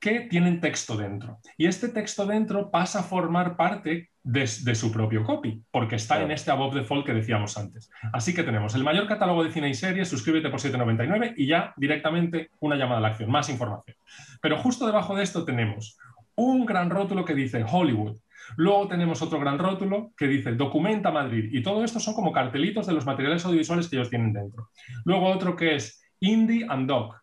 que 0.00 0.20
tienen 0.20 0.60
texto 0.60 0.96
dentro. 0.96 1.38
Y 1.58 1.66
este 1.66 1.88
texto 1.88 2.24
dentro 2.26 2.70
pasa 2.70 3.00
a 3.00 3.02
formar 3.02 3.56
parte 3.56 4.10
de, 4.22 4.46
su 4.46 4.90
propio 4.90 5.24
copy, 5.24 5.62
porque 5.70 5.96
está 5.96 6.22
en 6.22 6.30
este 6.30 6.50
above 6.50 6.74
default 6.74 7.06
que 7.06 7.12
decíamos 7.12 7.56
antes. 7.58 7.90
Así 8.12 8.34
que 8.34 8.42
tenemos 8.42 8.74
el 8.74 8.84
mayor 8.84 9.06
catálogo 9.06 9.44
de 9.44 9.50
cine 9.50 9.68
y 9.68 9.74
series, 9.74 10.08
suscríbete 10.08 10.48
por 10.48 10.60
7,99 10.60 11.34
y 11.36 11.46
ya 11.46 11.74
directamente 11.76 12.50
una 12.60 12.76
llamada 12.76 12.98
a 12.98 13.00
la 13.02 13.08
acción, 13.08 13.30
más 13.30 13.48
información. 13.50 13.96
Pero 14.40 14.58
justo 14.58 14.86
debajo 14.86 15.14
de 15.14 15.22
esto 15.22 15.44
tenemos 15.44 15.98
un 16.34 16.64
gran 16.64 16.88
rótulo 16.88 17.24
que 17.24 17.34
dice 17.34 17.64
Hollywood. 17.70 18.16
Luego 18.56 18.88
tenemos 18.88 19.20
otro 19.22 19.38
gran 19.38 19.58
rótulo 19.58 20.12
que 20.16 20.26
dice 20.26 20.52
Documenta 20.52 21.10
Madrid. 21.10 21.50
Y 21.52 21.62
todo 21.62 21.84
esto 21.84 22.00
son 22.00 22.14
como 22.14 22.32
cartelitos 22.32 22.86
de 22.86 22.94
los 22.94 23.04
materiales 23.04 23.44
audiovisuales 23.44 23.88
que 23.88 23.96
ellos 23.96 24.10
tienen 24.10 24.32
dentro. 24.32 24.70
Luego 25.04 25.26
otro 25.26 25.54
que 25.54 25.76
es 25.76 26.02
Indie 26.20 26.66
and 26.68 26.88
Doc 26.88 27.19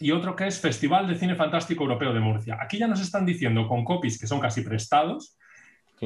y 0.00 0.10
otro 0.10 0.36
que 0.36 0.46
es 0.46 0.60
Festival 0.60 1.06
de 1.06 1.16
Cine 1.16 1.34
Fantástico 1.34 1.84
Europeo 1.84 2.12
de 2.12 2.20
Murcia. 2.20 2.58
Aquí 2.60 2.78
ya 2.78 2.86
nos 2.86 3.00
están 3.00 3.24
diciendo 3.24 3.66
con 3.66 3.84
copies 3.84 4.18
que 4.18 4.26
son 4.26 4.40
casi 4.40 4.62
prestados 4.62 5.36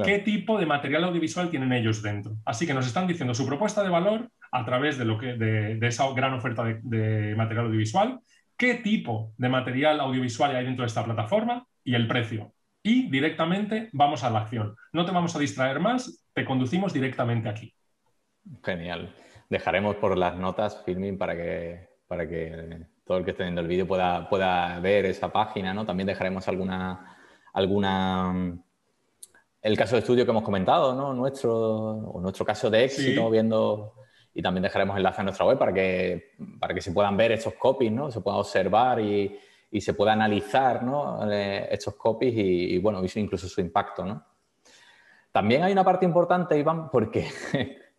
qué 0.04 0.20
tipo 0.20 0.58
de 0.58 0.66
material 0.66 1.04
audiovisual 1.04 1.50
tienen 1.50 1.72
ellos 1.72 2.02
dentro. 2.02 2.36
Así 2.44 2.66
que 2.66 2.74
nos 2.74 2.86
están 2.86 3.06
diciendo 3.06 3.34
su 3.34 3.46
propuesta 3.46 3.82
de 3.82 3.88
valor 3.88 4.30
a 4.52 4.64
través 4.64 4.98
de, 4.98 5.04
lo 5.04 5.18
que, 5.18 5.34
de, 5.34 5.86
esa 5.86 6.10
gran 6.12 6.34
oferta 6.34 6.64
de, 6.64 7.34
material 7.36 7.66
audiovisual, 7.66 8.20
qué 8.56 8.74
tipo 8.74 9.32
de 9.36 9.48
material 9.48 10.00
audiovisual 10.00 10.54
hay 10.54 10.64
dentro 10.64 10.82
de 10.82 10.88
esta 10.88 11.04
plataforma 11.04 11.66
y 11.84 11.94
el 11.94 12.06
precio. 12.06 12.52
Y 12.82 13.10
directamente 13.10 13.90
vamos 13.92 14.24
a 14.24 14.30
la 14.30 14.40
acción. 14.40 14.74
No 14.92 15.04
te 15.04 15.12
vamos 15.12 15.34
a 15.36 15.38
distraer 15.38 15.80
más, 15.80 16.24
te 16.32 16.44
conducimos 16.44 16.92
directamente 16.92 17.48
aquí. 17.48 17.74
Genial. 18.64 19.14
Dejaremos 19.48 19.96
por 19.96 20.16
las 20.16 20.36
notas 20.36 20.82
filming 20.84 21.18
para 21.18 21.36
que, 21.36 21.88
para 22.06 22.28
que 22.28 22.86
todo 23.10 23.18
el 23.18 23.24
que 23.24 23.32
esté 23.32 23.42
viendo 23.42 23.60
el 23.60 23.66
vídeo 23.66 23.88
pueda, 23.88 24.28
pueda 24.28 24.78
ver 24.78 25.04
esa 25.04 25.32
página, 25.32 25.74
¿no? 25.74 25.84
También 25.84 26.06
dejaremos 26.06 26.46
alguna, 26.46 27.18
alguna 27.52 28.56
el 29.60 29.76
caso 29.76 29.96
de 29.96 29.98
estudio 29.98 30.24
que 30.24 30.30
hemos 30.30 30.44
comentado, 30.44 30.94
¿no? 30.94 31.12
Nuestro, 31.12 31.52
o 31.52 32.20
nuestro 32.20 32.44
caso 32.44 32.70
de 32.70 32.84
éxito, 32.84 33.28
viendo, 33.28 33.94
y 34.32 34.40
también 34.40 34.62
dejaremos 34.62 34.96
enlace 34.96 35.22
a 35.22 35.24
nuestra 35.24 35.44
web 35.44 35.58
para 35.58 35.72
que, 35.72 36.36
para 36.60 36.72
que 36.72 36.80
se 36.80 36.92
puedan 36.92 37.16
ver 37.16 37.32
estos 37.32 37.54
copies, 37.54 37.90
¿no? 37.90 38.12
Se 38.12 38.20
pueda 38.20 38.36
observar 38.36 39.00
y, 39.00 39.36
y 39.72 39.80
se 39.80 39.92
pueda 39.94 40.12
analizar, 40.12 40.84
¿no? 40.84 41.28
Eh, 41.28 41.66
estos 41.68 41.96
copies 41.96 42.32
y, 42.36 42.74
y, 42.74 42.78
bueno, 42.78 43.02
incluso 43.16 43.48
su 43.48 43.60
impacto, 43.60 44.04
¿no? 44.04 44.24
También 45.32 45.64
hay 45.64 45.72
una 45.72 45.82
parte 45.82 46.04
importante, 46.04 46.56
Iván, 46.56 46.88
porque 46.92 47.26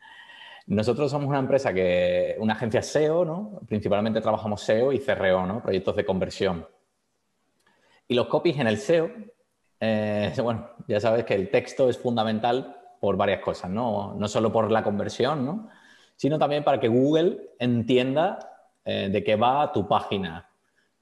Nosotros 0.71 1.11
somos 1.11 1.27
una 1.27 1.39
empresa 1.39 1.73
que, 1.73 2.37
una 2.39 2.53
agencia 2.53 2.81
SEO, 2.81 3.25
¿no? 3.25 3.59
Principalmente 3.67 4.21
trabajamos 4.21 4.61
SEO 4.61 4.93
y 4.93 4.99
CRO, 4.99 5.45
¿no? 5.45 5.61
Proyectos 5.61 5.97
de 5.97 6.05
conversión. 6.05 6.65
Y 8.07 8.15
los 8.15 8.27
copies 8.27 8.57
en 8.57 8.67
el 8.67 8.77
SEO, 8.77 9.11
eh, 9.81 10.31
bueno, 10.41 10.69
ya 10.87 11.01
sabes 11.01 11.25
que 11.25 11.33
el 11.33 11.49
texto 11.51 11.89
es 11.89 11.97
fundamental 11.97 12.77
por 13.01 13.17
varias 13.17 13.41
cosas, 13.41 13.69
¿no? 13.69 14.15
No 14.15 14.29
solo 14.29 14.49
por 14.49 14.71
la 14.71 14.81
conversión, 14.81 15.45
¿no? 15.45 15.67
Sino 16.15 16.39
también 16.39 16.63
para 16.63 16.79
que 16.79 16.87
Google 16.87 17.49
entienda 17.59 18.39
eh, 18.85 19.09
de 19.11 19.23
qué 19.25 19.35
va 19.35 19.73
tu 19.73 19.89
página 19.89 20.49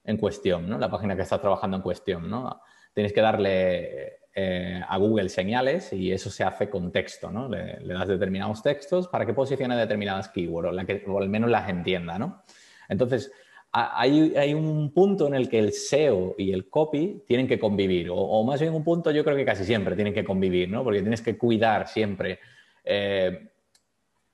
en 0.02 0.16
cuestión, 0.16 0.68
¿no? 0.68 0.78
La 0.78 0.90
página 0.90 1.14
que 1.14 1.22
estás 1.22 1.40
trabajando 1.40 1.76
en 1.76 1.84
cuestión, 1.84 2.28
¿no? 2.28 2.60
Tienes 2.92 3.12
que 3.12 3.20
darle 3.20 4.18
eh, 4.32 4.80
a 4.88 4.96
Google 4.96 5.28
señales 5.28 5.92
y 5.92 6.12
eso 6.12 6.30
se 6.30 6.44
hace 6.44 6.70
con 6.70 6.92
texto, 6.92 7.32
¿no? 7.32 7.48
Le, 7.48 7.78
das 7.82 8.06
determinados 8.06 8.62
textos 8.62 9.08
para 9.08 9.26
que 9.26 9.34
posicione 9.34 9.76
determinadas 9.76 10.28
keywords 10.28 10.68
o, 11.08 11.18
al 11.18 11.28
menos 11.28 11.50
las 11.50 11.68
entienda, 11.68 12.16
¿no? 12.16 12.42
Entonces, 12.88 13.32
hay, 13.72 14.54
un 14.54 14.92
punto 14.92 15.26
en 15.26 15.34
el 15.34 15.48
que 15.48 15.58
el 15.58 15.72
SEO 15.72 16.34
y 16.38 16.52
el 16.52 16.68
copy 16.68 17.24
tienen 17.26 17.48
que 17.48 17.58
convivir, 17.58 18.08
o, 18.12 18.44
más 18.44 18.60
bien 18.60 18.72
un 18.72 18.84
punto 18.84 19.10
yo 19.10 19.24
creo 19.24 19.36
que 19.36 19.44
casi 19.44 19.64
siempre 19.64 19.94
tienen 19.96 20.14
que 20.14 20.24
convivir, 20.24 20.68
¿no? 20.68 20.84
Porque 20.84 21.00
tienes 21.00 21.22
que 21.22 21.36
cuidar 21.36 21.88
siempre 21.88 22.38
eh, 22.84 23.48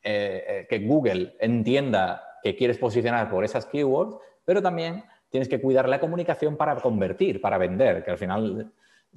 eh, 0.03 0.67
que 0.69 0.79
Google 0.81 1.37
entienda 1.41 2.39
que 2.43 2.55
quieres 2.55 2.79
posicionar 2.79 3.31
por 3.31 3.45
esas 3.45 3.67
keywords, 3.67 4.17
pero 4.45 4.61
también 4.61 5.05
tienes 5.31 5.49
que 5.49 5.61
cuidar 5.61 5.89
la 5.89 6.01
comunicación 6.01 6.57
para 6.57 6.77
convertir, 6.77 7.41
para 7.41 7.59
vender, 7.59 8.05
que 8.05 8.11
al 8.11 8.19
final 8.19 8.73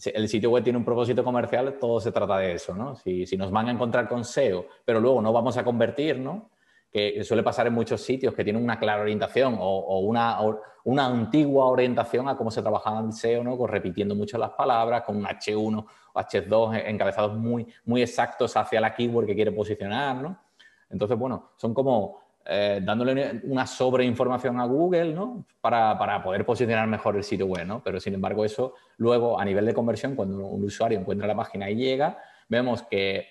el 0.05 0.29
sitio 0.29 0.51
web 0.51 0.63
tiene 0.63 0.77
un 0.77 0.85
propósito 0.85 1.23
comercial, 1.23 1.77
todo 1.79 1.99
se 1.99 2.11
trata 2.11 2.37
de 2.37 2.53
eso, 2.53 2.75
¿no? 2.75 2.95
Si, 2.95 3.25
si, 3.25 3.37
nos 3.37 3.51
van 3.51 3.67
a 3.67 3.71
encontrar 3.71 4.07
con 4.07 4.23
SEO, 4.23 4.65
pero 4.85 4.99
luego 4.99 5.21
no 5.21 5.33
vamos 5.33 5.57
a 5.57 5.63
convertir, 5.63 6.19
¿no? 6.19 6.51
Que 6.91 7.23
suele 7.23 7.43
pasar 7.43 7.67
en 7.67 7.73
muchos 7.73 8.01
sitios 8.01 8.33
que 8.33 8.43
tienen 8.43 8.63
una 8.63 8.79
clara 8.79 9.01
orientación 9.01 9.57
o, 9.59 9.99
una, 9.99 10.39
una, 10.83 11.05
antigua 11.05 11.65
orientación 11.65 12.27
a 12.27 12.37
cómo 12.37 12.49
se 12.49 12.61
trabajaba 12.61 12.99
en 12.99 13.11
SEO, 13.11 13.43
¿no? 13.43 13.57
Con 13.57 13.67
repitiendo 13.69 14.15
mucho 14.15 14.37
las 14.37 14.51
palabras, 14.51 15.03
con 15.03 15.17
un 15.17 15.25
H1 15.25 15.85
o 16.13 16.19
H2 16.19 16.83
encabezados 16.87 17.37
muy, 17.37 17.67
muy 17.85 18.01
exactos 18.01 18.55
hacia 18.57 18.81
la 18.81 18.93
keyword 18.93 19.27
que 19.27 19.35
quiere 19.35 19.51
posicionar, 19.51 20.15
¿no? 20.15 20.39
Entonces, 20.89 21.17
bueno, 21.17 21.51
son 21.55 21.73
como 21.73 22.18
eh, 22.45 22.79
dándole 22.83 23.41
una 23.43 23.67
sobreinformación 23.67 24.59
a 24.59 24.65
Google 24.65 25.13
¿no? 25.13 25.45
para, 25.61 25.97
para, 25.97 26.23
poder 26.23 26.45
posicionar 26.45 26.87
mejor 26.87 27.15
el 27.15 27.23
sitio 27.23 27.45
web. 27.45 27.65
¿no? 27.65 27.83
Pero 27.83 27.99
sin 27.99 28.13
embargo, 28.13 28.43
eso 28.43 28.73
luego 28.97 29.39
a 29.39 29.45
nivel 29.45 29.65
de 29.65 29.73
conversión, 29.73 30.15
cuando 30.15 30.45
un 30.47 30.63
usuario 30.63 30.99
encuentra 30.99 31.27
la 31.27 31.35
página 31.35 31.69
y 31.69 31.75
llega, 31.75 32.17
vemos 32.47 32.83
que 32.83 33.27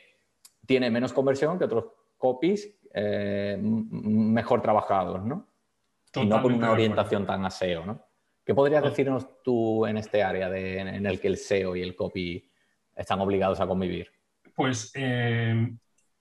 tiene 0.66 0.90
menos 0.90 1.12
conversión 1.12 1.58
que 1.58 1.64
otros 1.64 1.86
copies 2.16 2.78
eh, 2.94 3.58
mejor 3.60 4.62
trabajados, 4.62 5.24
¿no? 5.24 5.48
y 6.14 6.26
no 6.26 6.42
con 6.42 6.54
una 6.54 6.70
orientación 6.70 7.26
tan 7.26 7.44
a 7.44 7.50
SEO, 7.50 7.84
¿no? 7.84 8.02
¿Qué 8.44 8.54
podrías 8.54 8.82
decirnos 8.82 9.42
tú 9.42 9.84
en 9.84 9.98
este 9.98 10.22
área 10.22 10.48
de, 10.48 10.78
en 10.78 11.04
el 11.04 11.20
que 11.20 11.28
el 11.28 11.36
SEO 11.36 11.76
y 11.76 11.82
el 11.82 11.94
copy 11.94 12.50
están 12.96 13.20
obligados 13.20 13.60
a 13.60 13.66
convivir? 13.66 14.10
Pues 14.54 14.90
eh, 14.94 15.70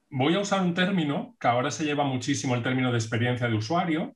voy 0.09 0.35
a 0.35 0.39
usar 0.39 0.61
un 0.61 0.73
término 0.73 1.35
que 1.39 1.47
ahora 1.47 1.71
se 1.71 1.85
lleva 1.85 2.03
muchísimo 2.03 2.55
el 2.55 2.63
término 2.63 2.91
de 2.91 2.97
experiencia 2.97 3.47
de 3.47 3.55
usuario 3.55 4.15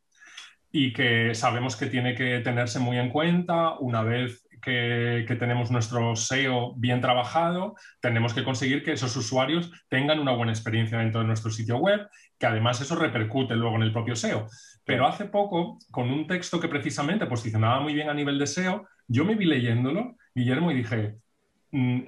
y 0.72 0.94
que 0.94 1.36
sabemos 1.36 1.76
que 1.76 1.88
tiene 1.88 2.16
que 2.16 2.40
tenerse 2.40 2.80
muy 2.80 2.98
en 2.98 3.10
cuenta 3.10 3.78
una 3.80 4.04
vez 4.04 4.48
que, 4.62 5.26
tenemos 5.40 5.72
nuestro 5.72 6.16
SEO 6.16 6.76
bien 6.76 7.02
trabajado, 7.02 7.76
tenemos 8.00 8.34
que 8.34 8.44
conseguir 8.44 8.84
que 8.84 8.94
esos 8.94 9.16
usuarios 9.18 9.72
tengan 9.90 10.20
una 10.20 10.34
buena 10.34 10.52
experiencia 10.52 11.00
dentro 11.00 11.22
de 11.22 11.28
nuestro 11.28 11.50
sitio 11.52 11.78
web, 11.78 12.08
que 12.38 12.46
además 12.46 12.80
eso 12.80 12.96
repercute 12.96 13.56
luego 13.56 13.76
en 13.78 13.82
el 13.84 13.92
propio 13.92 14.16
SEO. 14.16 14.48
Pero 14.86 15.08
hace 15.08 15.26
poco, 15.26 15.80
con 15.90 16.12
un 16.12 16.28
texto 16.28 16.60
que 16.60 16.68
precisamente 16.68 17.26
posicionaba 17.26 17.82
muy 17.82 17.94
bien 17.94 18.10
a 18.10 18.14
nivel 18.14 18.38
de 18.38 18.48
SEO, 18.48 18.88
yo 19.08 19.26
me 19.26 19.36
vi 19.36 19.46
leyéndolo, 19.46 20.16
Guillermo, 20.34 20.72
y 20.72 20.76
dije, 20.76 21.16
mm, 21.72 22.02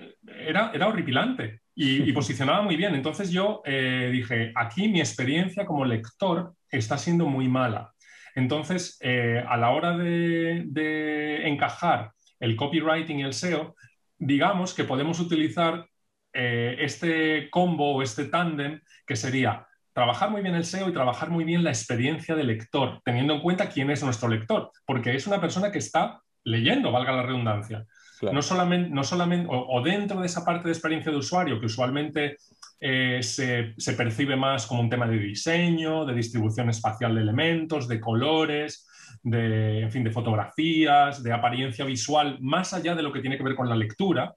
era, 0.48 0.72
era 0.74 0.88
horripilante 0.88 1.63
y, 1.76 2.12
posicionaba 2.12 2.62
muy 2.62 2.76
bien. 2.76 2.96
Entonces 2.96 3.32
yo 3.32 3.62
eh, 3.66 4.10
dije, 4.12 4.52
aquí 4.56 4.88
mi 4.88 5.00
experiencia 5.00 5.66
como 5.66 5.86
lector 5.86 6.54
está 6.70 6.98
siendo 6.98 7.26
muy 7.26 7.48
mala. 7.48 7.94
Entonces, 8.36 8.98
eh, 9.02 9.44
a 9.48 9.58
la 9.58 9.72
hora 9.72 9.98
de, 9.98 11.48
encajar 11.48 12.12
el 12.40 12.56
copywriting 12.56 13.20
y 13.20 13.24
el 13.24 13.34
SEO, 13.34 13.76
digamos 14.18 14.74
que 14.74 14.84
podemos 14.84 15.20
utilizar 15.20 15.86
eh, 16.34 16.78
este 16.80 17.50
combo 17.50 17.96
o 17.96 18.02
este 18.02 18.26
tándem 18.26 18.82
que 19.06 19.16
sería 19.16 19.68
trabajar 19.94 20.32
muy 20.32 20.42
bien 20.42 20.56
el 20.56 20.66
SEO 20.66 20.90
y 20.90 20.94
trabajar 20.94 21.30
muy 21.30 21.44
bien 21.44 21.64
la 21.64 21.70
experiencia 21.70 22.36
del 22.36 22.48
lector, 22.48 23.00
teniendo 23.06 23.36
en 23.36 23.42
cuenta 23.42 23.70
quién 23.70 23.92
es 23.92 24.04
nuestro 24.04 24.28
lector, 24.28 24.72
porque 24.86 25.16
es 25.16 25.28
una 25.28 25.40
persona 25.40 25.72
que 25.72 25.78
está 25.78 26.20
leyendo, 26.44 26.92
valga 26.92 27.12
la 27.12 27.24
redundancia. 27.24 27.86
No 28.32 28.42
solamente, 28.42 28.90
no 28.90 29.04
solamente 29.04 29.48
o, 29.50 29.82
dentro 29.82 30.20
de 30.20 30.28
esa 30.28 30.46
parte 30.46 30.68
de 30.68 30.74
experiencia 30.74 31.12
de 31.12 31.18
usuario, 31.18 31.60
que 31.60 31.66
usualmente 31.66 32.38
eh, 32.80 33.22
se, 33.22 33.94
percibe 33.94 34.36
más 34.36 34.68
como 34.68 34.82
un 34.82 34.90
tema 34.90 35.08
de 35.08 35.18
diseño, 35.18 36.06
de 36.06 36.14
distribución 36.14 36.70
espacial 36.70 37.16
de 37.16 37.22
elementos, 37.22 37.88
de 37.88 38.00
colores, 38.00 38.88
de, 39.24 39.82
en 39.82 39.92
fin, 39.92 40.04
de 40.04 40.12
fotografías, 40.12 41.24
de 41.24 41.34
apariencia 41.34 41.86
visual, 41.86 42.38
más 42.42 42.74
allá 42.74 42.96
de 42.96 43.04
lo 43.04 43.12
que 43.12 43.22
tiene 43.22 43.38
que 43.38 43.44
ver 43.44 43.56
con 43.56 43.70
la 43.70 43.76
lectura, 43.76 44.34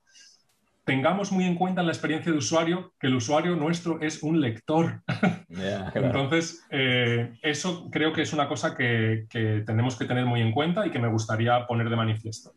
tengamos 0.87 1.33
muy 1.33 1.45
en 1.45 1.57
cuenta 1.57 1.81
en 1.81 1.89
la 1.89 1.93
experiencia 1.93 2.31
de 2.31 2.39
usuario 2.39 2.95
que 3.01 3.09
el 3.09 3.17
usuario 3.17 3.57
nuestro 3.57 4.01
es 4.01 4.23
un 4.23 4.41
lector. 4.41 5.03
Entonces, 5.95 6.65
eh, 6.71 7.37
eso 7.43 7.91
creo 7.91 8.13
que 8.13 8.23
es 8.23 8.33
una 8.33 8.47
cosa 8.47 8.77
que, 8.77 9.27
tenemos 9.67 9.97
que 9.99 10.05
tener 10.05 10.25
muy 10.25 10.41
en 10.41 10.53
cuenta 10.53 10.87
y 10.87 10.91
que 10.91 11.01
me 11.01 11.09
gustaría 11.09 11.67
poner 11.67 11.91
de 11.91 11.97
manifiesto 11.97 12.53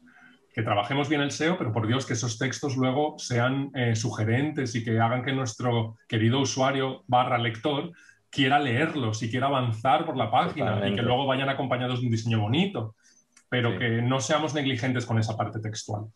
que 0.59 0.65
trabajemos 0.65 1.07
bien 1.07 1.21
el 1.21 1.31
SEO, 1.31 1.57
pero 1.57 1.71
por 1.71 1.87
Dios 1.87 2.05
que 2.05 2.13
esos 2.13 2.37
textos 2.37 2.75
luego 2.75 3.17
sean 3.17 3.71
eh, 3.73 3.95
sugerentes 3.95 4.75
y 4.75 4.83
que 4.83 4.99
hagan 4.99 5.23
que 5.23 5.31
nuestro 5.31 5.95
querido 6.05 6.41
usuario 6.41 7.05
barra 7.07 7.37
lector 7.37 7.91
quiera 8.29 8.59
leerlos 8.59 9.23
y 9.23 9.31
quiera 9.31 9.47
avanzar 9.47 10.05
por 10.05 10.17
la 10.17 10.29
página 10.29 10.85
y 10.85 10.95
que 10.95 11.01
luego 11.01 11.25
vayan 11.25 11.47
acompañados 11.47 12.01
de 12.01 12.07
un 12.07 12.11
diseño 12.11 12.41
bonito, 12.41 12.95
pero 13.47 13.79
que 13.79 14.01
no 14.01 14.19
seamos 14.19 14.53
negligentes 14.53 15.05
con 15.05 15.17
esa 15.17 15.37
parte 15.37 15.61
textual. 15.61 16.07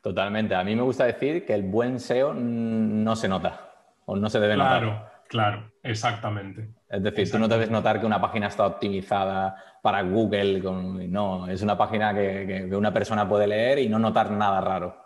Totalmente. 0.00 0.54
A 0.54 0.64
mí 0.64 0.74
me 0.74 0.82
gusta 0.82 1.04
decir 1.04 1.44
que 1.44 1.52
el 1.52 1.62
buen 1.62 2.00
SEO 2.00 2.32
no 2.32 3.14
se 3.14 3.28
nota 3.28 3.72
o 4.06 4.16
no 4.16 4.30
se 4.30 4.40
debe 4.40 4.56
notar. 4.56 5.09
Claro, 5.30 5.70
exactamente. 5.84 6.70
Es 6.88 7.04
decir, 7.04 7.30
tú 7.30 7.38
no 7.38 7.46
debes 7.46 7.70
notar 7.70 8.00
que 8.00 8.06
una 8.06 8.20
página 8.20 8.48
está 8.48 8.66
optimizada 8.66 9.54
para 9.80 10.02
Google. 10.02 10.60
no, 10.60 11.48
es 11.48 11.62
una 11.62 11.78
página 11.78 12.12
que, 12.12 12.68
una 12.72 12.92
persona 12.92 13.28
puede 13.28 13.46
leer 13.46 13.78
y 13.78 13.88
no 13.88 14.00
notar 14.00 14.32
nada 14.32 14.60
raro. 14.60 15.00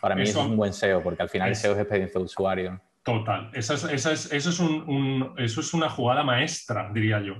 Para 0.00 0.14
mí 0.14 0.22
eso, 0.22 0.40
es 0.40 0.46
un 0.46 0.56
buen 0.56 0.72
SEO, 0.72 1.02
porque 1.02 1.22
al 1.22 1.28
final 1.28 1.50
el 1.50 1.56
SEO 1.56 1.72
es 1.72 1.80
experiencia 1.80 2.18
de 2.18 2.24
usuario. 2.24 2.80
Total. 3.02 3.50
Esa 3.52 3.74
es, 3.74 3.84
eso, 4.32 4.50
es 4.50 4.60
un, 4.60 5.34
eso 5.36 5.60
es 5.60 5.74
una 5.74 5.90
jugada 5.90 6.24
maestra, 6.24 6.90
diría 6.94 7.20
yo. 7.20 7.34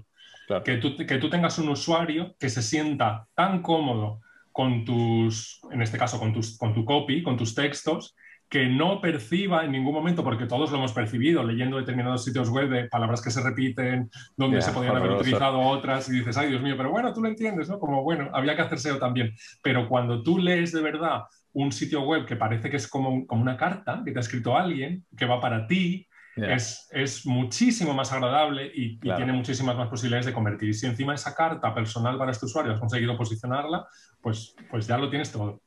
Que, 0.62 0.76
tú, 0.76 0.95
que 0.95 1.16
tú 1.16 1.30
tengas 1.30 1.59
un 1.59 1.70
usuario 1.70 2.37
que 2.39 2.51
se 2.51 2.61
sienta 2.61 3.26
tan 3.34 3.62
cómodo 3.62 4.20
con 4.53 4.84
tus, 4.84 5.62
en 5.72 5.80
este 5.80 5.97
caso, 5.97 6.18
con, 6.18 6.34
tus, 6.34 6.59
con 6.59 6.74
tu 6.74 6.84
copy, 6.84 7.22
con 7.22 7.39
tus 7.39 7.55
textos, 7.55 8.14
que 8.49 8.69
no 8.69 9.01
perciba 9.01 9.65
en 9.65 9.73
ningún 9.73 9.95
momento, 9.95 10.23
porque 10.23 10.47
todos 10.47 10.71
lo 10.71 10.79
hemos 10.79 10.93
percibido 10.93 11.43
leyendo 11.43 11.79
determinados 11.79 12.25
sitios 12.25 12.49
web 12.49 12.69
de 12.69 12.85
palabras 12.85 13.21
que 13.21 13.31
se 13.31 13.43
repiten, 13.43 14.09
donde 14.37 14.63
se 14.63 14.73
podían 14.73 14.97
haber 14.97 15.13
utilizado 15.13 15.61
otras, 15.61 16.09
y 16.09 16.13
dices, 16.13 16.37
ay 16.37 16.51
Dios 16.51 16.63
mío, 16.63 16.75
pero 16.77 16.91
bueno, 16.91 17.13
tú 17.13 17.21
lo 17.21 17.29
entiendes, 17.29 17.69
¿no? 17.69 17.79
Como 17.79 18.03
bueno, 18.03 18.31
había 18.33 18.55
que 18.55 18.63
hacer 18.63 18.79
SEO 18.79 18.99
también. 18.99 19.35
Pero 19.63 19.89
cuando 19.89 20.23
tú 20.23 20.39
lees 20.39 20.73
de 20.73 20.81
verdad 20.81 21.25
un 21.53 21.73
sitio 21.73 22.03
web 22.03 22.25
que 22.25 22.37
parece 22.37 22.71
que 22.71 22.77
es 22.77 22.87
como, 22.87 23.27
como 23.27 23.43
una 23.43 23.57
carta 23.57 24.03
que 24.05 24.13
te 24.13 24.19
ha 24.19 24.21
escrito 24.21 24.57
alguien, 24.57 25.05
que 25.17 25.27
va 25.27 25.41
para 25.41 25.67
ti, 25.67 26.07
es, 26.37 26.87
es, 26.93 27.25
muchísimo 27.25 27.95
más 27.95 28.13
agradable 28.13 28.71
y, 28.75 28.99
y, 29.03 29.17
tiene 29.17 29.33
muchísimas 29.33 29.75
más 29.75 29.89
posibilidades 29.89 30.27
de 30.27 30.35
convertir. 30.35 30.69
Y 30.69 30.75
si 30.75 30.85
encima 30.85 31.15
esa 31.15 31.35
carta 31.35 31.75
personal 31.75 32.19
para 32.19 32.31
este 32.31 32.45
usuario 32.45 32.73
has 32.73 32.79
conseguido 32.79 33.17
posicionarla, 33.17 33.87
pues, 34.21 34.55
pues 34.71 34.87
ya 34.87 34.99
lo 34.99 35.09
tienes 35.09 35.33
todo. 35.33 35.63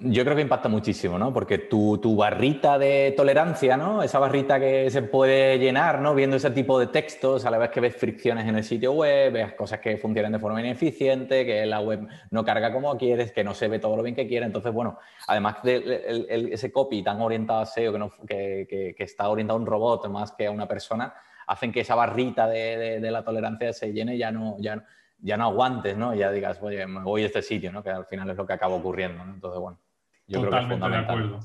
Yo 0.00 0.24
creo 0.24 0.36
que 0.36 0.42
impacta 0.42 0.68
muchísimo, 0.68 1.18
¿no? 1.18 1.32
Porque 1.32 1.58
tu, 1.58 1.98
tu, 1.98 2.16
barrita 2.16 2.78
de 2.78 3.14
tolerancia, 3.16 3.76
¿no? 3.76 4.02
Esa 4.02 4.18
barrita 4.18 4.58
que 4.58 4.90
se 4.90 5.02
puede 5.02 5.58
llenar, 5.58 6.00
¿no? 6.00 6.14
Viendo 6.14 6.36
ese 6.36 6.50
tipo 6.50 6.78
de 6.78 6.88
textos, 6.88 7.44
a 7.44 7.50
la 7.50 7.58
vez 7.58 7.70
que 7.70 7.80
ves 7.80 7.96
fricciones 7.96 8.46
en 8.46 8.56
el 8.56 8.64
sitio 8.64 8.92
web, 8.92 9.32
ves 9.32 9.54
cosas 9.54 9.80
que 9.80 9.96
funcionan 9.96 10.32
de 10.32 10.38
forma 10.38 10.60
ineficiente, 10.60 11.44
que 11.44 11.66
la 11.66 11.80
web 11.80 12.06
no 12.30 12.44
carga 12.44 12.72
como 12.72 12.96
quieres, 12.96 13.32
que 13.32 13.44
no 13.44 13.54
se 13.54 13.68
ve 13.68 13.78
todo 13.78 13.96
lo 13.96 14.02
bien 14.02 14.14
que 14.14 14.26
quiere. 14.26 14.46
Entonces, 14.46 14.72
bueno, 14.72 14.98
además 15.26 15.62
de 15.62 16.48
ese 16.52 16.72
copy 16.72 17.02
tan 17.02 17.20
orientado 17.20 17.60
a 17.60 17.66
SEO, 17.66 17.92
que, 17.92 17.98
no, 17.98 18.12
que, 18.26 18.94
que, 18.96 19.04
está 19.04 19.28
orientado 19.28 19.58
a 19.58 19.60
un 19.60 19.66
robot 19.66 20.08
más 20.08 20.32
que 20.32 20.46
a 20.46 20.50
una 20.50 20.66
persona, 20.66 21.14
hacen 21.48 21.72
que 21.72 21.80
esa 21.80 21.94
barrita 21.94 22.46
de, 22.46 23.00
la 23.00 23.24
tolerancia 23.24 23.72
se 23.72 23.92
llene 23.92 24.18
ya 24.18 24.30
no, 24.30 24.56
ya, 24.60 24.84
ya 25.18 25.36
no 25.36 25.44
aguantes, 25.44 25.96
¿no? 25.96 26.14
Ya 26.14 26.30
digas, 26.30 26.58
oye, 26.62 26.86
me 26.86 27.00
voy 27.00 27.22
a 27.22 27.26
este 27.26 27.42
sitio, 27.42 27.72
¿no? 27.72 27.82
Que 27.82 27.90
al 27.90 28.06
final 28.06 28.30
es 28.30 28.36
lo 28.36 28.46
que 28.46 28.52
acaba 28.52 28.74
ocurriendo, 28.74 29.24
¿no? 29.24 29.34
Entonces, 29.34 29.60
bueno, 29.60 29.78
yo 30.26 30.42
Totalmente 30.42 30.76
creo 30.76 30.90
que 30.90 30.98
es 30.98 31.06
de 31.06 31.12
acuerdo. 31.12 31.40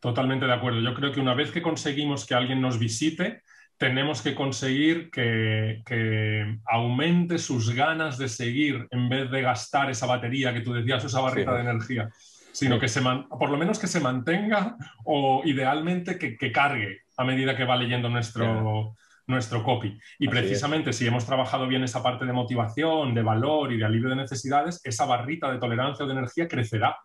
Totalmente 0.00 0.46
de 0.46 0.52
acuerdo. 0.52 0.80
Yo 0.80 0.94
creo 0.94 1.12
que 1.12 1.20
una 1.20 1.34
vez 1.34 1.50
que 1.50 1.62
conseguimos 1.62 2.26
que 2.26 2.34
alguien 2.34 2.60
nos 2.60 2.78
visite, 2.78 3.42
tenemos 3.78 4.22
que 4.22 4.34
conseguir 4.34 5.10
que, 5.10 6.58
aumente 6.66 7.38
sus 7.38 7.74
ganas 7.74 8.18
de 8.18 8.28
seguir 8.28 8.86
en 8.90 9.08
vez 9.08 9.30
de 9.30 9.42
gastar 9.42 9.90
esa 9.90 10.06
batería 10.06 10.52
que 10.52 10.60
tú 10.60 10.72
decías, 10.72 11.04
esa 11.04 11.20
barrita 11.20 11.54
de 11.54 11.60
energía, 11.62 12.10
sino 12.52 12.78
que 12.78 12.88
se 12.88 13.00
por 13.00 13.50
lo 13.50 13.56
menos 13.56 13.78
que 13.78 13.86
se 13.86 14.00
mantenga 14.00 14.76
o 15.04 15.42
idealmente 15.44 16.18
que, 16.18 16.52
cargue 16.52 17.02
a 17.16 17.24
medida 17.24 17.56
que 17.56 17.64
va 17.64 17.76
leyendo 17.76 18.08
nuestro, 18.08 18.94
nuestro 19.28 19.62
copy. 19.62 19.96
Y 20.18 20.26
precisamente 20.26 20.92
si 20.92 21.06
hemos 21.06 21.24
trabajado 21.24 21.68
bien 21.68 21.84
esa 21.84 22.02
parte 22.02 22.24
de 22.24 22.32
motivación, 22.32 23.14
de 23.14 23.22
valor 23.22 23.72
y 23.72 23.76
de 23.76 23.84
alivio 23.84 24.08
de 24.08 24.16
necesidades, 24.16 24.80
esa 24.82 25.04
barrita 25.04 25.52
de 25.52 25.58
tolerancia 25.58 26.04
o 26.04 26.08
de 26.08 26.14
energía 26.14 26.48
crecerá. 26.48 26.96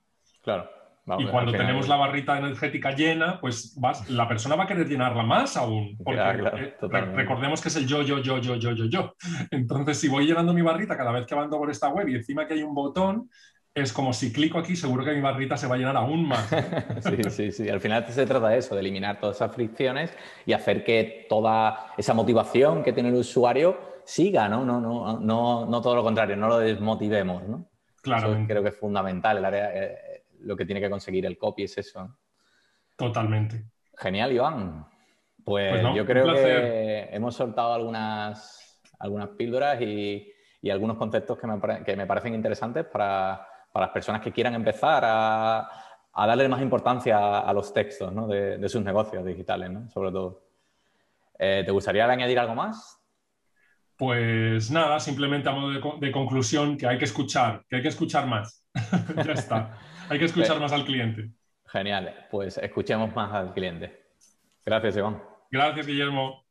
Claro. 0.42 0.70
y 1.20 1.26
cuando 1.26 1.52
tenemos 1.52 1.88
la 1.88 1.98
barrita 1.98 2.38
energética 2.38 2.92
llena, 2.92 3.40
pues 3.40 3.78
la 4.10 4.28
persona 4.28 4.56
va 4.56 4.64
a 4.64 4.68
querer 4.68 4.88
llenarla 4.88 5.24
más 5.24 5.58
aún. 5.58 5.98
Porque 6.02 6.22
eh, 6.22 6.76
recordemos 7.14 7.62
que 7.62 7.68
es 7.68 7.76
el 7.76 7.86
yo, 7.86 8.02
yo, 8.02 8.20
yo, 8.20 8.40
yo, 8.40 8.56
yo, 8.56 8.72
yo, 8.72 8.86
yo. 8.86 9.14
Entonces, 9.52 10.00
si 10.00 10.08
voy 10.08 10.26
llenando 10.26 10.54
mi 10.54 10.62
barrita 10.62 10.98
cada 10.98 11.12
vez 11.12 11.26
que 11.26 11.36
ando 11.36 11.58
por 11.58 11.70
esta 11.70 11.90
web 11.90 12.08
y 12.08 12.16
encima 12.16 12.48
que 12.48 12.54
hay 12.54 12.64
un 12.64 12.74
botón, 12.74 13.30
es 13.76 13.92
como 13.92 14.14
si 14.14 14.32
clico 14.32 14.60
aquí, 14.60 14.76
seguro 14.76 15.04
que 15.04 15.14
mi 15.14 15.22
barrita 15.22 15.58
se 15.58 15.68
va 15.68 15.76
a 15.76 15.78
llenar 15.78 15.98
aún 15.98 16.28
más. 16.28 16.48
sí, 17.02 17.30
sí, 17.30 17.52
sí. 17.52 17.70
Al 17.70 17.82
final 17.82 18.06
se 18.08 18.26
trata 18.26 18.50
de 18.50 18.60
eso, 18.60 18.76
de 18.76 18.82
eliminar 18.82 19.20
todas 19.20 19.38
esas 19.38 19.54
fricciones 19.54 20.16
y 20.46 20.54
hacer 20.54 20.84
que 20.84 21.26
toda 21.28 21.94
esa 21.98 22.14
motivación 22.14 22.84
que 22.84 22.94
tiene 22.94 23.10
el 23.10 23.16
usuario 23.16 23.94
siga, 24.06 24.48
¿no? 24.48 24.64
No, 24.64 24.80
no, 24.80 25.20
no, 25.20 25.66
no 25.66 25.82
todo 25.82 25.96
lo 25.96 26.04
contrario, 26.04 26.36
no 26.36 26.48
lo 26.48 26.60
desmotivemos, 26.60 27.44
¿no? 27.48 27.70
Claro. 28.02 28.38
creo 28.46 28.62
que 28.62 28.70
es 28.70 28.78
fundamental, 28.78 29.38
el 29.38 29.46
área, 29.46 29.72
eh, 29.74 30.24
lo 30.42 30.58
que 30.58 30.66
tiene 30.66 30.82
que 30.82 30.90
conseguir 30.90 31.26
el 31.26 31.38
copy 31.38 31.64
es 31.64 31.78
eso. 31.78 32.18
Totalmente. 32.98 33.64
Genial, 33.98 34.34
Iván. 34.34 34.86
Pues, 35.44 35.82
pues 35.82 35.96
yo 35.96 36.06
creo 36.06 36.34
que 36.34 37.10
hemos 37.12 37.36
soltado 37.36 37.74
algunas, 37.74 38.82
algunas 39.00 39.30
píldoras 39.30 39.82
y, 39.82 40.30
algunos 40.70 40.98
conceptos 40.98 41.38
que 41.38 41.96
me, 41.96 42.06
parecen 42.06 42.34
interesantes 42.34 42.86
para, 42.86 43.46
las 43.82 43.90
personas 43.90 44.22
que 44.22 44.32
quieran 44.32 44.54
empezar 44.56 45.04
a, 45.06 45.70
darle 46.16 46.48
más 46.48 46.62
importancia 46.62 47.40
a, 47.40 47.54
los 47.54 47.74
textos 47.74 48.14
de, 48.28 48.70
sus 48.70 48.84
negocios 48.84 49.26
digitales, 49.26 49.72
sobre 49.92 50.12
todo. 50.12 50.44
Eh, 51.40 51.64
¿Te 51.66 51.72
gustaría 51.72 52.06
añadir 52.06 52.40
algo 52.40 52.56
más? 52.56 53.00
Pues 53.98 54.70
nada, 54.72 55.00
simplemente 55.00 55.50
a 55.50 55.54
modo 55.54 55.98
de, 56.00 56.12
conclusión 56.12 56.78
que 56.78 56.88
hay 56.88 56.98
que 56.98 57.06
escuchar, 57.06 57.64
que 57.68 57.78
hay 57.78 57.82
que 57.82 57.88
escuchar 57.88 58.28
más. 58.28 58.66
ya 59.26 59.34
está. 59.34 59.78
Hay 60.10 60.20
que 60.20 60.26
escuchar 60.26 60.60
más 60.60 60.72
al 60.72 60.86
cliente. 60.86 61.32
Genial, 61.66 62.28
pues 62.30 62.58
escuchemos 62.58 63.16
más 63.16 63.32
al 63.34 63.54
cliente. 63.54 64.04
Gracias, 64.66 64.98
Iván. 64.98 65.22
Gracias, 65.50 65.88
Guillermo. 65.88 66.46